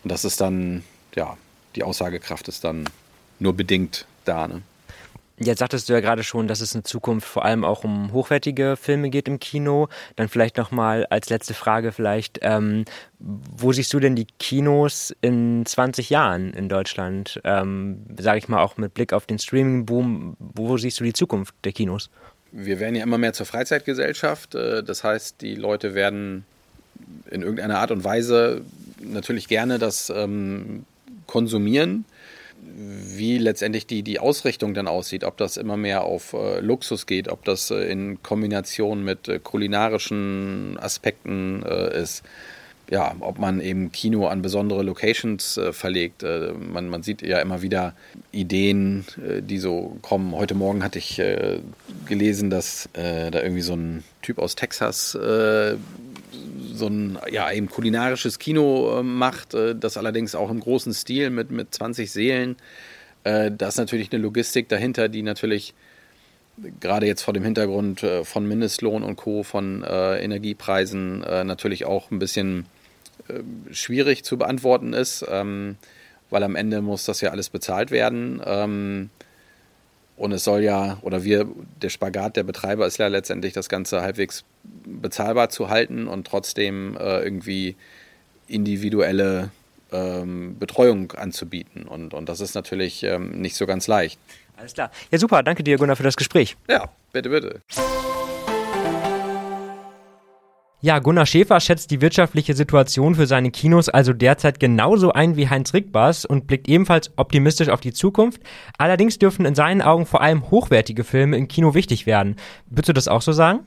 Und 0.05 0.13
das 0.13 0.27
ist 0.27 0.43
dann, 0.43 0.85
ja, 1.17 1.39
die 1.75 1.85
Aussagekraft 1.85 2.47
ist 2.49 2.63
dann 2.63 2.85
nur 3.39 3.55
bedingt 3.55 4.05
da. 4.27 4.47
Ne? 4.47 4.61
Jetzt 5.39 5.61
sagtest 5.61 5.89
du 5.89 5.95
ja 5.95 6.01
gerade 6.01 6.23
schon, 6.23 6.49
dass 6.49 6.61
es 6.61 6.75
in 6.75 6.85
Zukunft 6.85 7.27
vor 7.27 7.47
allem 7.47 7.65
auch 7.65 7.83
um 7.83 8.13
hochwertige 8.13 8.77
Filme 8.77 9.09
geht 9.09 9.27
im 9.27 9.39
Kino. 9.39 9.89
Dann 10.17 10.29
vielleicht 10.29 10.59
nochmal 10.59 11.07
als 11.07 11.31
letzte 11.31 11.55
Frage 11.55 11.91
vielleicht, 11.91 12.41
ähm, 12.43 12.85
wo 13.19 13.73
siehst 13.73 13.91
du 13.95 14.01
denn 14.01 14.17
die 14.17 14.27
Kinos 14.39 15.17
in 15.23 15.65
20 15.65 16.11
Jahren 16.11 16.53
in 16.53 16.69
Deutschland? 16.69 17.41
Ähm, 17.45 18.05
Sage 18.19 18.37
ich 18.37 18.49
mal 18.49 18.61
auch 18.61 18.77
mit 18.77 18.93
Blick 18.93 19.15
auf 19.15 19.25
den 19.25 19.39
Streaming-Boom, 19.39 20.37
wo 20.39 20.77
siehst 20.77 21.01
du 21.01 21.05
die 21.05 21.15
Zukunft 21.15 21.55
der 21.65 21.73
Kinos? 21.73 22.11
Wir 22.53 22.81
werden 22.81 22.95
ja 22.95 23.03
immer 23.03 23.19
mehr 23.19 23.33
zur 23.33 23.47
Freizeitgesellschaft. 23.47 24.55
Äh, 24.55 24.83
das 24.83 25.05
heißt, 25.05 25.41
die 25.41 25.55
Leute 25.55 25.95
werden 25.95 26.45
in 27.31 27.43
irgendeiner 27.43 27.79
Art 27.79 27.91
und 27.91 28.05
Weise 28.05 28.63
natürlich 29.01 29.49
gerne 29.49 29.79
das 29.79 30.11
ähm, 30.11 30.85
konsumieren. 31.27 32.05
Wie 32.63 33.39
letztendlich 33.39 33.87
die, 33.87 34.03
die 34.03 34.21
Ausrichtung 34.21 34.75
dann 34.75 34.87
aussieht, 34.87 35.25
ob 35.25 35.39
das 35.39 35.57
immer 35.57 35.77
mehr 35.77 36.05
auf 36.05 36.35
äh, 36.35 36.61
Luxus 36.61 37.07
geht, 37.07 37.29
ob 37.29 37.45
das 37.45 37.71
äh, 37.71 37.91
in 37.91 38.23
Kombination 38.23 39.03
mit 39.03 39.29
äh, 39.29 39.39
kulinarischen 39.39 40.79
Aspekten 40.79 41.63
äh, 41.65 42.03
ist 42.03 42.23
ja, 42.91 43.15
ob 43.21 43.39
man 43.39 43.61
eben 43.61 43.93
Kino 43.93 44.27
an 44.27 44.43
besondere 44.43 44.83
Locations 44.83 45.57
äh, 45.57 45.73
verlegt. 45.73 46.25
Äh, 46.25 46.53
man, 46.53 46.89
man 46.89 47.05
sieht 47.05 47.23
ja 47.23 47.39
immer 47.39 47.63
wieder 47.63 47.95
Ideen, 48.33 49.07
äh, 49.25 49.43
die 49.43 49.59
so 49.59 49.97
kommen. 50.03 50.35
Heute 50.35 50.57
Morgen 50.57 50.83
hatte 50.83 50.99
ich 50.99 51.21
äh, 51.21 51.61
gelesen, 52.07 52.51
dass 52.51 52.89
äh, 52.95 53.31
da 53.31 53.43
irgendwie 53.43 53.63
so 53.63 53.75
ein 53.75 54.03
Typ 54.23 54.39
aus 54.39 54.57
Texas 54.57 55.15
äh, 55.15 55.77
so 56.75 56.89
ein 56.89 57.19
ja, 57.31 57.51
eben 57.53 57.69
kulinarisches 57.69 58.41
Kino 58.41 59.03
macht, 59.03 59.55
das 59.55 59.97
allerdings 59.97 60.35
auch 60.35 60.51
im 60.51 60.61
großen 60.61 60.95
Stil 60.95 61.31
mit, 61.31 61.51
mit 61.51 61.75
20 61.75 62.11
Seelen. 62.11 62.57
da 63.25 63.49
ist 63.49 63.77
natürlich 63.77 64.13
eine 64.13 64.23
Logistik 64.23 64.69
dahinter, 64.69 65.09
die 65.09 65.23
natürlich 65.23 65.75
gerade 66.79 67.07
jetzt 67.07 67.23
vor 67.23 67.35
dem 67.35 67.43
Hintergrund 67.43 68.07
von 68.23 68.47
Mindestlohn 68.47 69.03
und 69.03 69.17
Co., 69.17 69.43
von 69.43 69.83
Energiepreisen 69.83 71.19
natürlich 71.19 71.85
auch 71.85 72.11
ein 72.11 72.21
bisschen 72.21 72.61
äh, 72.61 72.80
schwierig 73.71 74.25
zu 74.25 74.39
beantworten 74.39 74.93
ist, 74.93 75.25
ähm, 75.29 75.77
weil 76.31 76.43
am 76.43 76.57
Ende 76.57 76.81
muss 76.81 77.05
das 77.05 77.21
ja 77.21 77.31
alles 77.31 77.51
bezahlt 77.51 77.91
werden. 77.91 78.41
Ähm, 78.45 79.11
und 80.17 80.33
es 80.33 80.45
soll 80.45 80.63
ja, 80.63 80.99
oder 81.01 81.25
wir, 81.25 81.47
der 81.81 81.89
Spagat 81.89 82.37
der 82.37 82.43
Betreiber 82.43 82.87
ist 82.87 82.99
ja 82.99 83.09
letztendlich 83.09 83.55
das 83.55 83.71
Ganze 83.71 84.03
halbwegs 84.03 84.45
bezahlbar 84.85 85.49
zu 85.49 85.71
halten 85.71 86.07
und 86.07 86.27
trotzdem 86.27 86.97
äh, 86.99 87.23
irgendwie 87.23 87.75
individuelle 88.47 89.51
ähm, 89.93 90.59
Betreuung 90.59 91.13
anzubieten. 91.13 91.85
Und, 91.85 92.13
und 92.13 92.29
das 92.29 92.41
ist 92.41 92.55
natürlich 92.55 93.03
ähm, 93.03 93.41
nicht 93.41 93.57
so 93.57 93.67
ganz 93.67 93.87
leicht. 93.87 94.21
Alles 94.57 94.75
klar. 94.75 94.91
Ja, 95.11 95.19
super. 95.19 95.43
Danke 95.43 95.65
dir, 95.65 95.79
Gunnar, 95.79 95.97
für 95.97 96.03
das 96.03 96.17
Gespräch. 96.17 96.57
Ja, 96.69 96.91
bitte, 97.13 97.31
bitte. 97.31 97.63
Ja, 100.83 100.99
Gunnar 100.99 101.27
Schäfer 101.27 101.61
schätzt 101.61 101.91
die 101.91 102.01
wirtschaftliche 102.01 102.55
Situation 102.55 103.15
für 103.15 103.27
seine 103.27 103.51
Kinos 103.51 103.91
also 103.91 104.15
derzeit 104.15 104.59
genauso 104.61 105.13
ein 105.13 105.37
wie 105.37 105.47
Heinz 105.47 105.75
Rickbars 105.75 106.25
und 106.25 106.47
blickt 106.47 106.69
ebenfalls 106.69 107.11
optimistisch 107.17 107.69
auf 107.69 107.83
die 107.83 107.93
Zukunft. 107.93 108.41
Allerdings 108.79 109.19
dürfen 109.19 109.45
in 109.45 109.55
seinen 109.55 109.83
Augen 109.83 110.07
vor 110.07 110.23
allem 110.23 110.51
hochwertige 110.51 111.05
Filme 111.05 111.37
im 111.37 111.49
Kino 111.49 111.75
wichtig 111.75 112.07
werden. 112.07 112.37
Würdest 112.71 112.89
du 112.89 112.93
das 112.95 113.09
auch 113.09 113.21
so 113.21 113.33
sagen? 113.33 113.61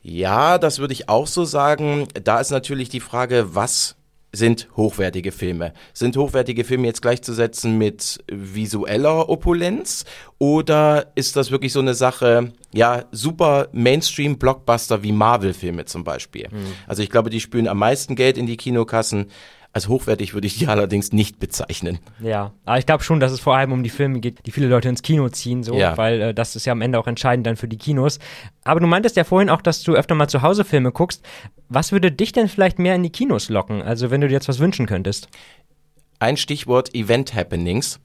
Ja, 0.00 0.56
das 0.56 0.78
würde 0.78 0.94
ich 0.94 1.10
auch 1.10 1.26
so 1.26 1.44
sagen. 1.44 2.08
Da 2.24 2.40
ist 2.40 2.50
natürlich 2.50 2.88
die 2.88 3.00
Frage, 3.00 3.54
was 3.54 3.97
sind 4.32 4.68
hochwertige 4.76 5.32
Filme. 5.32 5.72
Sind 5.94 6.16
hochwertige 6.16 6.64
Filme 6.64 6.86
jetzt 6.86 7.02
gleichzusetzen 7.02 7.78
mit 7.78 8.22
visueller 8.30 9.28
Opulenz 9.28 10.04
oder 10.38 11.12
ist 11.14 11.36
das 11.36 11.50
wirklich 11.50 11.72
so 11.72 11.80
eine 11.80 11.94
Sache, 11.94 12.52
ja, 12.72 13.04
super 13.10 13.68
Mainstream-Blockbuster 13.72 15.02
wie 15.02 15.12
Marvel-Filme 15.12 15.86
zum 15.86 16.04
Beispiel? 16.04 16.48
Mhm. 16.50 16.72
Also 16.86 17.02
ich 17.02 17.10
glaube, 17.10 17.30
die 17.30 17.40
spülen 17.40 17.68
am 17.68 17.78
meisten 17.78 18.16
Geld 18.16 18.36
in 18.36 18.46
die 18.46 18.56
Kinokassen. 18.56 19.30
Als 19.72 19.88
hochwertig 19.88 20.34
würde 20.34 20.46
ich 20.46 20.58
die 20.58 20.66
allerdings 20.68 21.12
nicht 21.12 21.38
bezeichnen. 21.38 21.98
Ja, 22.20 22.52
aber 22.64 22.78
ich 22.78 22.86
glaube 22.86 23.04
schon, 23.04 23.20
dass 23.20 23.32
es 23.32 23.40
vor 23.40 23.56
allem 23.56 23.72
um 23.72 23.82
die 23.82 23.90
Filme 23.90 24.20
geht, 24.20 24.46
die 24.46 24.50
viele 24.50 24.68
Leute 24.68 24.88
ins 24.88 25.02
Kino 25.02 25.28
ziehen, 25.28 25.62
so, 25.62 25.74
ja. 25.74 25.96
weil 25.96 26.20
äh, 26.20 26.34
das 26.34 26.56
ist 26.56 26.64
ja 26.64 26.72
am 26.72 26.80
Ende 26.80 26.98
auch 26.98 27.06
entscheidend 27.06 27.46
dann 27.46 27.56
für 27.56 27.68
die 27.68 27.78
Kinos. 27.78 28.18
Aber 28.64 28.80
du 28.80 28.86
meintest 28.86 29.16
ja 29.16 29.24
vorhin 29.24 29.50
auch, 29.50 29.62
dass 29.62 29.82
du 29.82 29.94
öfter 29.94 30.14
mal 30.14 30.28
zu 30.28 30.42
Hause 30.42 30.64
Filme 30.64 30.92
guckst. 30.92 31.24
Was 31.68 31.92
würde 31.92 32.10
dich 32.10 32.32
denn 32.32 32.48
vielleicht 32.48 32.78
mehr 32.78 32.94
in 32.94 33.02
die 33.02 33.10
Kinos 33.10 33.48
locken? 33.48 33.82
Also 33.82 34.10
wenn 34.10 34.20
du 34.20 34.28
dir 34.28 34.34
jetzt 34.34 34.48
was 34.48 34.58
wünschen 34.58 34.86
könntest? 34.86 35.28
Ein 36.18 36.36
Stichwort 36.36 36.94
Event 36.94 37.34
Happenings. 37.34 38.00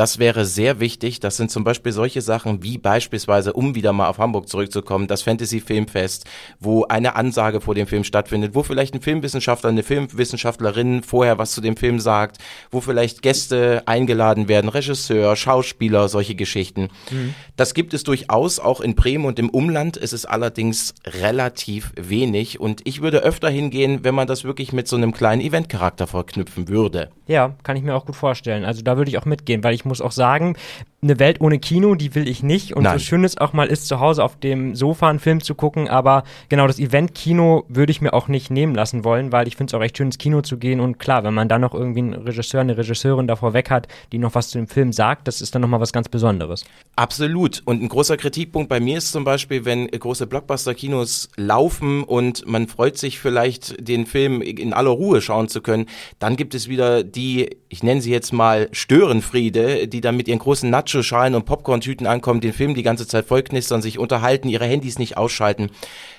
Das 0.00 0.18
wäre 0.18 0.46
sehr 0.46 0.80
wichtig. 0.80 1.20
Das 1.20 1.36
sind 1.36 1.50
zum 1.50 1.62
Beispiel 1.62 1.92
solche 1.92 2.22
Sachen 2.22 2.62
wie 2.62 2.78
beispielsweise, 2.78 3.52
um 3.52 3.74
wieder 3.74 3.92
mal 3.92 4.08
auf 4.08 4.16
Hamburg 4.16 4.48
zurückzukommen, 4.48 5.08
das 5.08 5.20
Fantasy 5.20 5.60
Filmfest, 5.60 6.24
wo 6.58 6.84
eine 6.84 7.16
Ansage 7.16 7.60
vor 7.60 7.74
dem 7.74 7.86
Film 7.86 8.02
stattfindet, 8.02 8.54
wo 8.54 8.62
vielleicht 8.62 8.94
ein 8.94 9.02
Filmwissenschaftler, 9.02 9.68
eine 9.68 9.82
Filmwissenschaftlerin 9.82 11.02
vorher 11.02 11.36
was 11.36 11.52
zu 11.52 11.60
dem 11.60 11.76
Film 11.76 12.00
sagt, 12.00 12.38
wo 12.70 12.80
vielleicht 12.80 13.20
Gäste 13.20 13.82
eingeladen 13.84 14.48
werden, 14.48 14.70
Regisseur, 14.70 15.36
Schauspieler, 15.36 16.08
solche 16.08 16.34
Geschichten. 16.34 16.88
Mhm. 17.10 17.34
Das 17.56 17.74
gibt 17.74 17.92
es 17.92 18.02
durchaus 18.02 18.58
auch 18.58 18.80
in 18.80 18.94
Bremen 18.94 19.26
und 19.26 19.38
im 19.38 19.50
Umland. 19.50 19.98
Es 19.98 20.14
ist 20.14 20.24
allerdings 20.24 20.94
relativ 21.04 21.92
wenig 22.00 22.58
und 22.58 22.80
ich 22.86 23.02
würde 23.02 23.18
öfter 23.18 23.50
hingehen, 23.50 24.02
wenn 24.02 24.14
man 24.14 24.26
das 24.26 24.44
wirklich 24.44 24.72
mit 24.72 24.88
so 24.88 24.96
einem 24.96 25.12
kleinen 25.12 25.42
Eventcharakter 25.42 26.06
verknüpfen 26.06 26.68
würde. 26.68 27.10
Ja, 27.26 27.54
kann 27.62 27.76
ich 27.76 27.82
mir 27.82 27.94
auch 27.94 28.06
gut 28.06 28.16
vorstellen. 28.16 28.64
Also 28.64 28.80
da 28.80 28.96
würde 28.96 29.10
ich 29.10 29.18
auch 29.18 29.26
mitgehen, 29.26 29.62
weil 29.62 29.74
ich 29.74 29.84
muss 29.90 30.00
auch 30.00 30.12
sagen, 30.12 30.56
eine 31.02 31.18
Welt 31.18 31.40
ohne 31.40 31.58
Kino, 31.58 31.94
die 31.94 32.14
will 32.14 32.28
ich 32.28 32.42
nicht. 32.42 32.76
Und 32.76 32.82
Nein. 32.82 32.98
so 32.98 33.04
schön 33.04 33.24
es 33.24 33.38
auch 33.38 33.54
mal 33.54 33.68
ist, 33.68 33.88
zu 33.88 34.00
Hause 34.00 34.22
auf 34.22 34.36
dem 34.38 34.74
Sofa 34.74 35.08
einen 35.08 35.18
Film 35.18 35.42
zu 35.42 35.54
gucken, 35.54 35.88
aber 35.88 36.24
genau 36.50 36.66
das 36.66 36.78
Event-Kino 36.78 37.64
würde 37.68 37.90
ich 37.90 38.02
mir 38.02 38.12
auch 38.12 38.28
nicht 38.28 38.50
nehmen 38.50 38.74
lassen 38.74 39.02
wollen, 39.02 39.32
weil 39.32 39.48
ich 39.48 39.56
finde 39.56 39.70
es 39.70 39.74
auch 39.74 39.82
echt 39.82 39.96
schön, 39.96 40.08
ins 40.08 40.18
Kino 40.18 40.42
zu 40.42 40.58
gehen. 40.58 40.78
Und 40.78 40.98
klar, 40.98 41.24
wenn 41.24 41.32
man 41.32 41.48
dann 41.48 41.62
noch 41.62 41.72
irgendwie 41.72 42.00
einen 42.00 42.14
Regisseur, 42.14 42.60
eine 42.60 42.76
Regisseurin 42.76 43.26
davor 43.26 43.54
weg 43.54 43.70
hat, 43.70 43.88
die 44.12 44.18
noch 44.18 44.34
was 44.34 44.50
zu 44.50 44.58
dem 44.58 44.68
Film 44.68 44.92
sagt, 44.92 45.26
das 45.26 45.40
ist 45.40 45.54
dann 45.54 45.62
nochmal 45.62 45.80
was 45.80 45.92
ganz 45.92 46.08
Besonderes. 46.08 46.64
Absolut. 46.96 47.62
Und 47.64 47.82
ein 47.82 47.88
großer 47.88 48.18
Kritikpunkt 48.18 48.68
bei 48.68 48.80
mir 48.80 48.98
ist 48.98 49.12
zum 49.12 49.24
Beispiel, 49.24 49.64
wenn 49.64 49.86
große 49.86 50.26
Blockbuster-Kinos 50.26 51.30
laufen 51.36 52.04
und 52.04 52.46
man 52.46 52.68
freut 52.68 52.98
sich 52.98 53.18
vielleicht, 53.18 53.88
den 53.88 54.04
Film 54.04 54.42
in 54.42 54.74
aller 54.74 54.90
Ruhe 54.90 55.22
schauen 55.22 55.48
zu 55.48 55.62
können, 55.62 55.86
dann 56.18 56.36
gibt 56.36 56.54
es 56.54 56.68
wieder 56.68 57.04
die, 57.04 57.56
ich 57.70 57.82
nenne 57.82 58.02
sie 58.02 58.10
jetzt 58.10 58.32
mal 58.32 58.68
Störenfriede, 58.72 59.88
die 59.88 60.02
dann 60.02 60.16
mit 60.16 60.28
ihren 60.28 60.38
großen 60.38 60.68
Natschen 60.68 60.89
Nacho-Schalen 60.90 61.34
und 61.34 61.44
Popcorn-Tüten 61.44 62.06
ankommen, 62.06 62.40
den 62.40 62.52
Film 62.52 62.74
die 62.74 62.82
ganze 62.82 63.06
Zeit 63.06 63.26
vollknistern, 63.26 63.82
sich 63.82 63.98
unterhalten, 63.98 64.48
ihre 64.48 64.66
Handys 64.66 64.98
nicht 64.98 65.16
ausschalten. 65.16 65.70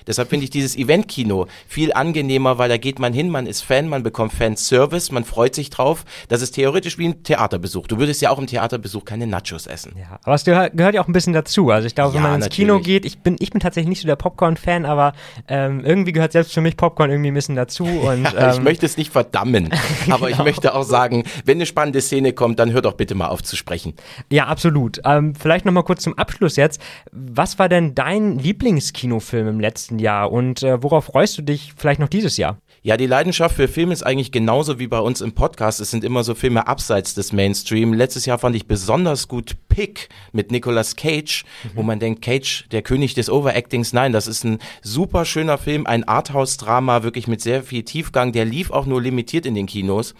Deshalb 0.06 0.30
finde 0.30 0.44
ich 0.44 0.50
dieses 0.50 0.76
Event-Kino 0.76 1.46
viel 1.68 1.92
angenehmer, 1.92 2.58
weil 2.58 2.68
da 2.68 2.76
geht 2.76 2.98
man 2.98 3.12
hin, 3.12 3.30
man 3.30 3.46
ist 3.46 3.62
Fan, 3.62 3.88
man 3.88 4.02
bekommt 4.02 4.32
Fanservice, 4.32 5.12
man 5.12 5.24
freut 5.24 5.54
sich 5.54 5.70
drauf. 5.70 6.04
Das 6.28 6.42
ist 6.42 6.52
theoretisch 6.52 6.98
wie 6.98 7.08
ein 7.08 7.22
Theaterbesuch. 7.22 7.86
Du 7.86 7.98
würdest 7.98 8.20
ja 8.20 8.30
auch 8.30 8.38
im 8.38 8.46
Theaterbesuch 8.46 9.04
keine 9.04 9.26
Nachos 9.26 9.66
essen. 9.66 9.94
Ja, 9.96 10.18
aber 10.24 10.34
es 10.34 10.44
gehört, 10.44 10.74
ja 10.74 11.00
auch 11.00 11.08
ein 11.08 11.12
bisschen 11.12 11.32
dazu. 11.32 11.70
Also 11.70 11.86
ich 11.86 11.94
glaube, 11.94 12.14
wenn 12.14 12.22
man 12.22 12.34
ins 12.34 12.46
natürlich. 12.46 12.68
Kino 12.68 12.80
geht, 12.80 13.04
ich 13.04 13.20
bin, 13.20 13.36
ich 13.38 13.50
bin 13.50 13.60
tatsächlich 13.60 13.88
nicht 13.88 14.00
so 14.00 14.08
der 14.08 14.16
Popcorn-Fan, 14.16 14.86
aber 14.86 15.12
ähm, 15.48 15.84
irgendwie 15.84 16.12
gehört 16.12 16.32
selbst 16.32 16.52
für 16.52 16.60
mich 16.60 16.76
Popcorn 16.76 17.10
irgendwie 17.10 17.30
ein 17.30 17.34
bisschen 17.34 17.56
dazu. 17.56 17.84
Und, 18.02 18.26
ähm, 18.36 18.50
ich 18.52 18.60
möchte 18.60 18.86
es 18.86 18.96
nicht 18.96 19.12
verdammen, 19.12 19.70
aber 20.10 20.26
genau. 20.26 20.40
ich 20.40 20.44
möchte 20.44 20.74
auch 20.74 20.82
sagen, 20.82 21.24
wenn 21.44 21.58
eine 21.58 21.66
spannende 21.66 22.00
Szene 22.00 22.32
kommt, 22.32 22.58
dann 22.58 22.72
hör 22.72 22.82
doch 22.82 22.94
bitte 22.94 23.14
mal 23.14 23.28
auf 23.28 23.42
zu 23.42 23.56
sprechen. 23.56 23.94
Ja, 24.30 24.46
absolut. 24.46 24.61
Ähm, 25.04 25.34
vielleicht 25.34 25.64
noch 25.64 25.72
mal 25.72 25.82
kurz 25.82 26.02
zum 26.02 26.16
Abschluss 26.18 26.56
jetzt. 26.56 26.80
Was 27.10 27.58
war 27.58 27.68
denn 27.68 27.94
dein 27.94 28.38
Lieblingskinofilm 28.38 29.48
im 29.48 29.60
letzten 29.60 29.98
Jahr 29.98 30.30
und 30.30 30.62
äh, 30.62 30.82
worauf 30.82 31.06
freust 31.06 31.38
du 31.38 31.42
dich 31.42 31.72
vielleicht 31.76 32.00
noch 32.00 32.08
dieses 32.08 32.36
Jahr? 32.36 32.58
Ja, 32.84 32.96
die 32.96 33.06
Leidenschaft 33.06 33.54
für 33.54 33.68
Filme 33.68 33.92
ist 33.92 34.02
eigentlich 34.02 34.32
genauso 34.32 34.80
wie 34.80 34.88
bei 34.88 34.98
uns 34.98 35.20
im 35.20 35.32
Podcast. 35.32 35.80
Es 35.80 35.92
sind 35.92 36.02
immer 36.02 36.24
so 36.24 36.34
Filme 36.34 36.66
abseits 36.66 37.14
des 37.14 37.32
Mainstream. 37.32 37.92
Letztes 37.92 38.26
Jahr 38.26 38.38
fand 38.38 38.56
ich 38.56 38.66
besonders 38.66 39.28
gut 39.28 39.54
Pick 39.68 40.08
mit 40.32 40.50
Nicolas 40.50 40.96
Cage, 40.96 41.44
mhm. 41.62 41.70
wo 41.74 41.82
man 41.84 42.00
denkt, 42.00 42.22
Cage, 42.22 42.66
der 42.72 42.82
König 42.82 43.14
des 43.14 43.30
Overactings. 43.30 43.92
Nein, 43.92 44.12
das 44.12 44.26
ist 44.26 44.44
ein 44.44 44.58
super 44.82 45.24
schöner 45.24 45.58
Film, 45.58 45.86
ein 45.86 46.02
Arthouse-Drama, 46.02 47.04
wirklich 47.04 47.28
mit 47.28 47.40
sehr 47.40 47.62
viel 47.62 47.84
Tiefgang. 47.84 48.32
Der 48.32 48.44
lief 48.44 48.72
auch 48.72 48.86
nur 48.86 49.00
limitiert 49.00 49.46
in 49.46 49.54
den 49.54 49.66
Kinos. 49.66 50.14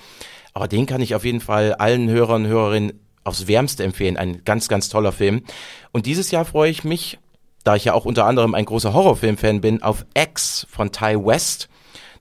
Aber 0.54 0.68
den 0.68 0.86
kann 0.86 1.00
ich 1.00 1.16
auf 1.16 1.24
jeden 1.24 1.40
Fall 1.40 1.74
allen 1.74 2.08
Hörern 2.08 2.44
und 2.44 2.48
Hörerinnen 2.48 2.92
aufs 3.24 3.46
Wärmste 3.46 3.84
empfehlen. 3.84 4.16
Ein 4.16 4.44
ganz, 4.44 4.68
ganz 4.68 4.88
toller 4.88 5.12
Film. 5.12 5.42
Und 5.92 6.06
dieses 6.06 6.30
Jahr 6.30 6.44
freue 6.44 6.70
ich 6.70 6.84
mich, 6.84 7.18
da 7.64 7.76
ich 7.76 7.84
ja 7.84 7.94
auch 7.94 8.04
unter 8.04 8.26
anderem 8.26 8.54
ein 8.54 8.64
großer 8.64 8.92
Horrorfilm-Fan 8.92 9.60
bin, 9.60 9.82
auf 9.82 10.04
X 10.14 10.66
von 10.70 10.92
Ty 10.92 11.24
West. 11.24 11.68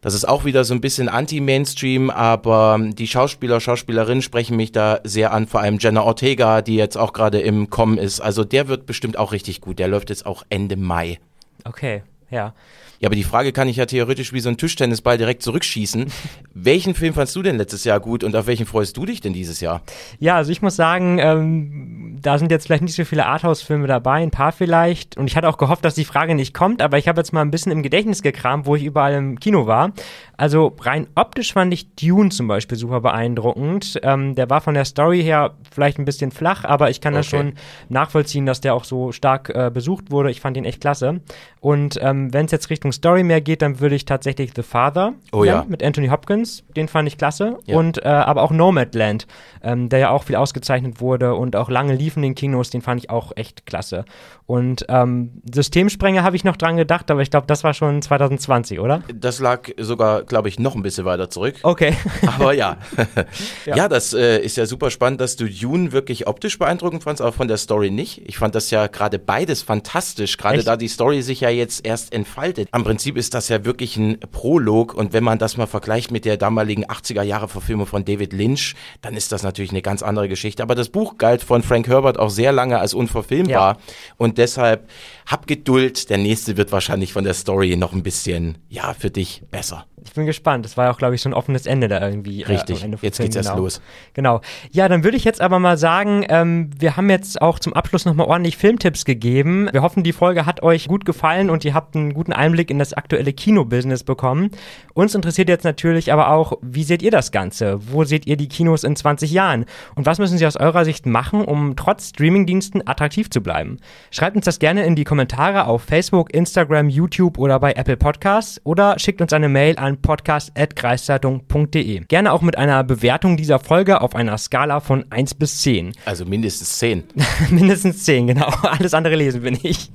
Das 0.01 0.15
ist 0.15 0.27
auch 0.27 0.45
wieder 0.45 0.63
so 0.63 0.73
ein 0.73 0.81
bisschen 0.81 1.09
anti-Mainstream, 1.09 2.09
aber 2.09 2.79
die 2.81 3.07
Schauspieler, 3.07 3.59
Schauspielerinnen 3.59 4.23
sprechen 4.23 4.57
mich 4.57 4.71
da 4.71 4.99
sehr 5.03 5.31
an, 5.31 5.45
vor 5.45 5.61
allem 5.61 5.77
Jenna 5.79 6.01
Ortega, 6.01 6.63
die 6.63 6.75
jetzt 6.75 6.97
auch 6.97 7.13
gerade 7.13 7.39
im 7.39 7.69
Kommen 7.69 7.99
ist. 7.99 8.19
Also 8.19 8.43
der 8.43 8.67
wird 8.67 8.87
bestimmt 8.87 9.17
auch 9.17 9.31
richtig 9.31 9.61
gut. 9.61 9.77
Der 9.77 9.87
läuft 9.87 10.09
jetzt 10.09 10.25
auch 10.25 10.43
Ende 10.49 10.75
Mai. 10.75 11.19
Okay, 11.65 12.01
ja. 12.31 12.55
Ja, 13.01 13.07
aber 13.07 13.15
die 13.15 13.23
Frage 13.23 13.51
kann 13.51 13.67
ich 13.67 13.77
ja 13.77 13.87
theoretisch 13.87 14.31
wie 14.31 14.39
so 14.39 14.49
ein 14.49 14.57
Tischtennisball 14.57 15.17
direkt 15.17 15.41
zurückschießen. 15.41 16.05
welchen 16.53 16.93
Film 16.93 17.15
fandst 17.15 17.35
du 17.35 17.41
denn 17.41 17.57
letztes 17.57 17.83
Jahr 17.83 17.99
gut 17.99 18.23
und 18.23 18.35
auf 18.35 18.45
welchen 18.45 18.67
freust 18.67 18.95
du 18.95 19.07
dich 19.07 19.21
denn 19.21 19.33
dieses 19.33 19.59
Jahr? 19.59 19.81
Ja, 20.19 20.35
also 20.35 20.51
ich 20.51 20.61
muss 20.61 20.75
sagen, 20.75 21.17
ähm, 21.17 22.19
da 22.21 22.37
sind 22.37 22.51
jetzt 22.51 22.67
vielleicht 22.67 22.83
nicht 22.83 22.93
so 22.93 23.03
viele 23.03 23.25
Arthouse-Filme 23.25 23.87
dabei, 23.87 24.21
ein 24.21 24.29
paar 24.29 24.51
vielleicht. 24.51 25.17
Und 25.17 25.25
ich 25.25 25.35
hatte 25.35 25.49
auch 25.49 25.57
gehofft, 25.57 25.83
dass 25.83 25.95
die 25.95 26.05
Frage 26.05 26.35
nicht 26.35 26.53
kommt, 26.53 26.81
aber 26.83 26.99
ich 26.99 27.07
habe 27.07 27.19
jetzt 27.19 27.33
mal 27.33 27.41
ein 27.41 27.49
bisschen 27.49 27.71
im 27.71 27.81
Gedächtnis 27.81 28.21
gekramt, 28.21 28.67
wo 28.67 28.75
ich 28.75 28.83
überall 28.83 29.13
im 29.13 29.39
Kino 29.39 29.65
war. 29.65 29.93
Also 30.41 30.75
rein 30.81 31.05
optisch 31.13 31.53
fand 31.53 31.71
ich 31.71 31.93
Dune 31.93 32.29
zum 32.29 32.47
Beispiel 32.47 32.75
super 32.75 32.99
beeindruckend. 32.99 33.99
Ähm, 34.01 34.33
der 34.33 34.49
war 34.49 34.59
von 34.59 34.73
der 34.73 34.85
Story 34.85 35.21
her 35.21 35.53
vielleicht 35.71 35.99
ein 35.99 36.05
bisschen 36.05 36.31
flach, 36.31 36.63
aber 36.65 36.89
ich 36.89 36.99
kann 36.99 37.13
okay. 37.13 37.19
das 37.19 37.27
schon 37.27 37.53
nachvollziehen, 37.89 38.47
dass 38.47 38.59
der 38.59 38.73
auch 38.73 38.83
so 38.83 39.11
stark 39.11 39.51
äh, 39.53 39.69
besucht 39.71 40.09
wurde. 40.09 40.31
Ich 40.31 40.41
fand 40.41 40.57
ihn 40.57 40.65
echt 40.65 40.81
klasse. 40.81 41.21
Und 41.59 41.99
ähm, 42.01 42.33
wenn 42.33 42.47
es 42.47 42.51
jetzt 42.51 42.71
Richtung 42.71 42.91
Story 42.91 43.21
mehr 43.21 43.39
geht, 43.39 43.61
dann 43.61 43.79
würde 43.79 43.93
ich 43.93 44.05
tatsächlich 44.05 44.53
The 44.55 44.63
Father 44.63 45.13
oh, 45.31 45.43
ja. 45.43 45.63
mit 45.69 45.83
Anthony 45.83 46.07
Hopkins, 46.07 46.63
den 46.75 46.87
fand 46.87 47.07
ich 47.07 47.19
klasse. 47.19 47.59
Ja. 47.67 47.77
Und 47.77 48.03
äh, 48.03 48.07
aber 48.07 48.41
auch 48.41 48.49
Nomadland, 48.49 49.27
ähm, 49.61 49.89
der 49.89 49.99
ja 49.99 50.09
auch 50.09 50.23
viel 50.23 50.37
ausgezeichnet 50.37 51.01
wurde 51.01 51.35
und 51.35 51.55
auch 51.55 51.69
lange 51.69 51.93
lief 51.93 52.15
in 52.15 52.23
den 52.23 52.33
Kinos, 52.33 52.71
den 52.71 52.81
fand 52.81 53.03
ich 53.03 53.11
auch 53.11 53.31
echt 53.35 53.67
klasse. 53.67 54.05
Und 54.47 54.87
ähm, 54.89 55.43
Systemsprenger 55.53 56.23
habe 56.23 56.35
ich 56.35 56.43
noch 56.43 56.57
dran 56.57 56.77
gedacht, 56.77 57.11
aber 57.11 57.21
ich 57.21 57.29
glaube, 57.29 57.45
das 57.45 57.63
war 57.63 57.75
schon 57.75 58.01
2020, 58.01 58.79
oder? 58.79 59.03
Das 59.13 59.39
lag 59.39 59.69
sogar, 59.77 60.23
glaube 60.31 60.47
ich, 60.49 60.59
noch 60.59 60.75
ein 60.75 60.81
bisschen 60.81 61.05
weiter 61.05 61.29
zurück. 61.29 61.55
Okay. 61.61 61.93
aber 62.25 62.53
ja. 62.53 62.77
ja. 63.65 63.75
ja. 63.75 63.89
das 63.89 64.13
äh, 64.13 64.39
ist 64.39 64.55
ja 64.57 64.65
super 64.65 64.89
spannend, 64.89 65.19
dass 65.19 65.35
du 65.35 65.47
Dune 65.47 65.91
wirklich 65.91 66.25
optisch 66.25 66.57
beeindruckend 66.57 67.03
fandst, 67.03 67.21
aber 67.21 67.33
von 67.33 67.49
der 67.49 67.57
Story 67.57 67.91
nicht. 67.91 68.21
Ich 68.25 68.37
fand 68.37 68.55
das 68.55 68.71
ja 68.71 68.87
gerade 68.87 69.19
beides 69.19 69.61
fantastisch, 69.61 70.37
gerade 70.37 70.63
da 70.63 70.77
die 70.77 70.87
Story 70.87 71.21
sich 71.21 71.41
ja 71.41 71.49
jetzt 71.49 71.85
erst 71.85 72.13
entfaltet. 72.13 72.69
Am 72.71 72.85
Prinzip 72.85 73.17
ist 73.17 73.33
das 73.33 73.49
ja 73.49 73.65
wirklich 73.65 73.97
ein 73.97 74.19
Prolog 74.31 74.93
und 74.93 75.11
wenn 75.11 75.23
man 75.23 75.37
das 75.37 75.57
mal 75.57 75.67
vergleicht 75.67 76.11
mit 76.11 76.23
der 76.23 76.37
damaligen 76.37 76.85
80er 76.85 77.23
Jahre 77.23 77.49
Verfilmung 77.49 77.87
von 77.87 78.05
David 78.05 78.31
Lynch, 78.31 78.75
dann 79.01 79.15
ist 79.15 79.33
das 79.33 79.43
natürlich 79.43 79.71
eine 79.71 79.81
ganz 79.81 80.01
andere 80.01 80.29
Geschichte. 80.29 80.63
Aber 80.63 80.75
das 80.75 80.89
Buch 80.89 81.17
galt 81.17 81.43
von 81.43 81.61
Frank 81.61 81.87
Herbert 81.87 82.17
auch 82.17 82.29
sehr 82.29 82.53
lange 82.53 82.79
als 82.79 82.93
unverfilmbar 82.93 83.73
ja. 83.75 83.95
und 84.17 84.37
deshalb 84.37 84.89
hab 85.25 85.45
Geduld. 85.45 86.09
Der 86.09 86.17
nächste 86.17 86.55
wird 86.55 86.71
wahrscheinlich 86.71 87.11
von 87.11 87.25
der 87.25 87.33
Story 87.33 87.75
noch 87.75 87.91
ein 87.91 88.03
bisschen, 88.03 88.57
ja, 88.69 88.93
für 88.93 89.11
dich 89.11 89.43
besser. 89.51 89.85
Ich 90.03 90.13
bin 90.13 90.25
gespannt. 90.25 90.65
Das 90.65 90.77
war 90.77 90.85
ja 90.85 90.91
auch, 90.91 90.97
glaube 90.97 91.15
ich, 91.15 91.21
so 91.21 91.29
ein 91.29 91.33
offenes 91.33 91.65
Ende 91.65 91.87
da 91.87 92.01
irgendwie. 92.01 92.41
Richtig, 92.41 92.81
äh, 92.81 92.85
Ende 92.85 92.97
vom 92.97 93.05
jetzt 93.05 93.17
Film, 93.17 93.27
geht's 93.27 93.35
erst 93.35 93.49
genau. 93.49 93.61
los. 93.61 93.81
Genau. 94.13 94.41
Ja, 94.71 94.89
dann 94.89 95.03
würde 95.03 95.17
ich 95.17 95.23
jetzt 95.23 95.41
aber 95.41 95.59
mal 95.59 95.77
sagen, 95.77 96.25
ähm, 96.29 96.69
wir 96.77 96.97
haben 96.97 97.09
jetzt 97.09 97.41
auch 97.41 97.59
zum 97.59 97.73
Abschluss 97.73 98.05
nochmal 98.05 98.27
ordentlich 98.27 98.57
Filmtipps 98.57 99.05
gegeben. 99.05 99.69
Wir 99.71 99.81
hoffen, 99.81 100.03
die 100.03 100.13
Folge 100.13 100.45
hat 100.45 100.63
euch 100.63 100.87
gut 100.87 101.05
gefallen 101.05 101.49
und 101.49 101.63
ihr 101.65 101.73
habt 101.73 101.95
einen 101.95 102.13
guten 102.13 102.33
Einblick 102.33 102.71
in 102.71 102.79
das 102.79 102.93
aktuelle 102.93 103.31
Kinobusiness 103.31 104.03
bekommen. 104.03 104.49
Uns 104.93 105.13
interessiert 105.13 105.49
jetzt 105.49 105.63
natürlich 105.63 106.11
aber 106.11 106.31
auch, 106.31 106.53
wie 106.61 106.83
seht 106.83 107.01
ihr 107.01 107.11
das 107.11 107.31
Ganze? 107.31 107.79
Wo 107.91 108.03
seht 108.03 108.25
ihr 108.25 108.37
die 108.37 108.47
Kinos 108.47 108.83
in 108.83 108.95
20 108.95 109.31
Jahren? 109.31 109.65
Und 109.95 110.05
was 110.05 110.17
müssen 110.17 110.37
sie 110.37 110.47
aus 110.47 110.57
eurer 110.57 110.83
Sicht 110.83 111.05
machen, 111.05 111.45
um 111.45 111.75
trotz 111.75 112.09
Streamingdiensten 112.09 112.87
attraktiv 112.87 113.29
zu 113.29 113.41
bleiben? 113.41 113.77
Schreibt 114.09 114.35
uns 114.35 114.45
das 114.45 114.59
gerne 114.59 114.83
in 114.85 114.95
die 114.95 115.03
Kommentare 115.03 115.67
auf 115.67 115.83
Facebook, 115.83 116.33
Instagram, 116.33 116.89
YouTube 116.89 117.37
oder 117.37 117.59
bei 117.59 117.73
Apple 117.73 117.97
Podcasts 117.97 118.59
oder 118.63 118.97
schickt 118.97 119.21
uns 119.21 119.33
eine 119.33 119.49
Mail 119.49 119.77
an 119.77 119.90
podcast.kreiszeitung.de. 119.99 122.01
Gerne 122.07 122.31
auch 122.31 122.41
mit 122.41 122.57
einer 122.57 122.83
Bewertung 122.83 123.37
dieser 123.37 123.59
Folge 123.59 124.01
auf 124.01 124.15
einer 124.15 124.37
Skala 124.37 124.79
von 124.79 125.05
1 125.09 125.35
bis 125.35 125.61
10. 125.61 125.93
Also 126.05 126.25
mindestens 126.25 126.77
zehn. 126.77 127.03
Mindestens 127.49 128.03
10, 128.03 128.27
genau. 128.27 128.47
Alles 128.63 128.93
andere 128.93 129.15
lesen 129.15 129.41
bin 129.41 129.57
ich. 129.63 129.89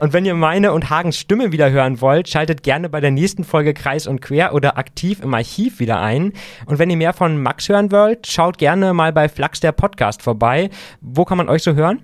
Und 0.00 0.12
wenn 0.12 0.24
ihr 0.24 0.34
meine 0.34 0.72
und 0.72 0.90
Hagens 0.90 1.18
Stimme 1.18 1.52
wieder 1.52 1.70
hören 1.70 2.00
wollt, 2.00 2.28
schaltet 2.28 2.62
gerne 2.62 2.88
bei 2.88 3.00
der 3.00 3.10
nächsten 3.10 3.44
Folge 3.44 3.74
Kreis 3.74 4.06
und 4.06 4.20
Quer 4.20 4.54
oder 4.54 4.78
aktiv 4.78 5.20
im 5.22 5.34
Archiv 5.34 5.80
wieder 5.80 6.00
ein. 6.00 6.32
Und 6.66 6.78
wenn 6.78 6.90
ihr 6.90 6.96
mehr 6.96 7.12
von 7.12 7.42
Max 7.42 7.68
hören 7.68 7.90
wollt, 7.90 8.26
schaut 8.26 8.58
gerne 8.58 8.94
mal 8.94 9.12
bei 9.12 9.28
Flux 9.28 9.60
der 9.60 9.72
Podcast 9.72 10.22
vorbei. 10.22 10.70
Wo 11.00 11.24
kann 11.24 11.38
man 11.38 11.48
euch 11.48 11.62
so 11.62 11.74
hören? 11.74 12.02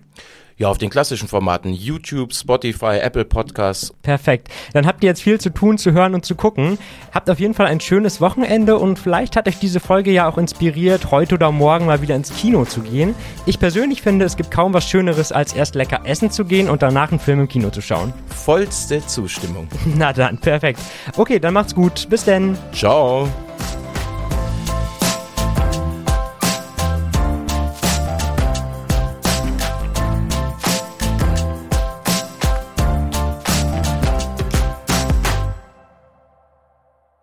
Ja, 0.59 0.68
auf 0.68 0.78
den 0.78 0.88
klassischen 0.88 1.28
Formaten 1.28 1.74
YouTube, 1.74 2.32
Spotify, 2.32 2.98
Apple 3.02 3.26
Podcasts. 3.26 3.92
Perfekt. 4.00 4.48
Dann 4.72 4.86
habt 4.86 5.04
ihr 5.04 5.09
jetzt 5.09 5.20
viel 5.20 5.38
zu 5.38 5.50
tun, 5.50 5.76
zu 5.76 5.92
hören 5.92 6.14
und 6.14 6.24
zu 6.24 6.34
gucken. 6.34 6.78
Habt 7.12 7.28
auf 7.28 7.38
jeden 7.38 7.52
Fall 7.52 7.66
ein 7.66 7.78
schönes 7.78 8.22
Wochenende 8.22 8.78
und 8.78 8.98
vielleicht 8.98 9.36
hat 9.36 9.48
euch 9.48 9.59
diese 9.59 9.80
Folge 9.80 10.12
ja 10.12 10.26
auch 10.26 10.38
inspiriert, 10.38 11.11
heute 11.11 11.34
oder 11.34 11.52
morgen 11.52 11.84
mal 11.84 12.00
wieder 12.00 12.16
ins 12.16 12.34
Kino 12.34 12.64
zu 12.64 12.80
gehen. 12.80 13.14
Ich 13.44 13.59
persönlich 13.59 14.00
finde, 14.00 14.24
es 14.24 14.38
gibt 14.38 14.50
kaum 14.50 14.72
was 14.72 14.88
Schöneres, 14.88 15.30
als 15.30 15.52
erst 15.52 15.74
lecker 15.74 16.00
essen 16.04 16.30
zu 16.30 16.46
gehen 16.46 16.70
und 16.70 16.80
danach 16.80 17.11
einen 17.11 17.20
Film 17.20 17.40
im 17.40 17.48
Kino 17.48 17.68
zu 17.68 17.82
schauen. 17.82 18.14
Vollste 18.28 19.07
Zustimmung. 19.07 19.68
Na 19.84 20.14
dann, 20.14 20.38
perfekt. 20.38 20.80
Okay, 21.18 21.38
dann 21.38 21.52
macht's 21.52 21.74
gut. 21.74 22.09
Bis 22.09 22.24
denn. 22.24 22.57
Ciao. 22.72 23.28